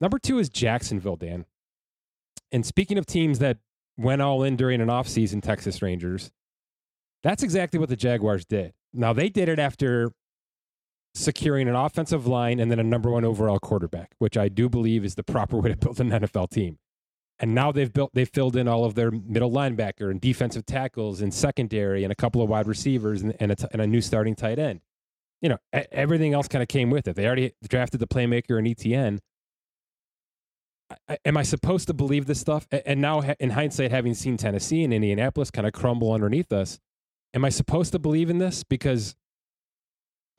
number 0.00 0.18
two 0.18 0.40
is 0.40 0.48
Jacksonville, 0.48 1.16
Dan. 1.16 1.46
And 2.50 2.66
speaking 2.66 2.98
of 2.98 3.06
teams 3.06 3.38
that 3.38 3.58
went 3.96 4.20
all 4.20 4.42
in 4.42 4.56
during 4.56 4.80
an 4.80 4.88
offseason, 4.88 5.42
Texas 5.42 5.80
Rangers, 5.80 6.32
that's 7.22 7.44
exactly 7.44 7.78
what 7.78 7.88
the 7.88 7.96
Jaguars 7.96 8.44
did. 8.44 8.72
Now, 8.92 9.12
they 9.12 9.28
did 9.28 9.48
it 9.48 9.60
after 9.60 10.10
securing 11.16 11.68
an 11.68 11.74
offensive 11.74 12.26
line 12.26 12.60
and 12.60 12.70
then 12.70 12.78
a 12.78 12.84
number 12.84 13.10
one 13.10 13.24
overall 13.24 13.58
quarterback, 13.58 14.12
which 14.18 14.36
I 14.36 14.48
do 14.48 14.68
believe 14.68 15.04
is 15.04 15.14
the 15.14 15.22
proper 15.22 15.58
way 15.58 15.70
to 15.70 15.76
build 15.76 16.00
an 16.00 16.10
NFL 16.10 16.50
team. 16.50 16.78
And 17.38 17.54
now 17.54 17.70
they've 17.70 17.92
built, 17.92 18.12
they've 18.14 18.28
filled 18.28 18.56
in 18.56 18.66
all 18.66 18.84
of 18.84 18.94
their 18.94 19.10
middle 19.10 19.50
linebacker 19.50 20.10
and 20.10 20.20
defensive 20.20 20.64
tackles 20.64 21.20
and 21.20 21.32
secondary 21.34 22.02
and 22.02 22.10
a 22.12 22.16
couple 22.16 22.40
of 22.40 22.48
wide 22.48 22.66
receivers 22.66 23.22
and, 23.22 23.34
and, 23.38 23.52
a, 23.52 23.56
t- 23.56 23.66
and 23.72 23.82
a 23.82 23.86
new 23.86 24.00
starting 24.00 24.34
tight 24.34 24.58
end. 24.58 24.80
You 25.42 25.50
know, 25.50 25.58
everything 25.92 26.32
else 26.32 26.48
kind 26.48 26.62
of 26.62 26.68
came 26.68 26.88
with 26.88 27.06
it. 27.06 27.14
They 27.14 27.26
already 27.26 27.52
drafted 27.68 28.00
the 28.00 28.06
playmaker 28.06 28.58
and 28.58 28.66
Etienne. 28.66 29.20
I, 31.08 31.18
am 31.26 31.36
I 31.36 31.42
supposed 31.42 31.88
to 31.88 31.94
believe 31.94 32.24
this 32.24 32.40
stuff? 32.40 32.66
And 32.70 33.02
now, 33.02 33.20
in 33.38 33.50
hindsight, 33.50 33.90
having 33.90 34.14
seen 34.14 34.38
Tennessee 34.38 34.82
and 34.82 34.94
Indianapolis 34.94 35.50
kind 35.50 35.66
of 35.66 35.74
crumble 35.74 36.12
underneath 36.12 36.52
us, 36.52 36.78
Am 37.36 37.44
I 37.44 37.50
supposed 37.50 37.92
to 37.92 37.98
believe 37.98 38.30
in 38.30 38.38
this? 38.38 38.64
Because 38.64 39.14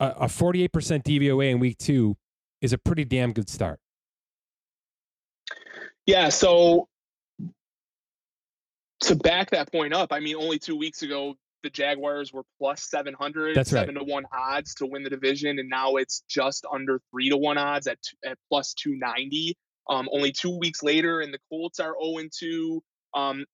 a, 0.00 0.06
a 0.06 0.26
48% 0.26 0.70
DVOA 0.70 1.50
in 1.50 1.58
week 1.58 1.78
two 1.78 2.16
is 2.60 2.72
a 2.72 2.78
pretty 2.78 3.04
damn 3.04 3.32
good 3.32 3.48
start. 3.48 3.80
Yeah. 6.06 6.28
So 6.30 6.88
to 9.00 9.14
back 9.14 9.50
that 9.50 9.70
point 9.70 9.92
up, 9.92 10.12
I 10.12 10.20
mean, 10.20 10.36
only 10.36 10.58
two 10.58 10.76
weeks 10.76 11.02
ago, 11.02 11.34
the 11.62 11.70
Jaguars 11.70 12.32
were 12.32 12.44
plus 12.58 12.88
700, 12.88 13.54
That's 13.54 13.72
right. 13.72 13.80
seven 13.80 13.96
to 13.96 14.04
one 14.04 14.24
odds 14.32 14.74
to 14.76 14.86
win 14.86 15.02
the 15.02 15.10
division. 15.10 15.58
And 15.58 15.68
now 15.68 15.96
it's 15.96 16.22
just 16.28 16.64
under 16.72 17.00
three 17.10 17.30
to 17.30 17.36
one 17.36 17.58
odds 17.58 17.86
at, 17.86 17.98
at 18.24 18.38
plus 18.48 18.74
290. 18.74 19.56
Um, 19.90 20.08
only 20.12 20.32
two 20.32 20.56
weeks 20.58 20.82
later, 20.82 21.20
and 21.20 21.32
the 21.32 21.38
Colts 21.48 21.80
are 21.80 21.94
0 22.02 22.18
and 22.18 22.30
2. 22.32 22.82
Um, 23.14 23.44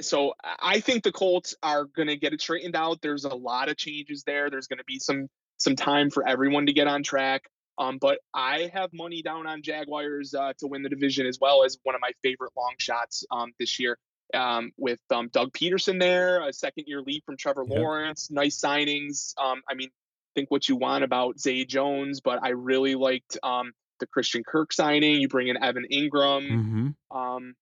so 0.00 0.32
I 0.42 0.80
think 0.80 1.04
the 1.04 1.12
Colts 1.12 1.54
are 1.62 1.84
going 1.84 2.08
to 2.08 2.16
get 2.16 2.32
it 2.32 2.40
straightened 2.40 2.74
out. 2.74 3.00
There's 3.02 3.24
a 3.24 3.34
lot 3.34 3.68
of 3.68 3.76
changes 3.76 4.24
there. 4.24 4.50
There's 4.50 4.66
going 4.66 4.78
to 4.78 4.84
be 4.84 4.98
some 4.98 5.28
some 5.58 5.76
time 5.76 6.10
for 6.10 6.26
everyone 6.26 6.66
to 6.66 6.72
get 6.72 6.86
on 6.86 7.02
track. 7.02 7.42
Um, 7.76 7.98
but 8.00 8.18
I 8.32 8.70
have 8.72 8.90
money 8.92 9.22
down 9.22 9.46
on 9.46 9.62
Jaguars 9.62 10.34
uh, 10.34 10.52
to 10.58 10.66
win 10.66 10.82
the 10.82 10.88
division 10.88 11.26
as 11.26 11.38
well 11.40 11.64
as 11.64 11.76
one 11.82 11.94
of 11.94 12.00
my 12.00 12.12
favorite 12.22 12.52
long 12.56 12.74
shots 12.78 13.24
um, 13.30 13.52
this 13.58 13.80
year. 13.80 13.98
Um, 14.32 14.72
with 14.78 14.98
um, 15.10 15.28
Doug 15.28 15.52
Pederson 15.52 16.00
there, 16.00 16.46
a 16.48 16.52
second 16.52 16.84
year 16.86 17.02
lead 17.02 17.22
from 17.24 17.36
Trevor 17.36 17.64
yep. 17.68 17.78
Lawrence, 17.78 18.30
nice 18.30 18.58
signings. 18.58 19.34
Um, 19.38 19.62
I 19.68 19.74
mean, 19.74 19.90
think 20.34 20.50
what 20.50 20.68
you 20.68 20.76
want 20.76 21.04
about 21.04 21.38
Zay 21.38 21.64
Jones, 21.64 22.20
but 22.20 22.40
I 22.42 22.50
really 22.50 22.94
liked 22.94 23.38
um, 23.42 23.72
the 24.00 24.06
Christian 24.06 24.42
Kirk 24.44 24.72
signing. 24.72 25.20
You 25.20 25.28
bring 25.28 25.48
in 25.48 25.62
Evan 25.62 25.86
Engram. 25.90 26.50
Mm-hmm. 26.50 27.16
Um, 27.16 27.54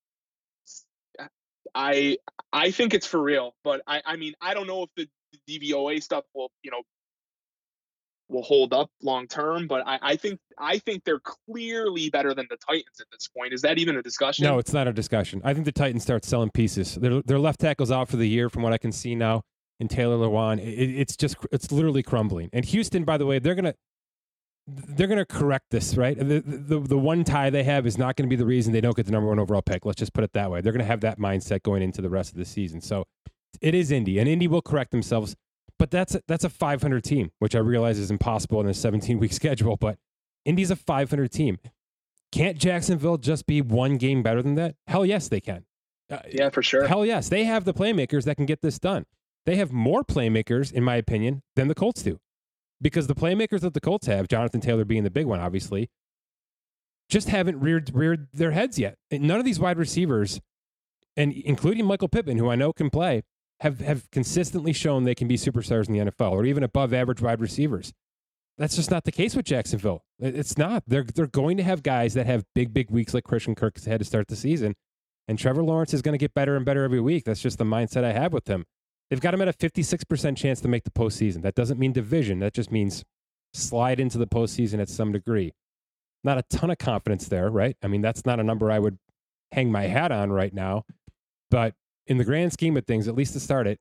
I 1.75 2.19
I 2.53 2.71
think 2.71 2.95
it's 2.95 3.07
for 3.07 3.21
real, 3.21 3.55
but 3.65 3.83
I 3.87 4.03
I 4.05 4.17
mean 4.17 4.35
I 4.41 4.55
don't 4.55 4.67
know 4.67 4.85
if 4.85 4.91
the 4.97 5.09
DVOA 5.49 6.03
stuff 6.03 6.25
will 6.35 6.51
you 6.63 6.71
know 6.71 6.83
will 8.33 8.43
hold 8.43 8.73
up 8.73 8.91
long 9.03 9.27
term, 9.27 9.67
but 9.67 9.87
I, 9.87 9.99
I 10.03 10.17
think 10.17 10.41
I 10.59 10.79
think 10.79 11.05
they're 11.05 11.21
clearly 11.21 12.11
better 12.11 12.35
than 12.35 12.47
the 12.51 12.57
Titans 12.57 13.01
at 13.01 13.07
this 13.13 13.29
point. 13.29 13.53
Is 13.53 13.63
that 13.63 13.79
even 13.79 13.97
a 13.97 14.03
discussion? 14.03 14.45
No, 14.45 14.59
it's 14.59 14.73
not 14.73 14.89
a 14.89 14.93
discussion. 14.93 15.41
I 15.45 15.55
think 15.55 15.65
the 15.65 15.73
Titans 15.73 16.03
start 16.03 16.25
selling 16.25 16.51
pieces. 16.51 16.95
Their 16.95 17.23
their 17.23 17.39
left 17.39 17.61
tackle's 17.61 17.91
out 17.91 18.09
for 18.09 18.17
the 18.17 18.29
year, 18.29 18.49
from 18.49 18.63
what 18.63 18.73
I 18.73 18.79
can 18.79 18.93
see 18.93 19.15
now. 19.15 19.43
In 19.81 19.89
Taylor 19.89 20.17
Lewan, 20.17 20.61
it, 20.61 20.65
it's 20.65 21.17
just 21.17 21.37
it's 21.51 21.73
literally 21.73 22.05
crumbling. 22.05 22.51
And 22.53 22.65
Houston, 22.65 23.05
by 23.05 23.17
the 23.17 23.27
way, 23.27 23.41
they're 23.41 23.57
gonna 23.57 23.75
they're 24.67 25.09
to 25.09 25.25
correct 25.27 25.67
this, 25.71 25.97
right? 25.97 26.17
The, 26.17 26.41
the, 26.41 26.79
the 26.79 26.99
one 26.99 27.25
tie 27.25 27.51
they 27.51 27.65
have 27.65 27.87
is 27.87 27.99
not 27.99 28.17
going 28.17 28.29
to 28.29 28.31
be 28.31 28.37
the 28.37 28.47
reason 28.47 28.73
they 28.73 28.81
don't 28.81 28.95
get 28.97 29.07
the 29.07 29.13
number 29.13 29.29
one 29.29 29.39
overall 29.39 29.63
pick. 29.63 29.85
Let's 29.85 29.99
just 29.99 30.13
put 30.13 30.23
it 30.23 30.33
that 30.35 30.51
way. 30.51 30.61
They're 30.61 30.73
to 30.73 30.85
have 30.85 31.01
that 31.01 31.19
mindset 31.19 31.63
going 31.63 31.83
into 31.83 32.01
the 32.01 32.09
rest 32.09 32.31
of 32.31 32.39
the 32.39 32.45
season. 32.45 32.81
So 32.81 33.05
it 33.61 33.75
is 33.75 33.91
Indy, 33.91 34.19
and 34.19 34.29
Indy 34.29 34.47
will 34.47 34.63
correct 34.63 34.93
themselves. 34.93 35.35
But 35.83 35.91
that's 35.91 36.15
a, 36.15 36.23
that's 36.29 36.45
a 36.45 36.49
500 36.49 37.03
team, 37.03 37.33
which 37.41 37.57
I 37.57 37.59
realize 37.59 37.99
is 37.99 38.13
impossible 38.13 38.61
in 38.61 38.69
a 38.69 38.73
17 38.73 39.19
week 39.19 39.33
schedule. 39.43 39.77
But 39.77 39.99
Indy's 40.45 40.71
a 40.71 40.77
500 40.77 41.33
team. 41.33 41.59
Can't 42.31 42.57
Jacksonville 42.57 43.17
just 43.19 43.49
be 43.49 43.61
one 43.61 43.97
game 43.97 44.23
better 44.23 44.43
than 44.43 44.55
that? 44.55 44.77
Hell 44.87 45.05
yes, 45.05 45.27
they 45.27 45.41
can. 45.41 45.65
Uh, 46.09 46.21
yeah, 46.31 46.51
for 46.51 46.63
sure. 46.63 46.87
Hell 46.87 47.05
yes, 47.05 47.29
they 47.29 47.43
have 47.43 47.65
the 47.65 47.75
playmakers 47.75 48.23
that 48.27 48.37
can 48.37 48.47
get 48.47 48.63
this 48.63 48.79
done. 48.79 49.07
They 49.45 49.57
have 49.57 49.73
more 49.73 50.05
playmakers, 50.05 50.73
in 50.73 50.85
my 50.85 50.95
opinion, 50.95 51.43
than 51.57 51.67
the 51.67 51.75
Colts 51.75 52.05
do 52.05 52.21
because 52.81 53.09
the 53.09 53.17
playmakers 53.17 53.63
that 53.63 53.75
the 53.75 53.81
Colts 53.81 54.07
have, 54.07 54.29
Jonathan 54.29 54.61
Taylor 54.61 54.85
being 54.85 55.03
the 55.03 55.11
big 55.11 55.27
one, 55.27 55.41
obviously, 55.41 55.91
just 57.09 57.29
haven't 57.29 57.59
reared 57.59 57.91
reared 57.93 58.29
their 58.33 58.53
heads 58.53 58.79
yet. 58.79 58.99
And 59.11 59.25
none 59.25 59.41
of 59.41 59.45
these 59.45 59.59
wide 59.59 59.79
receivers, 59.79 60.41
and 61.17 61.33
including 61.33 61.87
Michael 61.87 62.07
Pittman, 62.07 62.39
who 62.39 62.51
I 62.51 62.55
know 62.55 62.73
can 62.73 62.89
play, 62.89 63.25
have 63.63 63.81
have 63.81 64.11
consistently 64.11 64.73
shown 64.73 65.05
they 65.05 65.15
can 65.15 65.29
be 65.29 65.37
superstars 65.37 65.87
in 65.87 65.95
the 65.95 66.11
NFL 66.11 66.33
or 66.33 66.45
even 66.45 66.65
above 66.65 66.93
average 66.93 67.23
wide 67.23 67.41
receivers. 67.41 67.93
That's 68.59 68.75
just 68.75 68.91
not 68.91 69.05
the 69.05 69.13
case 69.13 69.37
with 69.37 69.47
Jacksonville. 69.47 70.05
It's 70.19 70.59
not. 70.59 70.83
They're 70.87 71.05
they're 71.05 71.29
going 71.29 71.57
to 71.59 71.63
have 71.63 71.83
guys 71.83 72.15
that 72.15 72.27
have 72.27 72.45
big 72.55 72.75
big 72.75 72.91
weeks 72.91 73.15
like 73.15 73.25
Christian 73.25 73.55
Kirk 73.55 73.83
had 73.85 74.01
to 74.01 74.05
start 74.05 74.27
the 74.27 74.37
season, 74.37 74.75
and 75.29 75.39
Trevor 75.39 75.63
Lawrence 75.63 75.95
is 75.95 76.03
going 76.03 76.13
to 76.13 76.19
get 76.19 76.35
better 76.35 76.57
and 76.57 76.65
better 76.65 76.83
every 76.83 77.01
week. 77.01 77.25
That's 77.25 77.41
just 77.41 77.59
the 77.59 77.65
mindset 77.65 78.03
I 78.03 78.13
have 78.13 78.33
with 78.33 78.49
him. 78.49 78.67
They've 79.09 79.21
got 79.21 79.35
him 79.35 79.43
at 79.43 79.49
a 79.49 79.53
56% 79.53 80.37
chance 80.39 80.61
to 80.63 80.69
make 80.69 80.85
the 80.85 80.91
postseason. 80.91 81.43
That 81.43 81.55
doesn't 81.55 81.79
mean 81.79 81.93
division. 81.93 82.39
That 82.39 82.55
just 82.55 82.73
means 82.73 83.05
slide 83.53 84.01
into 84.01 84.17
the 84.17 84.27
postseason 84.27 84.81
at 84.81 84.89
some 84.89 85.13
degree. 85.13 85.53
Not 86.25 86.39
a 86.39 86.43
ton 86.43 86.71
of 86.71 86.79
confidence 86.79 87.29
there, 87.29 87.51
right? 87.51 87.77
I 87.83 87.89
mean, 87.89 88.01
that's 88.01 88.25
not 88.25 88.41
a 88.41 88.43
number 88.43 88.71
I 88.71 88.79
would 88.79 88.99
hang 89.53 89.71
my 89.71 89.83
hat 89.83 90.13
on 90.13 90.33
right 90.33 90.53
now. 90.53 90.85
But 91.51 91.75
in 92.07 92.19
the 92.19 92.25
grand 92.25 92.53
scheme 92.53 92.77
of 92.77 92.87
things, 92.87 93.09
at 93.09 93.15
least 93.15 93.33
to 93.35 93.41
start 93.41 93.67
it, 93.67 93.79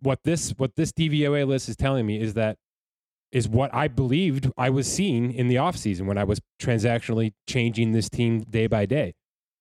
what 0.00 0.20
this 0.24 0.50
what 0.56 0.76
this 0.76 0.92
DVOA 0.92 1.46
list 1.46 1.68
is 1.68 1.76
telling 1.76 2.06
me 2.06 2.20
is 2.20 2.34
that 2.34 2.56
is 3.32 3.48
what 3.48 3.72
I 3.74 3.88
believed 3.88 4.50
I 4.56 4.70
was 4.70 4.90
seeing 4.90 5.32
in 5.32 5.48
the 5.48 5.54
offseason 5.56 6.06
when 6.06 6.18
I 6.18 6.24
was 6.24 6.40
transactionally 6.60 7.32
changing 7.48 7.92
this 7.92 8.08
team 8.08 8.40
day 8.40 8.66
by 8.66 8.86
day. 8.86 9.14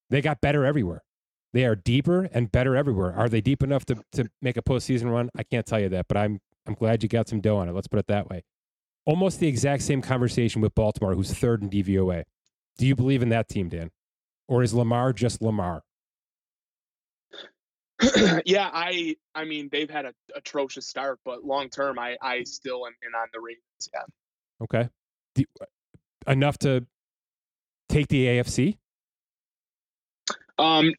They 0.10 0.22
got 0.22 0.42
better 0.42 0.66
everywhere. 0.66 1.04
They 1.54 1.66
are 1.66 1.76
deeper 1.76 2.30
and 2.32 2.52
better 2.52 2.76
everywhere. 2.76 3.14
Are 3.14 3.30
they 3.30 3.42
deep 3.42 3.64
enough 3.64 3.86
to, 3.86 4.04
to 4.14 4.30
make 4.42 4.58
a 4.58 4.62
postseason 4.62 5.12
run? 5.12 5.30
I 5.36 5.44
can't 5.44 5.66
tell 5.66 5.80
you 5.80 5.90
that, 5.90 6.08
but 6.08 6.18
I'm 6.18 6.40
I'm 6.68 6.76
glad 6.76 7.02
you 7.04 7.10
got 7.10 7.28
some 7.28 7.42
dough 7.42 7.58
on 7.58 7.70
it. 7.70 7.74
Let's 7.74 7.88
put 7.88 8.00
it 8.00 8.08
that 8.08 8.30
way. 8.30 8.44
Almost 9.06 9.40
the 9.40 9.48
exact 9.48 9.84
same 9.84 10.02
conversation 10.02 10.62
with 10.62 10.76
Baltimore, 10.76 11.16
who's 11.16 11.34
third 11.34 11.64
in 11.64 11.70
DVOA. 11.70 12.24
Do 12.78 12.86
you 12.86 12.96
believe 12.96 13.24
in 13.24 13.30
that 13.30 13.50
team, 13.50 13.70
Dan? 13.70 13.90
Or 14.48 14.62
is 14.62 14.74
Lamar 14.74 15.14
just 15.14 15.42
Lamar? 15.42 15.82
yeah, 18.46 18.70
I 18.72 19.16
I 19.36 19.46
mean 19.46 19.70
they've 19.72 19.90
had 19.90 20.06
an 20.06 20.14
atrocious 20.36 20.88
start, 20.88 21.20
but 21.26 21.44
long 21.44 21.70
term, 21.70 22.00
I 22.00 22.18
I 22.22 22.44
still 22.44 22.86
am 22.86 22.94
in 23.06 23.14
on 23.14 23.28
the 23.34 23.40
Ravens. 23.40 23.90
Yeah. 23.94 24.02
Okay. 24.62 24.90
Do, 25.36 25.44
enough 26.28 26.58
to 26.60 26.86
take 27.90 28.08
the 28.08 28.26
AFC? 28.26 28.78
Um, 30.58 30.94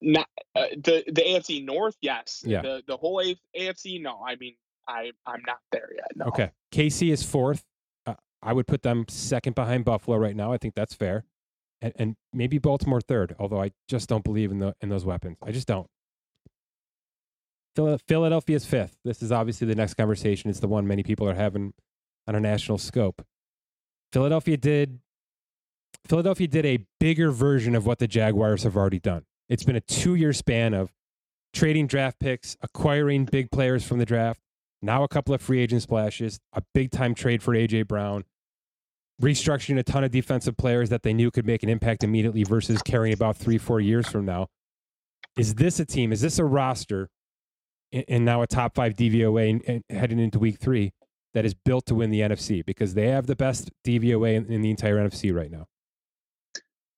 not 0.00 0.28
uh, 0.54 0.66
the 0.76 1.04
the 1.06 1.22
AFC 1.22 1.64
North, 1.64 1.96
yes. 2.00 2.42
Yeah. 2.46 2.62
The 2.62 2.82
the 2.86 2.96
whole 2.96 3.20
A- 3.20 3.38
AFC, 3.58 4.00
no. 4.02 4.20
I 4.26 4.36
mean, 4.36 4.54
I 4.86 5.12
I'm 5.26 5.42
not 5.46 5.58
there 5.72 5.90
yet. 5.94 6.12
No. 6.16 6.26
Okay. 6.26 6.50
KC 6.72 7.12
is 7.12 7.22
fourth. 7.22 7.64
Uh, 8.06 8.14
I 8.42 8.52
would 8.52 8.66
put 8.66 8.82
them 8.82 9.04
second 9.08 9.54
behind 9.54 9.84
Buffalo 9.84 10.16
right 10.16 10.36
now. 10.36 10.52
I 10.52 10.58
think 10.58 10.74
that's 10.74 10.94
fair, 10.94 11.24
and 11.84 11.92
and 11.96 12.16
maybe 12.32 12.58
Baltimore 12.58 13.00
third. 13.00 13.36
Although 13.38 13.62
I 13.62 13.72
just 13.88 14.08
don't 14.08 14.24
believe 14.24 14.50
in 14.50 14.58
the 14.58 14.74
in 14.80 14.88
those 14.88 15.04
weapons. 15.04 15.36
I 15.42 15.52
just 15.52 15.68
don't. 15.68 15.86
Philadelphia's 18.06 18.64
fifth. 18.64 18.96
This 19.04 19.20
is 19.20 19.32
obviously 19.32 19.66
the 19.66 19.74
next 19.74 19.94
conversation. 19.94 20.48
It's 20.48 20.60
the 20.60 20.68
one 20.68 20.86
many 20.86 21.02
people 21.02 21.28
are 21.28 21.34
having 21.34 21.74
on 22.28 22.36
a 22.36 22.40
national 22.40 22.78
scope. 22.78 23.24
Philadelphia 24.12 24.56
did 24.56 25.00
Philadelphia 26.06 26.46
did 26.46 26.64
a 26.64 26.86
bigger 27.00 27.30
version 27.30 27.74
of 27.74 27.84
what 27.84 27.98
the 27.98 28.06
Jaguars 28.06 28.62
have 28.62 28.76
already 28.76 29.00
done. 29.00 29.24
It's 29.48 29.64
been 29.64 29.76
a 29.76 29.80
two 29.80 30.14
year 30.14 30.32
span 30.32 30.72
of 30.72 30.92
trading 31.52 31.86
draft 31.86 32.18
picks, 32.18 32.56
acquiring 32.62 33.26
big 33.26 33.50
players 33.50 33.84
from 33.86 33.98
the 33.98 34.06
draft, 34.06 34.40
now 34.82 35.02
a 35.02 35.08
couple 35.08 35.34
of 35.34 35.40
free 35.40 35.60
agent 35.60 35.82
splashes, 35.82 36.40
a 36.52 36.62
big 36.74 36.90
time 36.90 37.14
trade 37.14 37.42
for 37.42 37.54
A.J. 37.54 37.82
Brown, 37.82 38.24
restructuring 39.22 39.78
a 39.78 39.82
ton 39.82 40.04
of 40.04 40.10
defensive 40.10 40.56
players 40.56 40.88
that 40.90 41.02
they 41.02 41.12
knew 41.12 41.30
could 41.30 41.46
make 41.46 41.62
an 41.62 41.68
impact 41.68 42.02
immediately 42.02 42.44
versus 42.44 42.82
carrying 42.82 43.14
about 43.14 43.36
three, 43.36 43.58
four 43.58 43.80
years 43.80 44.08
from 44.08 44.24
now. 44.24 44.48
Is 45.36 45.54
this 45.54 45.80
a 45.80 45.84
team? 45.84 46.12
Is 46.12 46.20
this 46.20 46.38
a 46.38 46.44
roster 46.44 47.08
and 48.08 48.24
now 48.24 48.42
a 48.42 48.46
top 48.46 48.74
five 48.74 48.94
DVOA 48.94 49.82
heading 49.90 50.18
into 50.18 50.38
week 50.38 50.58
three 50.58 50.92
that 51.32 51.44
is 51.44 51.54
built 51.54 51.86
to 51.86 51.94
win 51.94 52.10
the 52.10 52.20
NFC 52.20 52.64
because 52.64 52.94
they 52.94 53.08
have 53.08 53.26
the 53.26 53.36
best 53.36 53.70
DVOA 53.84 54.48
in, 54.48 54.62
the 54.62 54.70
entire 54.70 54.96
NFC 54.96 55.34
right 55.34 55.50
now? 55.50 55.66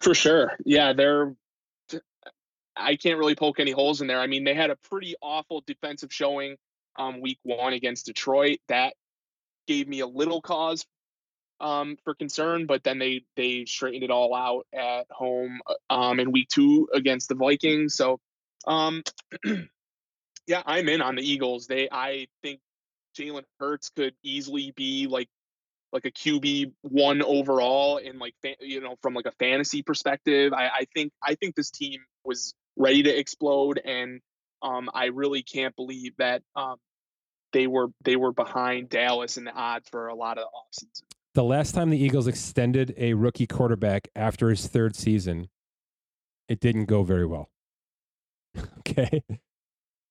For 0.00 0.14
sure. 0.14 0.52
Yeah, 0.64 0.92
they're 0.92 1.34
I 2.78 2.96
can't 2.96 3.18
really 3.18 3.34
poke 3.34 3.58
any 3.58 3.70
holes 3.70 4.02
in 4.02 4.06
there. 4.06 4.20
I 4.20 4.26
mean, 4.26 4.44
they 4.44 4.52
had 4.52 4.68
a 4.68 4.76
pretty 4.76 5.14
awful 5.22 5.62
defensive 5.66 6.12
showing 6.12 6.56
um 6.98 7.20
week 7.20 7.38
1 7.42 7.72
against 7.72 8.06
Detroit. 8.06 8.58
That 8.68 8.94
gave 9.66 9.88
me 9.88 10.00
a 10.00 10.06
little 10.06 10.40
cause 10.40 10.84
um 11.60 11.96
for 12.04 12.14
concern, 12.14 12.66
but 12.66 12.84
then 12.84 12.98
they 12.98 13.24
they 13.36 13.64
straightened 13.64 14.04
it 14.04 14.10
all 14.10 14.34
out 14.34 14.66
at 14.72 15.06
home 15.10 15.60
um 15.90 16.20
in 16.20 16.32
week 16.32 16.48
2 16.48 16.90
against 16.94 17.28
the 17.28 17.34
Vikings. 17.34 17.94
So, 17.94 18.20
um 18.66 19.02
yeah, 20.46 20.62
I'm 20.64 20.88
in 20.88 21.02
on 21.02 21.16
the 21.16 21.22
Eagles. 21.22 21.66
They 21.66 21.88
I 21.90 22.28
think 22.42 22.60
Jalen 23.18 23.44
Hurts 23.58 23.90
could 23.90 24.14
easily 24.22 24.72
be 24.76 25.06
like 25.06 25.28
like 25.92 26.04
a 26.04 26.10
QB 26.10 26.72
one 26.82 27.22
overall 27.22 27.96
in 27.96 28.18
like 28.18 28.34
you 28.60 28.80
know 28.80 28.96
from 29.02 29.14
like 29.14 29.26
a 29.26 29.32
fantasy 29.32 29.82
perspective. 29.82 30.52
I, 30.52 30.68
I 30.68 30.86
think 30.94 31.12
I 31.22 31.34
think 31.34 31.54
this 31.54 31.70
team 31.70 32.00
was 32.24 32.54
ready 32.76 33.02
to 33.04 33.18
explode, 33.18 33.80
and 33.82 34.20
um, 34.62 34.90
I 34.92 35.06
really 35.06 35.42
can't 35.42 35.74
believe 35.76 36.12
that 36.18 36.42
um, 36.54 36.76
they 37.52 37.66
were 37.66 37.88
they 38.04 38.16
were 38.16 38.32
behind 38.32 38.88
Dallas 38.88 39.38
in 39.38 39.44
the 39.44 39.52
odds 39.52 39.88
for 39.88 40.08
a 40.08 40.14
lot 40.14 40.38
of 40.38 40.44
the 40.44 40.84
offseason. 40.84 41.15
The 41.36 41.44
last 41.44 41.74
time 41.74 41.90
the 41.90 42.02
Eagles 42.02 42.26
extended 42.28 42.94
a 42.96 43.12
rookie 43.12 43.46
quarterback 43.46 44.08
after 44.16 44.48
his 44.48 44.68
third 44.68 44.96
season, 44.96 45.50
it 46.48 46.60
didn't 46.60 46.86
go 46.86 47.02
very 47.02 47.26
well. 47.26 47.50
okay. 48.78 49.22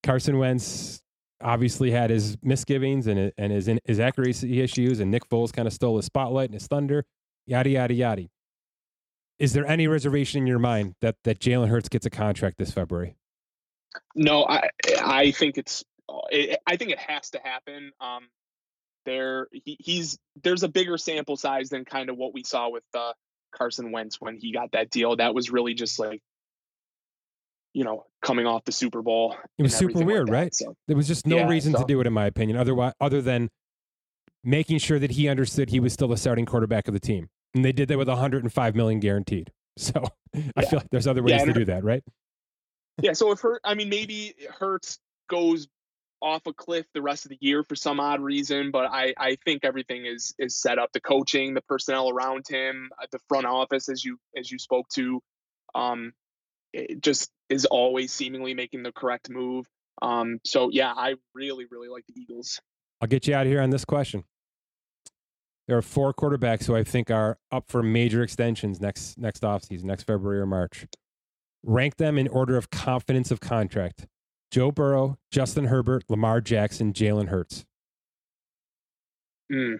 Carson 0.03 0.37
Wentz 0.37 1.01
obviously 1.41 1.89
had 1.89 2.11
his 2.11 2.37
misgivings 2.43 3.07
and 3.07 3.31
and 3.39 3.51
his 3.51 3.67
his 3.85 3.99
accuracy 3.99 4.61
issues, 4.61 4.99
and 4.99 5.09
Nick 5.09 5.27
Foles 5.27 5.51
kind 5.51 5.67
of 5.67 5.73
stole 5.73 5.95
his 5.95 6.05
spotlight 6.05 6.49
and 6.49 6.53
his 6.53 6.67
thunder, 6.67 7.05
yada 7.47 7.71
yada 7.71 7.95
yada. 7.95 8.27
Is 9.39 9.53
there 9.53 9.65
any 9.65 9.87
reservation 9.87 10.41
in 10.41 10.47
your 10.47 10.59
mind 10.59 10.93
that 11.01 11.15
that 11.23 11.39
Jalen 11.39 11.69
Hurts 11.69 11.89
gets 11.89 12.05
a 12.05 12.11
contract 12.11 12.59
this 12.59 12.71
February? 12.71 13.15
No, 14.13 14.45
I 14.45 14.69
I 15.03 15.31
think 15.31 15.57
it's 15.57 15.83
I 16.07 16.77
think 16.77 16.91
it 16.91 16.99
has 16.99 17.31
to 17.31 17.39
happen. 17.43 17.93
Um, 17.99 18.27
there 19.05 19.47
he, 19.51 19.77
he's 19.79 20.17
there's 20.43 20.63
a 20.63 20.67
bigger 20.67 20.97
sample 20.97 21.37
size 21.37 21.69
than 21.69 21.85
kind 21.85 22.09
of 22.09 22.17
what 22.17 22.33
we 22.33 22.43
saw 22.43 22.69
with 22.69 22.83
uh, 22.93 23.13
Carson 23.53 23.91
Wentz 23.91 24.19
when 24.19 24.37
he 24.37 24.51
got 24.51 24.71
that 24.73 24.89
deal. 24.89 25.15
That 25.15 25.33
was 25.33 25.49
really 25.49 25.73
just 25.73 25.99
like 25.99 26.21
you 27.75 27.83
know, 27.83 28.05
coming 28.21 28.47
off 28.47 28.63
the 28.63 28.71
Super 28.71 29.01
Bowl. 29.01 29.35
It 29.57 29.63
was 29.63 29.75
super 29.75 30.03
weird, 30.03 30.29
like 30.29 30.33
right? 30.33 30.55
So, 30.55 30.73
there 30.87 30.95
was 30.95 31.09
just 31.09 31.27
no 31.27 31.39
yeah, 31.39 31.49
reason 31.49 31.73
so. 31.73 31.79
to 31.79 31.85
do 31.85 31.99
it, 31.99 32.07
in 32.07 32.13
my 32.13 32.25
opinion, 32.25 32.57
otherwise, 32.57 32.93
other 33.01 33.21
than 33.21 33.49
making 34.45 34.77
sure 34.77 34.97
that 34.97 35.11
he 35.11 35.27
understood 35.27 35.69
he 35.69 35.81
was 35.81 35.91
still 35.91 36.07
the 36.07 36.15
starting 36.15 36.45
quarterback 36.45 36.87
of 36.87 36.93
the 36.93 37.01
team, 37.01 37.27
and 37.53 37.65
they 37.65 37.73
did 37.73 37.89
that 37.89 37.97
with 37.97 38.07
105 38.07 38.75
million 38.75 38.99
guaranteed. 38.99 39.51
So 39.77 40.05
yeah. 40.33 40.41
I 40.55 40.63
feel 40.63 40.79
like 40.79 40.89
there's 40.89 41.05
other 41.05 41.21
ways 41.21 41.31
yeah, 41.31 41.43
to 41.43 41.51
do 41.51 41.65
that, 41.65 41.83
right? 41.83 42.01
Yeah. 43.01 43.11
So 43.11 43.33
if 43.33 43.41
Hurt, 43.41 43.59
I 43.65 43.73
mean, 43.75 43.89
maybe 43.89 44.33
Hurts 44.57 44.99
goes 45.27 45.67
off 46.25 46.47
a 46.47 46.53
cliff 46.53 46.87
the 46.93 47.03
rest 47.03 47.25
of 47.25 47.29
the 47.29 47.37
year 47.39 47.63
for 47.63 47.75
some 47.75 47.99
odd 47.99 48.19
reason, 48.19 48.71
but 48.71 48.85
I 48.91 49.13
I 49.17 49.37
think 49.45 49.63
everything 49.63 50.07
is 50.07 50.33
is 50.39 50.55
set 50.59 50.79
up. 50.79 50.91
The 50.91 50.99
coaching, 50.99 51.53
the 51.53 51.61
personnel 51.61 52.09
around 52.09 52.47
him, 52.49 52.89
uh, 53.01 53.05
the 53.11 53.19
front 53.29 53.45
office, 53.45 53.87
as 53.87 54.03
you 54.03 54.17
as 54.35 54.51
you 54.51 54.57
spoke 54.57 54.89
to, 54.95 55.21
um, 55.75 56.13
just 56.99 57.31
is 57.49 57.65
always 57.65 58.11
seemingly 58.11 58.55
making 58.55 58.81
the 58.81 58.91
correct 58.91 59.29
move. 59.29 59.67
Um, 60.01 60.39
so 60.43 60.69
yeah, 60.71 60.91
I 60.91 61.13
really, 61.35 61.65
really 61.69 61.89
like 61.89 62.05
the 62.07 62.19
Eagles. 62.19 62.59
I'll 62.99 63.07
get 63.07 63.27
you 63.27 63.35
out 63.35 63.45
of 63.45 63.51
here 63.51 63.61
on 63.61 63.69
this 63.69 63.85
question. 63.85 64.23
There 65.67 65.77
are 65.77 65.83
four 65.83 66.13
quarterbacks 66.13 66.65
who 66.65 66.75
I 66.75 66.83
think 66.83 67.11
are 67.11 67.37
up 67.51 67.69
for 67.69 67.83
major 67.83 68.23
extensions 68.23 68.81
next 68.81 69.19
next 69.19 69.43
offseason, 69.43 69.83
next 69.83 70.03
February 70.03 70.39
or 70.39 70.47
March. 70.47 70.87
Rank 71.63 71.97
them 71.97 72.17
in 72.17 72.27
order 72.27 72.57
of 72.57 72.71
confidence 72.71 73.29
of 73.29 73.39
contract. 73.39 74.07
Joe 74.55 74.71
Burrow, 74.71 75.17
Justin 75.31 75.65
Herbert, 75.65 76.05
Lamar 76.07 76.39
Jackson, 76.39 76.93
Jalen 76.93 77.27
Hurts. 77.27 77.65
Mm. 79.51 79.79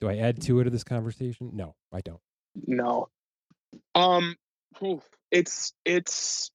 Do 0.00 0.08
I 0.08 0.16
add 0.16 0.42
two 0.42 0.64
to 0.64 0.68
this 0.68 0.82
conversation? 0.82 1.52
No, 1.54 1.76
I 1.92 2.00
don't. 2.00 2.18
No. 2.66 3.06
Um, 3.94 4.34
it's 5.30 5.74
it's 5.84 6.50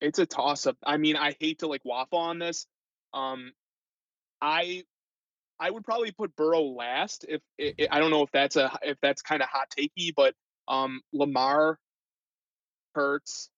it's 0.00 0.20
a 0.20 0.24
toss 0.24 0.68
up. 0.68 0.76
I 0.86 0.98
mean, 0.98 1.16
I 1.16 1.34
hate 1.40 1.58
to 1.58 1.66
like 1.66 1.84
waffle 1.84 2.20
on 2.20 2.38
this. 2.38 2.64
Um, 3.12 3.50
I 4.40 4.84
I 5.58 5.68
would 5.68 5.82
probably 5.82 6.12
put 6.12 6.36
Burrow 6.36 6.62
last. 6.62 7.24
If, 7.28 7.40
if 7.58 7.88
I 7.90 7.98
don't 7.98 8.12
know 8.12 8.22
if 8.22 8.30
that's 8.30 8.54
a 8.54 8.70
if 8.82 8.98
that's 9.02 9.22
kind 9.22 9.42
of 9.42 9.48
hot 9.48 9.66
takey, 9.76 10.12
but 10.14 10.34
um, 10.68 11.00
Lamar, 11.12 11.76
Hurts, 12.94 13.50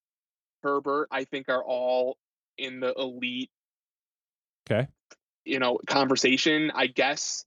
Herbert, 0.65 1.09
I 1.13 1.25
think 1.25 1.49
are 1.49 1.63
all 1.63 2.17
in 2.59 2.81
the 2.81 2.93
elite. 2.93 3.51
Okay. 4.69 4.89
You 5.45 5.61
know, 5.61 5.79
conversation. 5.87 6.73
I 6.75 6.89
guess 6.89 7.45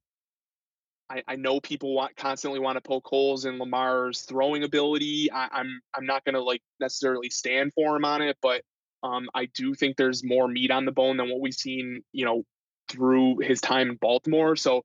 I, 1.10 1.24
I 1.28 1.36
know 1.36 1.60
people 1.60 1.94
want 1.94 2.16
constantly 2.16 2.60
want 2.60 2.78
to 2.78 2.82
poke 2.82 3.08
holes 3.08 3.46
in 3.46 3.58
Lamar's 3.58 4.22
throwing 4.22 4.64
ability. 4.64 5.32
I, 5.32 5.50
I'm, 5.52 5.82
I'm 5.94 6.06
not 6.06 6.24
gonna 6.24 6.42
like 6.42 6.62
necessarily 6.80 7.30
stand 7.30 7.74
for 7.74 7.96
him 7.96 8.06
on 8.06 8.22
it, 8.22 8.38
but 8.42 8.62
um, 9.04 9.30
I 9.34 9.46
do 9.46 9.74
think 9.74 9.96
there's 9.96 10.24
more 10.24 10.48
meat 10.48 10.72
on 10.72 10.86
the 10.86 10.92
bone 10.92 11.18
than 11.18 11.30
what 11.30 11.40
we've 11.40 11.54
seen, 11.54 12.04
you 12.12 12.26
know, 12.26 12.44
through 12.90 13.40
his 13.40 13.62
time 13.62 13.90
in 13.90 13.96
Baltimore. 13.96 14.56
So, 14.56 14.84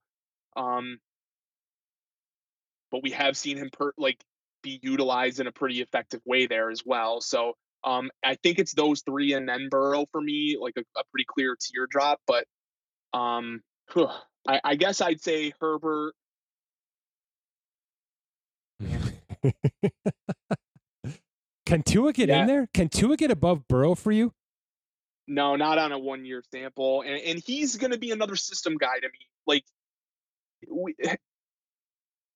um, 0.56 0.98
but 2.90 3.02
we 3.02 3.10
have 3.12 3.36
seen 3.36 3.56
him 3.56 3.70
per 3.72 3.92
like 3.96 4.22
be 4.62 4.78
utilized 4.82 5.40
in 5.40 5.46
a 5.46 5.52
pretty 5.52 5.80
effective 5.80 6.20
way 6.24 6.46
there 6.46 6.70
as 6.70 6.82
well. 6.84 7.20
So, 7.20 7.54
um, 7.84 8.10
I 8.24 8.36
think 8.36 8.58
it's 8.58 8.74
those 8.74 9.02
three 9.02 9.32
and 9.34 9.48
then 9.48 9.68
Burrow 9.70 10.06
for 10.12 10.20
me, 10.20 10.56
like 10.60 10.74
a, 10.76 10.82
a 10.98 11.02
pretty 11.10 11.26
clear 11.26 11.56
teardrop. 11.60 12.20
But 12.26 12.46
um, 13.12 13.62
I, 14.48 14.60
I 14.64 14.74
guess 14.76 15.00
I'd 15.00 15.20
say 15.20 15.52
Herbert. 15.60 16.14
Can 21.66 21.82
Tua 21.82 22.12
get 22.12 22.28
yeah. 22.28 22.42
in 22.42 22.46
there? 22.46 22.68
Can 22.74 22.88
Tua 22.88 23.16
get 23.16 23.30
above 23.30 23.66
Burrow 23.68 23.94
for 23.94 24.12
you? 24.12 24.34
No, 25.26 25.56
not 25.56 25.78
on 25.78 25.92
a 25.92 25.98
one 25.98 26.24
year 26.24 26.42
sample. 26.52 27.02
And 27.02 27.18
and 27.20 27.42
he's 27.44 27.76
gonna 27.76 27.98
be 27.98 28.10
another 28.10 28.36
system 28.36 28.76
guy 28.76 28.98
to 29.00 29.06
me. 29.06 29.28
Like 29.46 29.64
we 30.68 30.94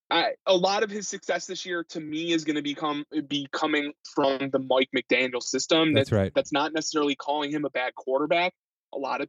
I, 0.08 0.32
a 0.46 0.54
lot 0.54 0.82
of 0.82 0.90
his 0.90 1.08
success 1.08 1.46
this 1.46 1.66
year 1.66 1.84
to 1.90 2.00
me 2.00 2.32
is 2.32 2.44
going 2.44 2.56
to 2.56 2.62
become 2.62 3.04
be 3.26 3.48
coming 3.52 3.92
from 4.14 4.50
the 4.50 4.60
Mike 4.60 4.90
McDaniel 4.96 5.42
system. 5.42 5.92
That's, 5.92 6.10
that's 6.10 6.12
right. 6.12 6.32
That's 6.34 6.52
not 6.52 6.72
necessarily 6.72 7.16
calling 7.16 7.50
him 7.50 7.64
a 7.64 7.70
bad 7.70 7.94
quarterback. 7.94 8.52
A 8.94 8.98
lot 8.98 9.20
of 9.20 9.28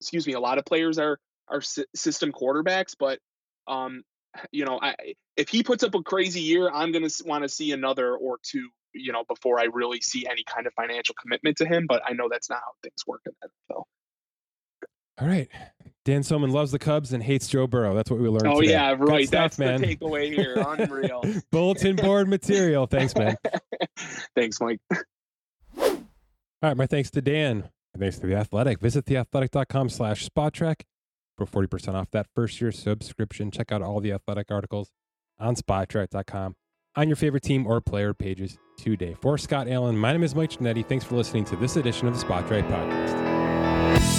excuse 0.00 0.26
me, 0.26 0.32
a 0.32 0.40
lot 0.40 0.58
of 0.58 0.64
players 0.64 0.98
are 0.98 1.18
are 1.48 1.60
system 1.60 2.32
quarterbacks, 2.32 2.94
but 2.98 3.18
um, 3.68 4.02
you 4.50 4.64
know, 4.64 4.78
I, 4.80 4.94
if 5.36 5.48
he 5.48 5.62
puts 5.62 5.82
up 5.82 5.94
a 5.94 6.02
crazy 6.02 6.40
year, 6.40 6.70
I'm 6.70 6.92
going 6.92 7.06
to 7.06 7.24
want 7.24 7.44
to 7.44 7.48
see 7.48 7.72
another 7.72 8.14
or 8.14 8.38
two, 8.42 8.68
you 8.92 9.12
know, 9.12 9.24
before 9.28 9.60
I 9.60 9.64
really 9.64 10.00
see 10.00 10.26
any 10.26 10.44
kind 10.44 10.66
of 10.66 10.72
financial 10.74 11.14
commitment 11.20 11.58
to 11.58 11.66
him. 11.66 11.86
But 11.86 12.02
I 12.06 12.12
know 12.12 12.28
that's 12.30 12.50
not 12.50 12.58
how 12.58 12.72
things 12.82 13.02
work 13.06 13.22
in 13.26 13.32
the 13.40 13.48
NFL. 13.74 13.84
All 15.20 15.26
right. 15.26 15.48
Dan 16.04 16.22
Soemann 16.22 16.52
loves 16.52 16.70
the 16.70 16.78
Cubs 16.78 17.12
and 17.12 17.22
hates 17.22 17.48
Joe 17.48 17.66
Burrow. 17.66 17.94
That's 17.94 18.10
what 18.10 18.20
we 18.20 18.28
learned. 18.28 18.46
Oh 18.46 18.60
today. 18.60 18.72
yeah, 18.74 18.94
right. 18.96 19.26
Stuff, 19.26 19.56
that's 19.56 19.58
man. 19.58 19.80
the 19.80 19.96
takeaway 19.96 20.32
here. 20.32 20.54
Unreal. 20.66 21.24
Bulletin 21.50 21.96
board 21.96 22.28
material. 22.28 22.86
Thanks, 22.86 23.14
man. 23.16 23.36
thanks, 24.36 24.60
Mike. 24.60 24.78
All 25.76 25.96
right. 26.62 26.76
My 26.76 26.86
thanks 26.86 27.10
to 27.12 27.20
Dan. 27.20 27.70
thanks 27.98 28.18
to 28.20 28.26
the 28.26 28.36
Athletic. 28.36 28.78
Visit 28.78 29.04
theathletic.com 29.06 29.88
slash 29.88 30.28
spotrac 30.28 30.82
for 31.36 31.44
40% 31.46 31.94
off 31.94 32.10
that 32.12 32.26
first 32.34 32.60
year 32.60 32.70
subscription. 32.70 33.50
Check 33.50 33.72
out 33.72 33.82
all 33.82 34.00
the 34.00 34.12
athletic 34.12 34.50
articles 34.50 34.90
on 35.40 35.56
spotrac.com 35.56 36.54
on 36.94 37.08
your 37.08 37.16
favorite 37.16 37.42
team 37.42 37.66
or 37.66 37.80
player 37.80 38.14
pages 38.14 38.58
today. 38.78 39.14
For 39.20 39.36
Scott 39.38 39.68
Allen, 39.68 39.98
my 39.98 40.12
name 40.12 40.22
is 40.22 40.34
Mike 40.34 40.50
Ginnitti. 40.50 40.86
Thanks 40.86 41.04
for 41.04 41.16
listening 41.16 41.44
to 41.46 41.56
this 41.56 41.76
edition 41.76 42.06
of 42.06 42.18
the 42.18 42.24
Spotrac 42.24 42.68
Podcast. 42.70 44.15